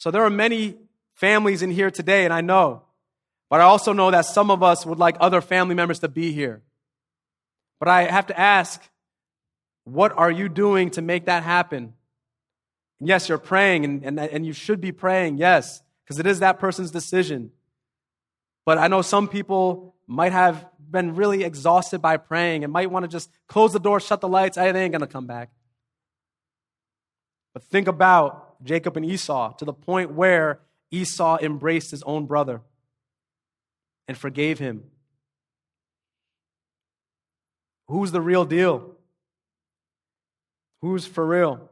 So 0.00 0.10
there 0.10 0.24
are 0.24 0.30
many 0.30 0.74
families 1.14 1.62
in 1.62 1.70
here 1.70 1.90
today, 1.90 2.24
and 2.24 2.34
I 2.34 2.40
know 2.40 2.82
but 3.50 3.60
I 3.60 3.64
also 3.64 3.92
know 3.92 4.12
that 4.12 4.26
some 4.26 4.50
of 4.50 4.62
us 4.62 4.86
would 4.86 4.98
like 4.98 5.16
other 5.18 5.40
family 5.40 5.74
members 5.74 5.98
to 5.98 6.08
be 6.08 6.32
here. 6.32 6.62
But 7.80 7.88
I 7.88 8.04
have 8.04 8.28
to 8.28 8.38
ask, 8.38 8.80
what 9.84 10.16
are 10.16 10.30
you 10.30 10.48
doing 10.48 10.90
to 10.90 11.02
make 11.02 11.26
that 11.26 11.42
happen? 11.42 11.94
Yes, 13.00 13.28
you're 13.28 13.38
praying, 13.38 13.84
and, 13.84 14.04
and, 14.04 14.20
and 14.20 14.46
you 14.46 14.52
should 14.52 14.80
be 14.80 14.92
praying, 14.92 15.38
yes, 15.38 15.82
because 16.04 16.20
it 16.20 16.26
is 16.26 16.40
that 16.40 16.60
person's 16.60 16.92
decision. 16.92 17.50
But 18.64 18.78
I 18.78 18.86
know 18.86 19.02
some 19.02 19.26
people 19.26 19.96
might 20.06 20.32
have 20.32 20.64
been 20.78 21.16
really 21.16 21.42
exhausted 21.42 22.00
by 22.00 22.18
praying 22.18 22.62
and 22.62 22.72
might 22.72 22.90
want 22.90 23.04
to 23.04 23.08
just 23.08 23.30
close 23.48 23.72
the 23.72 23.80
door, 23.80 23.98
shut 23.98 24.20
the 24.20 24.28
lights. 24.28 24.58
I 24.58 24.66
ain't 24.66 24.92
going 24.92 25.00
to 25.00 25.06
come 25.06 25.26
back. 25.26 25.50
But 27.52 27.64
think 27.64 27.88
about 27.88 28.49
Jacob 28.62 28.96
and 28.96 29.06
Esau 29.06 29.52
to 29.54 29.64
the 29.64 29.72
point 29.72 30.12
where 30.12 30.60
Esau 30.90 31.38
embraced 31.40 31.90
his 31.90 32.02
own 32.02 32.26
brother 32.26 32.60
and 34.08 34.16
forgave 34.16 34.58
him. 34.58 34.84
Who's 37.88 38.12
the 38.12 38.20
real 38.20 38.44
deal? 38.44 38.96
Who's 40.82 41.06
for 41.06 41.26
real? 41.26 41.68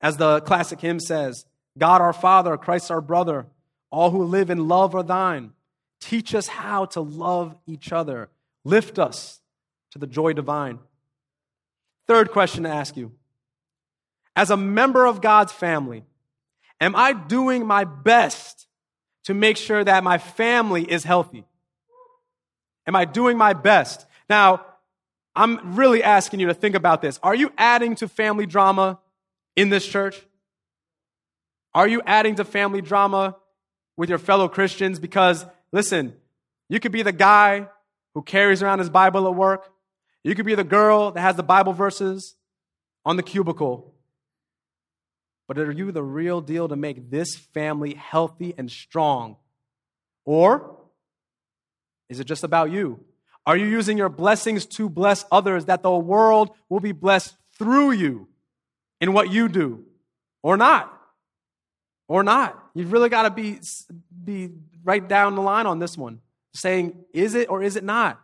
As 0.00 0.16
the 0.16 0.40
classic 0.40 0.80
hymn 0.80 1.00
says, 1.00 1.44
God 1.76 2.00
our 2.00 2.12
Father, 2.12 2.56
Christ 2.56 2.90
our 2.90 3.00
brother, 3.00 3.46
all 3.90 4.10
who 4.10 4.24
live 4.24 4.50
in 4.50 4.68
love 4.68 4.94
are 4.94 5.02
thine. 5.02 5.52
Teach 6.00 6.34
us 6.34 6.48
how 6.48 6.84
to 6.86 7.00
love 7.00 7.56
each 7.66 7.92
other. 7.92 8.28
Lift 8.64 8.98
us 8.98 9.40
to 9.92 9.98
the 9.98 10.06
joy 10.06 10.32
divine. 10.32 10.78
Third 12.06 12.30
question 12.30 12.64
to 12.64 12.68
ask 12.68 12.96
you 12.96 13.12
As 14.38 14.50
a 14.50 14.56
member 14.56 15.04
of 15.04 15.20
God's 15.20 15.50
family, 15.50 16.04
am 16.80 16.94
I 16.94 17.12
doing 17.12 17.66
my 17.66 17.82
best 17.82 18.68
to 19.24 19.34
make 19.34 19.56
sure 19.56 19.82
that 19.82 20.04
my 20.04 20.18
family 20.18 20.84
is 20.84 21.02
healthy? 21.02 21.44
Am 22.86 22.94
I 22.94 23.04
doing 23.04 23.36
my 23.36 23.52
best? 23.52 24.06
Now, 24.30 24.64
I'm 25.34 25.74
really 25.74 26.04
asking 26.04 26.38
you 26.38 26.46
to 26.46 26.54
think 26.54 26.76
about 26.76 27.02
this. 27.02 27.18
Are 27.20 27.34
you 27.34 27.52
adding 27.58 27.96
to 27.96 28.06
family 28.06 28.46
drama 28.46 29.00
in 29.56 29.70
this 29.70 29.84
church? 29.84 30.24
Are 31.74 31.88
you 31.88 32.00
adding 32.06 32.36
to 32.36 32.44
family 32.44 32.80
drama 32.80 33.34
with 33.96 34.08
your 34.08 34.18
fellow 34.18 34.48
Christians? 34.48 35.00
Because, 35.00 35.46
listen, 35.72 36.14
you 36.68 36.78
could 36.78 36.92
be 36.92 37.02
the 37.02 37.10
guy 37.10 37.66
who 38.14 38.22
carries 38.22 38.62
around 38.62 38.78
his 38.78 38.88
Bible 38.88 39.26
at 39.26 39.34
work. 39.34 39.68
You 40.22 40.36
could 40.36 40.46
be 40.46 40.54
the 40.54 40.62
girl 40.62 41.10
that 41.10 41.22
has 41.22 41.34
the 41.34 41.42
Bible 41.42 41.72
verses 41.72 42.36
on 43.04 43.16
the 43.16 43.24
cubicle. 43.24 43.96
But 45.48 45.58
are 45.58 45.72
you 45.72 45.90
the 45.90 46.02
real 46.02 46.42
deal 46.42 46.68
to 46.68 46.76
make 46.76 47.10
this 47.10 47.34
family 47.34 47.94
healthy 47.94 48.54
and 48.56 48.70
strong? 48.70 49.36
Or 50.26 50.76
is 52.10 52.20
it 52.20 52.24
just 52.24 52.44
about 52.44 52.70
you? 52.70 53.00
Are 53.46 53.56
you 53.56 53.64
using 53.64 53.96
your 53.96 54.10
blessings 54.10 54.66
to 54.66 54.90
bless 54.90 55.24
others 55.32 55.64
that 55.64 55.82
the 55.82 55.90
world 55.90 56.50
will 56.68 56.80
be 56.80 56.92
blessed 56.92 57.34
through 57.58 57.92
you 57.92 58.28
in 59.00 59.14
what 59.14 59.30
you 59.30 59.48
do? 59.48 59.86
Or 60.42 60.58
not? 60.58 60.94
Or 62.08 62.22
not? 62.22 62.62
You've 62.74 62.92
really 62.92 63.08
got 63.08 63.22
to 63.22 63.30
be, 63.30 63.58
be 64.22 64.50
right 64.84 65.06
down 65.06 65.34
the 65.34 65.40
line 65.40 65.66
on 65.66 65.78
this 65.78 65.96
one, 65.96 66.20
saying, 66.52 66.94
is 67.14 67.34
it 67.34 67.48
or 67.48 67.62
is 67.62 67.76
it 67.76 67.84
not? 67.84 68.20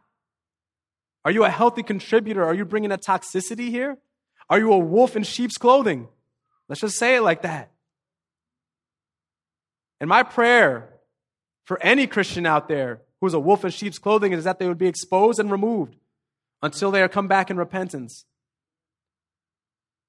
Are 1.25 1.31
you 1.31 1.45
a 1.45 1.51
healthy 1.51 1.83
contributor? 1.83 2.45
Are 2.45 2.55
you 2.55 2.67
bringing 2.67 2.93
a 2.93 2.99
toxicity 2.99 3.71
here? 3.71 3.97
Are 4.51 4.59
you 4.59 4.75
a 4.75 4.79
wolf 4.79 5.17
in 5.17 5.23
sheep's 5.23 5.57
clothing? 5.57 6.09
Let's 6.69 6.81
just 6.81 6.99
say 6.99 7.17
it 7.17 7.23
like 7.23 7.43
that. 7.43 7.71
And 10.01 10.09
my 10.09 10.23
prayer 10.23 10.91
for 11.65 11.81
any 11.83 12.07
Christian 12.07 12.47
out 12.47 12.69
there 12.69 13.03
who's 13.21 13.35
a 13.35 13.41
wolf 13.41 13.65
in 13.65 13.71
sheep's 13.71 13.99
clothing 13.99 14.33
is 14.33 14.45
that 14.45 14.59
they 14.59 14.69
would 14.69 14.79
be 14.79 14.87
exposed 14.87 15.39
and 15.41 15.51
removed 15.51 15.97
until 16.63 16.91
they 16.91 17.03
are 17.03 17.09
come 17.09 17.29
back 17.29 17.51
in 17.51 17.57
repentance. 17.57 18.25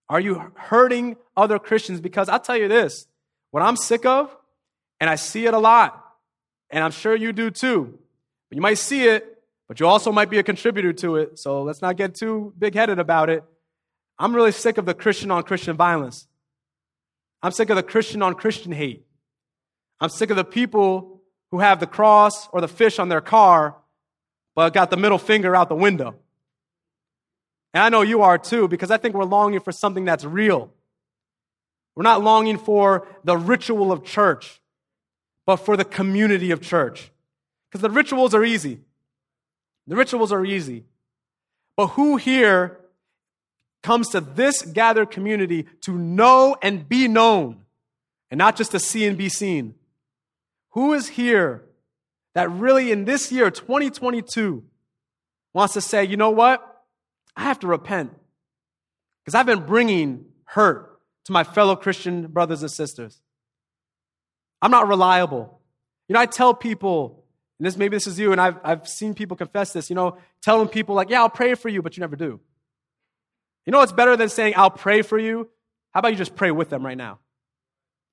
Are 0.10 0.20
you 0.20 0.52
hurting 0.56 1.18
other 1.36 1.60
Christians? 1.60 2.00
Because 2.00 2.30
I'll 2.30 2.40
tell 2.40 2.58
you 2.58 2.68
this 2.68 3.08
what 3.52 3.64
I'm 3.64 3.78
sick 3.78 4.06
of, 4.06 4.36
and 5.00 5.10
I 5.10 5.16
see 5.16 5.46
it 5.46 5.54
a 5.54 5.60
lot, 5.60 6.04
and 6.70 6.84
I'm 6.84 6.92
sure 6.92 7.16
you 7.16 7.32
do 7.32 7.50
too. 7.50 7.98
You 8.52 8.62
might 8.62 8.78
see 8.78 9.08
it, 9.08 9.42
but 9.68 9.80
you 9.80 9.88
also 9.88 10.12
might 10.12 10.30
be 10.30 10.38
a 10.38 10.44
contributor 10.44 10.94
to 10.94 11.18
it. 11.18 11.40
So 11.40 11.64
let's 11.64 11.82
not 11.82 11.98
get 11.98 12.16
too 12.16 12.54
big 12.58 12.76
headed 12.76 13.00
about 13.00 13.30
it. 13.30 13.44
I'm 14.18 14.36
really 14.36 14.52
sick 14.52 14.78
of 14.78 14.86
the 14.86 14.94
Christian 14.94 15.32
on 15.32 15.44
Christian 15.44 15.76
violence. 15.76 16.28
I'm 17.42 17.52
sick 17.52 17.70
of 17.70 17.76
the 17.76 17.84
Christian 17.84 18.22
on 18.22 18.34
Christian 18.36 18.72
hate. 18.72 19.06
I'm 20.00 20.10
sick 20.10 20.30
of 20.30 20.36
the 20.36 20.44
people 20.44 21.22
who 21.52 21.60
have 21.60 21.80
the 21.80 21.88
cross 21.88 22.48
or 22.52 22.62
the 22.62 22.68
fish 22.68 23.00
on 23.00 23.10
their 23.10 23.22
car, 23.22 23.76
but 24.56 24.74
got 24.74 24.90
the 24.90 24.98
middle 24.98 25.18
finger 25.18 25.56
out 25.56 25.70
the 25.70 25.76
window. 25.76 26.16
And 27.74 27.84
I 27.84 27.90
know 27.90 28.02
you 28.02 28.22
are 28.22 28.38
too, 28.38 28.68
because 28.68 28.90
I 28.92 28.98
think 28.98 29.16
we're 29.16 29.26
longing 29.26 29.60
for 29.60 29.72
something 29.72 30.06
that's 30.06 30.24
real. 30.24 30.72
We're 31.96 32.04
not 32.04 32.24
longing 32.24 32.58
for 32.58 33.08
the 33.24 33.38
ritual 33.38 33.92
of 33.92 34.04
church, 34.04 34.62
but 35.46 35.58
for 35.58 35.78
the 35.78 35.86
community 35.86 36.52
of 36.52 36.62
church. 36.62 37.12
Because 37.70 37.82
the 37.82 37.90
rituals 37.90 38.34
are 38.34 38.44
easy. 38.44 38.80
The 39.88 39.96
rituals 39.96 40.32
are 40.32 40.46
easy. 40.46 40.86
But 41.78 41.88
who 41.88 42.18
here 42.18 42.80
comes 43.86 44.10
to 44.10 44.20
this 44.20 44.64
gathered 44.64 45.12
community 45.12 45.68
to 45.82 45.96
know 45.96 46.58
and 46.64 46.90
be 46.90 47.08
known, 47.08 47.62
and 48.32 48.40
not 48.40 48.56
just 48.56 48.72
to 48.72 48.80
see 48.80 49.06
and 49.06 49.16
be 49.16 49.30
seen. 49.30 49.76
Who 50.72 50.94
is 50.94 51.08
here 51.08 51.64
that 52.34 52.50
really 52.50 52.92
in 52.92 53.06
this 53.06 53.32
year, 53.32 53.52
2022, 53.52 54.64
wants 55.54 55.76
to 55.76 55.82
say, 55.82 56.04
you 56.04 56.18
know 56.18 56.32
what? 56.32 56.84
I 57.38 57.44
have 57.44 57.60
to 57.60 57.68
repent 57.68 58.12
because 59.24 59.36
I've 59.36 59.46
been 59.46 59.68
bringing 59.68 60.26
hurt 60.46 61.00
to 61.26 61.32
my 61.32 61.44
fellow 61.44 61.76
Christian 61.76 62.26
brothers 62.26 62.64
and 62.64 62.72
sisters. 62.72 63.22
I'm 64.64 64.72
not 64.72 64.88
reliable. 64.88 65.62
You 66.08 66.14
know, 66.14 66.20
I 66.20 66.26
tell 66.26 66.56
people, 66.56 67.24
and 67.60 67.68
this 67.68 67.78
maybe 67.78 67.96
this 67.96 68.08
is 68.08 68.18
you, 68.18 68.32
and 68.32 68.42
I've, 68.42 68.58
I've 68.64 68.88
seen 68.88 69.14
people 69.14 69.38
confess 69.38 69.74
this, 69.74 69.92
you 69.92 69.96
know, 69.96 70.18
telling 70.42 70.70
people 70.70 70.96
like, 70.96 71.12
yeah, 71.12 71.20
I'll 71.20 71.30
pray 71.30 71.54
for 71.54 71.70
you, 71.70 71.84
but 71.84 71.96
you 71.96 72.02
never 72.02 72.16
do. 72.16 72.40
You 73.66 73.72
know 73.72 73.80
what's 73.80 73.92
better 73.92 74.16
than 74.16 74.30
saying, 74.30 74.54
I'll 74.56 74.70
pray 74.70 75.02
for 75.02 75.18
you? 75.18 75.50
How 75.92 76.00
about 76.00 76.12
you 76.12 76.18
just 76.18 76.36
pray 76.36 76.52
with 76.52 76.70
them 76.70 76.86
right 76.86 76.98
now? 76.98 77.20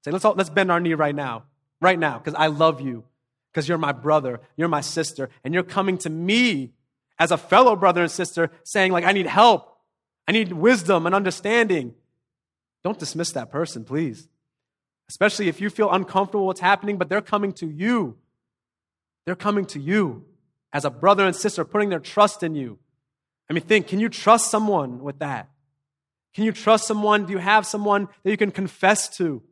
Say, 0.04 0.10
let's, 0.10 0.24
all, 0.24 0.34
let's 0.34 0.50
bend 0.50 0.70
our 0.70 0.80
knee 0.80 0.94
right 0.94 1.14
now, 1.14 1.44
right 1.80 1.98
now, 1.98 2.18
because 2.18 2.34
I 2.34 2.46
love 2.46 2.80
you, 2.80 3.04
because 3.52 3.68
you're 3.68 3.78
my 3.78 3.92
brother, 3.92 4.40
you're 4.56 4.68
my 4.68 4.80
sister, 4.80 5.28
and 5.44 5.52
you're 5.52 5.62
coming 5.62 5.98
to 5.98 6.10
me 6.10 6.72
as 7.18 7.30
a 7.30 7.38
fellow 7.38 7.76
brother 7.76 8.02
and 8.02 8.10
sister 8.10 8.50
saying, 8.64 8.92
like, 8.92 9.04
I 9.04 9.12
need 9.12 9.26
help, 9.26 9.76
I 10.26 10.32
need 10.32 10.52
wisdom 10.52 11.06
and 11.06 11.14
understanding. 11.14 11.94
Don't 12.82 12.98
dismiss 12.98 13.32
that 13.32 13.50
person, 13.50 13.84
please. 13.84 14.28
Especially 15.08 15.48
if 15.48 15.60
you 15.60 15.70
feel 15.70 15.90
uncomfortable 15.90 16.46
what's 16.46 16.60
happening, 16.60 16.96
but 16.96 17.08
they're 17.08 17.20
coming 17.20 17.52
to 17.54 17.66
you. 17.66 18.16
They're 19.26 19.36
coming 19.36 19.66
to 19.66 19.78
you 19.78 20.24
as 20.72 20.84
a 20.84 20.90
brother 20.90 21.26
and 21.26 21.36
sister, 21.36 21.64
putting 21.64 21.90
their 21.90 22.00
trust 22.00 22.42
in 22.42 22.54
you. 22.54 22.78
I 23.48 23.52
mean, 23.52 23.62
think 23.62 23.88
can 23.88 24.00
you 24.00 24.08
trust 24.08 24.50
someone 24.50 25.02
with 25.02 25.18
that? 25.18 25.48
Can 26.34 26.44
you 26.44 26.52
trust 26.52 26.86
someone? 26.86 27.26
Do 27.26 27.32
you 27.32 27.38
have 27.38 27.66
someone 27.66 28.08
that 28.22 28.30
you 28.30 28.36
can 28.36 28.50
confess 28.50 29.08
to? 29.16 29.42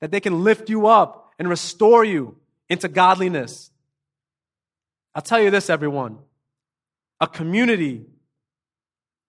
That 0.00 0.10
they 0.10 0.20
can 0.20 0.44
lift 0.44 0.68
you 0.70 0.86
up 0.86 1.32
and 1.38 1.48
restore 1.48 2.04
you 2.04 2.36
into 2.68 2.88
godliness? 2.88 3.70
I'll 5.14 5.22
tell 5.22 5.40
you 5.40 5.50
this, 5.50 5.70
everyone. 5.70 6.18
A 7.20 7.26
community 7.26 8.06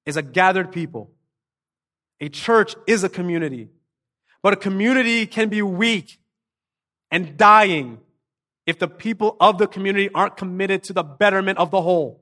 is 0.05 0.17
a 0.17 0.21
gathered 0.21 0.71
people. 0.71 1.11
A 2.19 2.29
church 2.29 2.75
is 2.87 3.03
a 3.03 3.09
community. 3.09 3.69
But 4.41 4.53
a 4.53 4.57
community 4.57 5.25
can 5.25 5.49
be 5.49 5.61
weak 5.61 6.19
and 7.11 7.37
dying 7.37 7.99
if 8.65 8.79
the 8.79 8.87
people 8.87 9.37
of 9.39 9.57
the 9.57 9.67
community 9.67 10.09
aren't 10.13 10.37
committed 10.37 10.83
to 10.83 10.93
the 10.93 11.03
betterment 11.03 11.57
of 11.57 11.71
the 11.71 11.81
whole. 11.81 12.21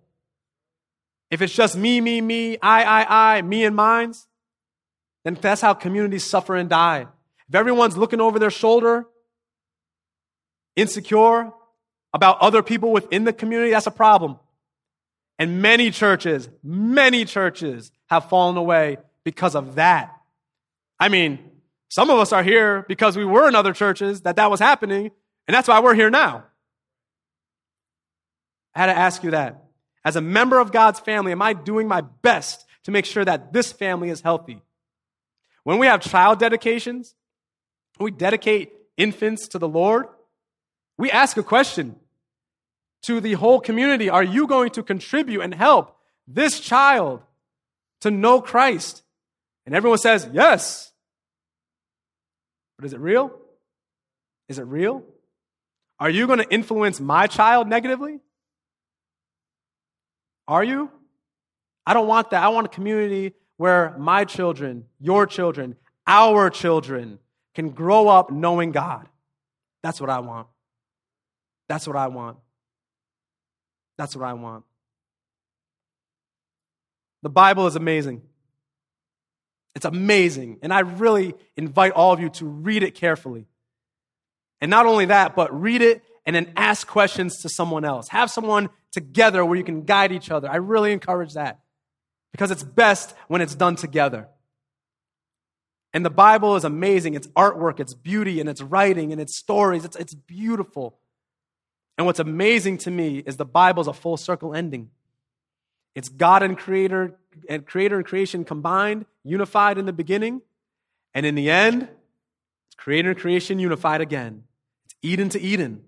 If 1.32 1.42
it's 1.42 1.54
just 1.54 1.76
me, 1.76 2.02
me, 2.02 2.22
me, 2.22 2.58
I, 2.62 2.84
I, 2.84 3.38
I, 3.38 3.42
me 3.42 3.66
and 3.66 3.76
mines, 3.76 4.28
then 5.24 5.38
that's 5.40 5.62
how 5.62 5.74
communities 5.74 6.24
suffer 6.24 6.56
and 6.56 6.70
die. 6.70 7.08
If 7.50 7.56
everyone's 7.56 7.98
looking 7.98 8.22
over 8.22 8.40
their 8.40 8.52
shoulder, 8.52 9.06
insecure 10.76 11.52
about 12.14 12.40
other 12.42 12.64
people 12.64 12.92
within 12.92 13.24
the 13.24 13.34
community, 13.34 13.72
that's 13.72 13.88
a 13.88 13.92
problem. 13.92 14.40
And 15.38 15.62
many 15.62 15.92
churches, 15.92 16.48
many 16.64 17.26
churches 17.26 17.92
have 18.08 18.30
fallen 18.30 18.56
away 18.56 18.98
because 19.24 19.56
of 19.56 19.76
that. 19.76 20.16
I 21.00 21.10
mean, 21.10 21.40
some 21.90 22.10
of 22.10 22.20
us 22.20 22.32
are 22.32 22.44
here 22.44 22.86
because 22.88 23.18
we 23.18 23.26
were 23.26 23.48
in 23.48 23.56
other 23.56 23.74
churches 23.74 24.22
that 24.22 24.38
that 24.38 24.50
was 24.50 24.60
happening, 24.60 25.12
and 25.48 25.56
that's 25.56 25.68
why 25.68 25.80
we're 25.80 25.96
here 25.96 26.10
now. 26.10 26.46
I 28.74 28.80
had 28.80 28.86
to 28.88 28.98
ask 28.98 29.24
you 29.24 29.32
that. 29.32 29.65
As 30.06 30.16
a 30.16 30.22
member 30.22 30.60
of 30.60 30.72
God's 30.72 31.00
family, 31.00 31.32
am 31.32 31.42
I 31.42 31.54
doing 31.54 31.88
my 31.88 32.02
best 32.02 32.64
to 32.84 32.92
make 32.92 33.06
sure 33.06 33.26
that 33.26 33.52
this 33.52 33.72
family 33.74 34.10
is 34.10 34.22
healthy? 34.22 34.62
When 35.64 35.80
we 35.80 35.88
have 35.88 36.00
child 36.00 36.40
dedications, 36.40 37.16
we 38.00 38.12
dedicate 38.12 38.72
infants 38.98 39.48
to 39.50 39.60
the 39.60 39.68
Lord, 39.68 40.06
we 40.98 41.10
ask 41.10 41.38
a 41.38 41.44
question 41.44 41.96
to 43.04 43.20
the 43.20 43.34
whole 43.34 43.60
community 43.60 44.10
Are 44.10 44.24
you 44.24 44.46
going 44.48 44.70
to 44.72 44.84
contribute 44.84 45.42
and 45.42 45.54
help 45.54 45.98
this 46.28 46.60
child 46.60 47.22
to 48.02 48.12
know 48.12 48.42
Christ? 48.42 49.02
And 49.66 49.74
everyone 49.74 49.98
says, 49.98 50.30
Yes. 50.32 50.92
But 52.78 52.86
is 52.86 52.94
it 52.94 53.00
real? 53.00 53.32
Is 54.50 54.60
it 54.60 54.64
real? 54.64 55.04
Are 56.00 56.10
you 56.10 56.28
going 56.28 56.40
to 56.40 56.50
influence 56.54 57.00
my 57.00 57.26
child 57.26 57.68
negatively? 57.68 58.20
Are 60.48 60.64
you? 60.64 60.92
I 61.86 61.94
don't 61.94 62.08
want 62.08 62.32
that. 62.32 62.44
I 62.44 62.48
want 62.50 62.66
a 62.66 62.70
community 62.70 63.34
where 63.58 63.96
my 63.98 64.26
children, 64.26 64.86
your 65.00 65.26
children, 65.26 65.76
our 66.08 66.50
children 66.50 67.20
can 67.54 67.70
grow 67.70 68.08
up 68.08 68.32
knowing 68.32 68.72
God. 68.72 69.08
That's 69.82 70.02
what 70.02 70.10
I 70.10 70.20
want. 70.20 70.48
That's 71.68 71.88
what 71.88 71.96
I 71.96 72.08
want. 72.08 72.38
That's 73.98 74.16
what 74.16 74.26
I 74.26 74.34
want. 74.34 74.66
The 77.24 77.30
Bible 77.30 77.66
is 77.68 77.76
amazing. 77.76 78.22
It's 79.74 79.86
amazing. 79.86 80.60
And 80.62 80.74
I 80.74 80.80
really 80.80 81.34
invite 81.58 81.92
all 81.94 82.14
of 82.14 82.20
you 82.20 82.30
to 82.30 82.46
read 82.46 82.84
it 82.84 82.96
carefully. 82.96 83.48
And 84.62 84.70
not 84.70 84.86
only 84.86 85.06
that, 85.06 85.36
but 85.36 85.60
read 85.60 85.82
it 85.82 86.04
and 86.26 86.36
then 86.36 86.52
ask 86.56 86.88
questions 86.88 87.42
to 87.42 87.50
someone 87.50 87.86
else. 87.86 88.10
Have 88.10 88.32
someone 88.32 88.70
together 88.96 89.44
where 89.46 89.58
you 89.58 89.64
can 89.64 89.84
guide 89.84 90.14
each 90.14 90.32
other. 90.32 90.50
I 90.50 90.56
really 90.56 90.94
encourage 90.94 91.34
that 91.34 91.60
because 92.32 92.50
it's 92.50 92.64
best 92.64 93.14
when 93.28 93.42
it's 93.42 93.54
done 93.54 93.76
together. 93.76 94.30
And 95.94 96.06
the 96.06 96.10
Bible 96.10 96.56
is 96.56 96.64
amazing. 96.64 97.14
It's 97.14 97.28
artwork, 97.28 97.80
it's 97.80 97.94
beauty, 97.94 98.40
and 98.40 98.50
it's 98.50 98.62
writing, 98.62 99.12
and 99.12 99.22
it's 99.22 99.36
stories. 99.36 99.86
It's, 99.86 99.96
it's 99.98 100.14
beautiful. 100.14 100.98
And 101.98 102.06
what's 102.06 102.20
amazing 102.20 102.80
to 102.80 102.92
me 102.92 103.20
is 103.20 103.38
the 103.38 103.46
Bible's 103.46 103.88
a 103.88 103.94
full 103.94 104.18
circle 104.18 104.56
ending. 104.56 104.92
It's 105.94 106.10
God 106.10 106.42
and 106.42 106.58
creator 106.58 107.18
and 107.50 107.66
creator 107.66 107.98
and 107.98 108.06
creation 108.06 108.46
combined, 108.46 109.06
unified 109.24 109.78
in 109.78 109.86
the 109.86 109.94
beginning, 109.94 110.42
and 111.14 111.26
in 111.26 111.36
the 111.36 111.50
end, 111.50 111.84
it's 112.68 112.76
creator 112.76 113.12
and 113.12 113.20
creation 113.20 113.60
unified 113.60 114.00
again. 114.02 114.44
It's 114.86 114.96
Eden 115.02 115.30
to 115.30 115.40
Eden. 115.40 115.84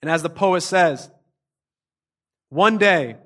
And 0.00 0.10
as 0.10 0.22
the 0.22 0.30
poet 0.30 0.62
says, 0.62 1.10
one 2.50 2.78
day, 2.78 3.16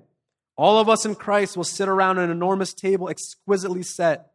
all 0.57 0.79
of 0.79 0.89
us 0.89 1.05
in 1.05 1.15
Christ 1.15 1.57
will 1.57 1.65
sit 1.65 1.89
around 1.89 2.19
an 2.19 2.31
enormous 2.31 2.75
table 2.75 3.09
exquisitely 3.09 3.83
set 3.83 4.33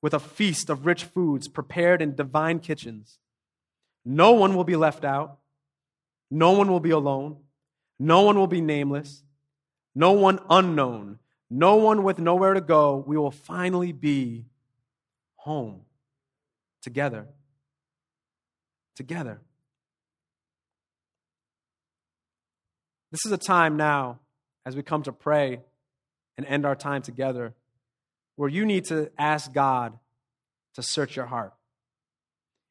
with 0.00 0.14
a 0.14 0.20
feast 0.20 0.70
of 0.70 0.86
rich 0.86 1.04
foods 1.04 1.48
prepared 1.48 2.00
in 2.00 2.14
divine 2.14 2.60
kitchens. 2.60 3.18
No 4.04 4.32
one 4.32 4.54
will 4.54 4.64
be 4.64 4.76
left 4.76 5.04
out. 5.04 5.38
No 6.30 6.52
one 6.52 6.70
will 6.70 6.80
be 6.80 6.90
alone. 6.90 7.38
No 7.98 8.22
one 8.22 8.38
will 8.38 8.46
be 8.46 8.60
nameless. 8.60 9.22
No 9.94 10.12
one 10.12 10.38
unknown. 10.48 11.18
No 11.50 11.76
one 11.76 12.02
with 12.02 12.18
nowhere 12.18 12.54
to 12.54 12.60
go. 12.60 13.02
We 13.06 13.16
will 13.16 13.30
finally 13.30 13.92
be 13.92 14.46
home 15.36 15.82
together. 16.82 17.26
Together. 18.94 19.40
This 23.10 23.24
is 23.24 23.32
a 23.32 23.38
time 23.38 23.76
now, 23.76 24.20
as 24.66 24.76
we 24.76 24.82
come 24.82 25.02
to 25.04 25.12
pray 25.12 25.60
and 26.36 26.46
end 26.46 26.66
our 26.66 26.76
time 26.76 27.02
together, 27.02 27.54
where 28.36 28.48
you 28.48 28.66
need 28.66 28.84
to 28.86 29.10
ask 29.18 29.52
God 29.52 29.98
to 30.74 30.82
search 30.82 31.16
your 31.16 31.26
heart. 31.26 31.54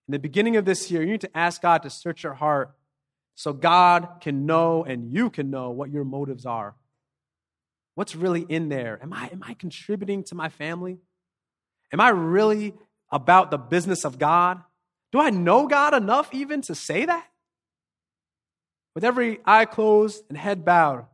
In 0.08 0.12
the 0.12 0.20
beginning 0.20 0.56
of 0.56 0.66
this 0.66 0.90
year, 0.90 1.02
you 1.02 1.12
need 1.12 1.22
to 1.22 1.38
ask 1.38 1.62
God 1.62 1.84
to 1.84 1.90
search 1.90 2.24
your 2.24 2.36
heart 2.36 2.76
so 3.36 3.52
God 3.52 4.18
can 4.22 4.46
know 4.46 4.84
and 4.84 5.12
you 5.12 5.30
can 5.30 5.50
know 5.50 5.72
what 5.72 5.92
your 5.92 6.06
motives 6.06 6.46
are. 6.46 6.76
What's 7.96 8.16
really 8.16 8.42
in 8.42 8.70
there? 8.70 9.00
Am 9.02 9.12
I, 9.12 9.30
am 9.32 9.44
I 9.44 9.56
contributing 9.56 10.24
to 10.26 10.36
my 10.36 10.50
family? 10.50 11.00
Am 11.92 12.00
I 12.00 12.10
really 12.10 12.74
about 13.12 13.50
the 13.50 13.58
business 13.58 14.06
of 14.06 14.20
God? 14.20 14.62
Do 15.12 15.20
I 15.20 15.32
know 15.32 15.68
God 15.68 15.94
enough 15.94 16.30
even 16.32 16.62
to 16.64 16.76
say 16.76 17.06
that? 17.06 17.26
With 18.98 19.04
every 19.04 19.40
eye 19.46 19.66
closed 19.66 20.24
and 20.28 20.36
head 20.36 20.66
bowed, 20.66 21.02
I 21.02 21.06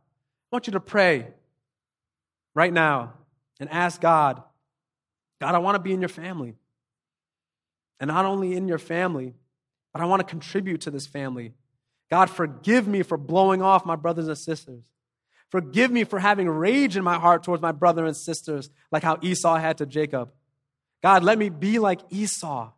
want 0.50 0.66
you 0.66 0.72
to 0.72 0.80
pray 0.80 1.26
right 2.54 2.72
now 2.72 3.12
and 3.60 3.68
ask 3.68 4.00
God, 4.00 4.42
God, 5.38 5.54
I 5.54 5.58
want 5.58 5.74
to 5.74 5.78
be 5.78 5.92
in 5.92 6.00
your 6.00 6.08
family. 6.08 6.54
And 8.00 8.08
not 8.08 8.24
only 8.24 8.54
in 8.54 8.68
your 8.68 8.78
family, 8.78 9.34
but 9.92 10.00
I 10.00 10.06
want 10.06 10.20
to 10.20 10.24
contribute 10.24 10.80
to 10.80 10.90
this 10.90 11.06
family. 11.06 11.52
God, 12.10 12.30
forgive 12.30 12.88
me 12.88 13.02
for 13.02 13.18
blowing 13.18 13.60
off 13.60 13.84
my 13.84 13.96
brothers 13.96 14.28
and 14.28 14.38
sisters. 14.38 14.82
Forgive 15.50 15.90
me 15.90 16.04
for 16.04 16.18
having 16.18 16.48
rage 16.48 16.96
in 16.96 17.04
my 17.04 17.18
heart 17.18 17.42
towards 17.42 17.60
my 17.60 17.72
brother 17.72 18.06
and 18.06 18.16
sisters, 18.16 18.70
like 18.92 19.02
how 19.02 19.18
Esau 19.20 19.56
had 19.56 19.76
to 19.76 19.84
Jacob. 19.84 20.32
God, 21.02 21.22
let 21.22 21.36
me 21.36 21.50
be 21.50 21.78
like 21.78 22.00
Esau. 22.08 22.72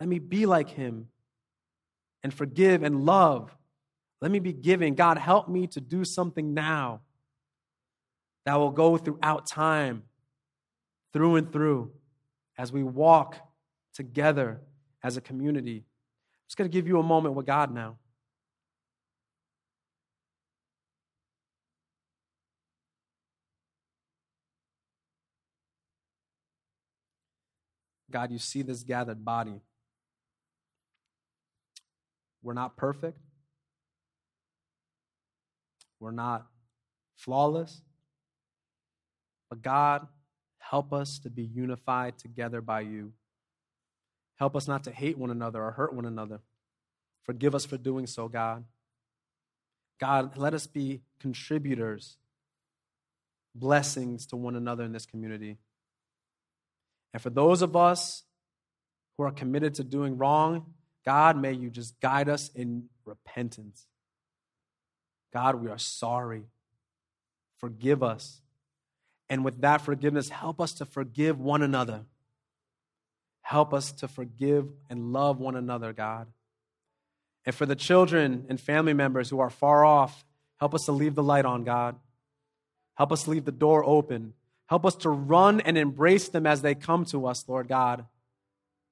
Let 0.00 0.08
me 0.08 0.18
be 0.18 0.44
like 0.44 0.70
him 0.70 1.06
and 2.24 2.34
forgive 2.34 2.82
and 2.82 3.06
love 3.06 3.56
let 4.20 4.30
me 4.30 4.38
be 4.38 4.52
giving. 4.52 4.94
God, 4.94 5.18
help 5.18 5.48
me 5.48 5.66
to 5.68 5.80
do 5.80 6.04
something 6.04 6.54
now 6.54 7.02
that 8.44 8.56
will 8.56 8.70
go 8.70 8.96
throughout 8.96 9.46
time, 9.46 10.04
through 11.12 11.36
and 11.36 11.52
through, 11.52 11.92
as 12.56 12.72
we 12.72 12.82
walk 12.82 13.36
together 13.92 14.60
as 15.02 15.16
a 15.16 15.20
community. 15.20 15.78
I'm 15.78 16.48
just 16.48 16.56
going 16.56 16.70
to 16.70 16.72
give 16.72 16.86
you 16.86 16.98
a 16.98 17.02
moment 17.02 17.34
with 17.34 17.46
God 17.46 17.72
now. 17.72 17.98
God, 28.10 28.30
you 28.30 28.38
see 28.38 28.62
this 28.62 28.82
gathered 28.82 29.24
body. 29.24 29.60
We're 32.42 32.54
not 32.54 32.76
perfect. 32.76 33.18
We're 36.00 36.10
not 36.10 36.46
flawless. 37.16 37.82
But 39.48 39.62
God, 39.62 40.06
help 40.58 40.92
us 40.92 41.18
to 41.20 41.30
be 41.30 41.44
unified 41.44 42.18
together 42.18 42.60
by 42.60 42.80
you. 42.80 43.12
Help 44.36 44.56
us 44.56 44.68
not 44.68 44.84
to 44.84 44.90
hate 44.90 45.16
one 45.16 45.30
another 45.30 45.62
or 45.62 45.70
hurt 45.72 45.94
one 45.94 46.04
another. 46.04 46.40
Forgive 47.24 47.54
us 47.54 47.64
for 47.64 47.78
doing 47.78 48.06
so, 48.06 48.28
God. 48.28 48.64
God, 49.98 50.36
let 50.36 50.52
us 50.52 50.66
be 50.66 51.00
contributors, 51.20 52.18
blessings 53.54 54.26
to 54.26 54.36
one 54.36 54.54
another 54.54 54.84
in 54.84 54.92
this 54.92 55.06
community. 55.06 55.56
And 57.14 57.22
for 57.22 57.30
those 57.30 57.62
of 57.62 57.74
us 57.74 58.24
who 59.16 59.24
are 59.24 59.32
committed 59.32 59.74
to 59.76 59.84
doing 59.84 60.18
wrong, 60.18 60.74
God, 61.04 61.40
may 61.40 61.52
you 61.52 61.70
just 61.70 61.98
guide 62.00 62.28
us 62.28 62.50
in 62.54 62.90
repentance. 63.06 63.86
God, 65.32 65.56
we 65.56 65.68
are 65.68 65.78
sorry. 65.78 66.44
Forgive 67.58 68.02
us. 68.02 68.40
And 69.28 69.44
with 69.44 69.60
that 69.62 69.80
forgiveness, 69.80 70.28
help 70.28 70.60
us 70.60 70.72
to 70.74 70.84
forgive 70.84 71.40
one 71.40 71.62
another. 71.62 72.04
Help 73.42 73.72
us 73.74 73.92
to 73.92 74.08
forgive 74.08 74.66
and 74.90 75.12
love 75.12 75.38
one 75.38 75.56
another, 75.56 75.92
God. 75.92 76.26
And 77.44 77.54
for 77.54 77.66
the 77.66 77.76
children 77.76 78.46
and 78.48 78.60
family 78.60 78.92
members 78.92 79.30
who 79.30 79.40
are 79.40 79.50
far 79.50 79.84
off, 79.84 80.24
help 80.58 80.74
us 80.74 80.84
to 80.86 80.92
leave 80.92 81.14
the 81.14 81.22
light 81.22 81.44
on, 81.44 81.64
God. 81.64 81.96
Help 82.94 83.12
us 83.12 83.28
leave 83.28 83.44
the 83.44 83.52
door 83.52 83.84
open. 83.84 84.32
Help 84.66 84.84
us 84.84 84.96
to 84.96 85.10
run 85.10 85.60
and 85.60 85.78
embrace 85.78 86.28
them 86.28 86.46
as 86.46 86.62
they 86.62 86.74
come 86.74 87.04
to 87.06 87.26
us, 87.26 87.44
Lord 87.46 87.68
God, 87.68 88.04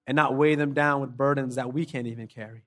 and 0.06 0.14
not 0.14 0.36
weigh 0.36 0.54
them 0.54 0.72
down 0.72 1.00
with 1.00 1.16
burdens 1.16 1.56
that 1.56 1.72
we 1.72 1.84
can't 1.84 2.06
even 2.06 2.28
carry. 2.28 2.62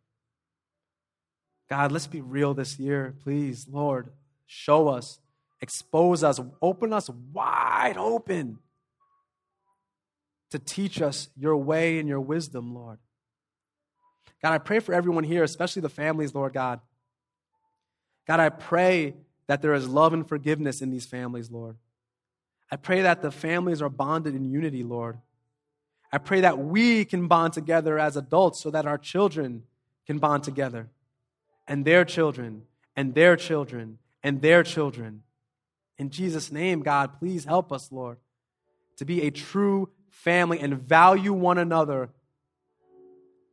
God, 1.69 1.91
let's 1.91 2.07
be 2.07 2.21
real 2.21 2.53
this 2.53 2.79
year, 2.79 3.15
please. 3.23 3.67
Lord, 3.69 4.09
show 4.45 4.87
us, 4.87 5.19
expose 5.61 6.23
us, 6.23 6.39
open 6.61 6.93
us 6.93 7.09
wide 7.33 7.97
open 7.97 8.59
to 10.51 10.59
teach 10.59 11.01
us 11.01 11.29
your 11.35 11.57
way 11.57 11.99
and 11.99 12.07
your 12.07 12.21
wisdom, 12.21 12.73
Lord. 12.73 12.99
God, 14.41 14.53
I 14.53 14.59
pray 14.59 14.79
for 14.79 14.93
everyone 14.93 15.23
here, 15.23 15.43
especially 15.43 15.81
the 15.81 15.89
families, 15.89 16.33
Lord 16.33 16.53
God. 16.53 16.79
God, 18.27 18.39
I 18.39 18.49
pray 18.49 19.15
that 19.47 19.61
there 19.61 19.73
is 19.73 19.87
love 19.87 20.13
and 20.13 20.27
forgiveness 20.27 20.81
in 20.81 20.89
these 20.89 21.05
families, 21.05 21.49
Lord. 21.49 21.77
I 22.71 22.75
pray 22.75 23.01
that 23.01 23.21
the 23.21 23.31
families 23.31 23.81
are 23.81 23.89
bonded 23.89 24.35
in 24.35 24.45
unity, 24.45 24.83
Lord. 24.83 25.17
I 26.11 26.17
pray 26.17 26.41
that 26.41 26.57
we 26.57 27.05
can 27.05 27.27
bond 27.27 27.53
together 27.53 27.97
as 27.97 28.15
adults 28.15 28.61
so 28.61 28.69
that 28.71 28.85
our 28.85 28.97
children 28.97 29.63
can 30.05 30.19
bond 30.19 30.43
together, 30.43 30.89
and 31.67 31.85
their 31.85 32.05
children, 32.05 32.63
and 32.95 33.13
their 33.13 33.35
children, 33.35 33.97
and 34.23 34.41
their 34.41 34.63
children. 34.63 35.23
In 35.97 36.09
Jesus' 36.09 36.51
name, 36.51 36.81
God, 36.81 37.19
please 37.19 37.45
help 37.45 37.71
us, 37.71 37.91
Lord, 37.91 38.17
to 38.97 39.05
be 39.05 39.23
a 39.23 39.31
true 39.31 39.89
family 40.09 40.59
and 40.59 40.75
value 40.75 41.33
one 41.33 41.57
another 41.57 42.09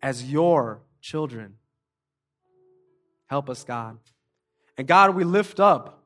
as 0.02 0.30
your 0.30 0.80
children. 1.00 1.54
Help 3.26 3.48
us, 3.48 3.64
God. 3.64 3.98
And 4.76 4.86
God, 4.86 5.14
we 5.14 5.24
lift 5.24 5.60
up 5.60 6.02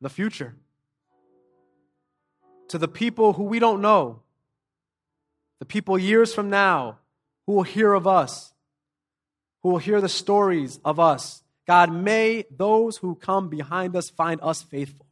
the 0.00 0.10
future 0.10 0.54
to 2.68 2.78
the 2.78 2.88
people 2.88 3.34
who 3.34 3.44
we 3.44 3.58
don't 3.58 3.80
know, 3.80 4.20
the 5.60 5.64
people 5.64 5.98
years 5.98 6.34
from 6.34 6.50
now 6.50 6.98
who 7.46 7.52
will 7.52 7.62
hear 7.62 7.92
of 7.92 8.06
us, 8.06 8.52
who 9.66 9.72
will 9.72 9.78
hear 9.78 10.00
the 10.00 10.08
stories 10.08 10.78
of 10.84 11.00
us. 11.00 11.42
God, 11.66 11.92
may 11.92 12.44
those 12.56 12.98
who 12.98 13.16
come 13.16 13.48
behind 13.48 13.96
us 13.96 14.08
find 14.08 14.38
us 14.40 14.62
faithful. 14.62 15.06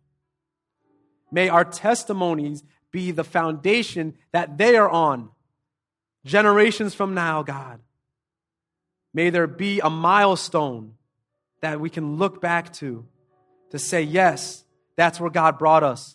May 1.33 1.49
our 1.49 1.65
testimonies 1.65 2.63
be 2.93 3.11
the 3.11 3.25
foundation 3.25 4.15
that 4.31 4.57
they 4.57 4.77
are 4.77 4.89
on 4.89 5.31
generations 6.25 6.95
from 6.95 7.15
now, 7.15 7.43
God. 7.43 7.81
May 9.13 9.31
there 9.31 9.49
be 9.49 9.81
a 9.81 9.91
milestone 9.91 10.95
that 11.61 11.81
we 11.81 11.91
can 11.91 12.15
look 12.19 12.41
back 12.41 12.73
to 12.75 13.05
to 13.71 13.79
say, 13.81 14.03
yes, 14.03 14.63
that's 14.95 15.19
where 15.19 15.31
God 15.31 15.59
brought 15.59 15.83
us. 15.83 16.15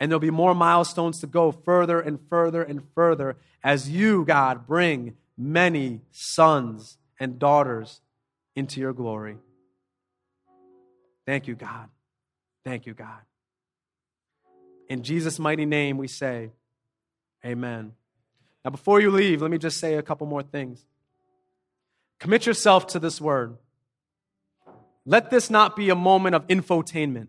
And 0.00 0.10
there'll 0.10 0.20
be 0.20 0.30
more 0.30 0.54
milestones 0.54 1.20
to 1.20 1.26
go 1.26 1.52
further 1.52 2.00
and 2.00 2.18
further 2.30 2.62
and 2.62 2.80
further 2.94 3.36
as 3.62 3.90
you, 3.90 4.24
God, 4.24 4.66
bring 4.66 5.18
many 5.36 6.00
sons 6.12 6.96
and 7.18 7.38
daughters 7.38 8.00
into 8.56 8.80
your 8.80 8.92
glory. 8.92 9.36
Thank 11.26 11.46
you, 11.46 11.54
God. 11.54 11.88
Thank 12.64 12.86
you, 12.86 12.94
God. 12.94 13.20
In 14.88 15.02
Jesus' 15.02 15.38
mighty 15.38 15.66
name, 15.66 15.96
we 15.96 16.08
say, 16.08 16.50
Amen. 17.44 17.92
Now, 18.64 18.70
before 18.70 19.00
you 19.00 19.10
leave, 19.10 19.42
let 19.42 19.50
me 19.50 19.58
just 19.58 19.78
say 19.78 19.94
a 19.94 20.02
couple 20.02 20.26
more 20.26 20.42
things. 20.42 20.86
Commit 22.18 22.46
yourself 22.46 22.86
to 22.88 22.98
this 22.98 23.20
word. 23.20 23.58
Let 25.04 25.30
this 25.30 25.50
not 25.50 25.76
be 25.76 25.90
a 25.90 25.94
moment 25.94 26.34
of 26.34 26.46
infotainment, 26.46 27.28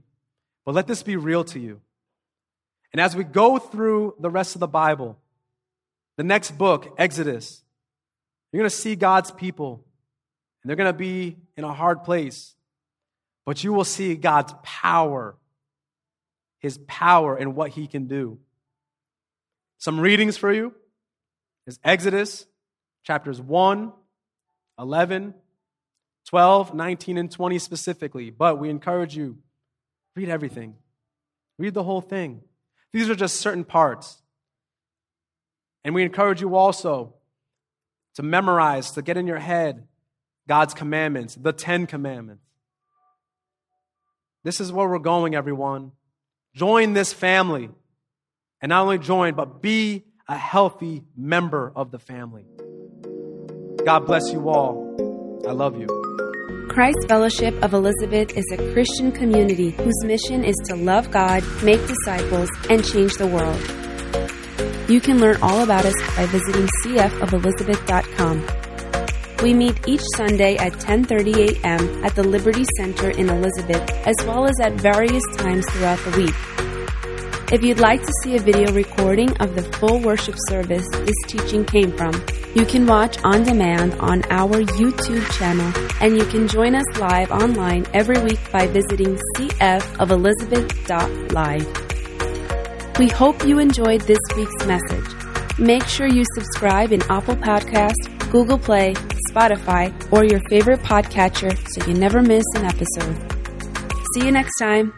but 0.63 0.73
let 0.73 0.87
this 0.87 1.03
be 1.03 1.17
real 1.17 1.43
to 1.45 1.59
you. 1.59 1.81
And 2.93 3.01
as 3.01 3.13
we 3.13 3.25
go 3.25 3.57
through 3.57 4.15
the 4.21 4.29
rest 4.29 4.55
of 4.55 4.61
the 4.61 4.69
Bible, 4.69 5.17
the 6.15 6.23
next 6.23 6.57
book, 6.57 6.95
Exodus, 6.97 7.64
you're 8.55 8.61
going 8.61 8.69
to 8.69 8.75
see 8.77 8.95
God's 8.95 9.31
people, 9.31 9.83
and 10.63 10.69
they're 10.69 10.77
going 10.77 10.87
to 10.89 10.97
be 10.97 11.35
in 11.57 11.65
a 11.65 11.73
hard 11.73 12.05
place, 12.05 12.55
but 13.45 13.61
you 13.65 13.73
will 13.73 13.83
see 13.83 14.15
God's 14.15 14.53
power, 14.63 15.35
His 16.59 16.77
power, 16.87 17.35
and 17.35 17.53
what 17.53 17.71
He 17.71 17.85
can 17.85 18.07
do. 18.07 18.39
Some 19.77 19.99
readings 19.99 20.37
for 20.37 20.53
you 20.53 20.73
is 21.67 21.81
Exodus 21.83 22.45
chapters 23.03 23.41
1 23.41 23.91
11, 24.79 25.33
12, 26.25 26.73
19, 26.73 27.17
and 27.17 27.29
20 27.29 27.59
specifically. 27.59 28.29
But 28.29 28.57
we 28.57 28.69
encourage 28.69 29.17
you, 29.17 29.37
read 30.15 30.29
everything, 30.29 30.75
read 31.57 31.73
the 31.73 31.83
whole 31.83 31.99
thing. 31.99 32.39
These 32.93 33.09
are 33.09 33.15
just 33.15 33.35
certain 33.41 33.65
parts. 33.65 34.21
And 35.83 35.93
we 35.93 36.03
encourage 36.03 36.39
you 36.39 36.55
also 36.55 37.15
to 38.15 38.23
memorize, 38.23 38.91
to 38.91 39.01
get 39.01 39.17
in 39.17 39.27
your 39.27 39.39
head 39.39 39.87
God's 40.47 40.73
commandments, 40.73 41.35
the 41.35 41.53
Ten 41.53 41.87
Commandments. 41.87 42.43
This 44.43 44.59
is 44.59 44.71
where 44.71 44.87
we're 44.87 44.99
going, 44.99 45.33
everyone. 45.33 45.91
Join 46.53 46.93
this 46.93 47.11
family. 47.11 47.69
And 48.61 48.69
not 48.69 48.83
only 48.83 48.99
join, 48.99 49.33
but 49.35 49.61
be 49.61 50.05
a 50.27 50.37
healthy 50.37 51.03
member 51.15 51.71
of 51.75 51.91
the 51.91 51.99
family. 51.99 52.45
God 53.85 54.05
bless 54.05 54.31
you 54.31 54.49
all. 54.49 55.43
I 55.47 55.51
love 55.51 55.79
you. 55.79 55.87
Christ 56.69 56.97
Fellowship 57.07 57.53
of 57.63 57.73
Elizabeth 57.73 58.35
is 58.37 58.45
a 58.51 58.73
Christian 58.73 59.11
community 59.11 59.69
whose 59.71 60.03
mission 60.03 60.43
is 60.43 60.55
to 60.65 60.75
love 60.75 61.09
God, 61.11 61.43
make 61.63 61.79
disciples, 61.87 62.49
and 62.69 62.83
change 62.83 63.13
the 63.13 63.27
world. 63.27 63.84
You 64.87 65.01
can 65.01 65.19
learn 65.19 65.37
all 65.41 65.63
about 65.63 65.83
us 65.83 65.95
by 66.15 66.27
visiting 66.27 66.67
cfofelizabeth.com. 66.85 68.45
We 69.41 69.51
meet 69.53 69.75
each 69.87 70.03
Sunday 70.15 70.57
at 70.57 70.73
10:30 70.73 71.49
a.m. 71.49 72.05
at 72.05 72.13
the 72.15 72.23
Liberty 72.23 72.65
Center 72.77 73.09
in 73.09 73.29
Elizabeth, 73.29 73.81
as 74.05 74.15
well 74.27 74.45
as 74.45 74.59
at 74.61 74.73
various 74.73 75.23
times 75.37 75.65
throughout 75.71 75.97
the 76.05 76.11
week. 76.17 76.35
If 77.51 77.63
you'd 77.63 77.79
like 77.79 78.01
to 78.01 78.11
see 78.23 78.35
a 78.35 78.39
video 78.39 78.71
recording 78.73 79.35
of 79.37 79.55
the 79.55 79.63
full 79.77 80.01
worship 80.01 80.35
service 80.49 80.87
this 80.91 81.15
teaching 81.27 81.65
came 81.65 81.91
from, 81.97 82.13
you 82.55 82.65
can 82.65 82.85
watch 82.85 83.17
on 83.23 83.43
demand 83.43 83.95
on 83.99 84.21
our 84.29 84.61
YouTube 84.79 85.27
channel, 85.37 85.73
and 85.99 86.15
you 86.15 86.25
can 86.25 86.47
join 86.47 86.75
us 86.75 86.85
live 86.97 87.31
online 87.31 87.87
every 87.93 88.19
week 88.19 88.39
by 88.51 88.67
visiting 88.67 89.17
cfofelizabeth.live. 89.37 91.84
We 92.97 93.09
hope 93.09 93.45
you 93.45 93.59
enjoyed 93.59 94.01
this 94.01 94.19
week's 94.37 94.65
message. 94.65 95.59
Make 95.59 95.85
sure 95.85 96.07
you 96.07 96.23
subscribe 96.33 96.93
in 96.93 97.01
Apple 97.09 97.35
Podcasts, 97.35 98.31
Google 98.31 98.57
Play, 98.57 98.93
Spotify, 99.29 99.91
or 100.13 100.23
your 100.23 100.39
favorite 100.49 100.79
podcatcher 100.79 101.57
so 101.73 101.85
you 101.87 101.93
never 101.93 102.21
miss 102.21 102.45
an 102.55 102.63
episode. 102.63 103.17
See 104.13 104.25
you 104.25 104.31
next 104.31 104.53
time. 104.61 104.93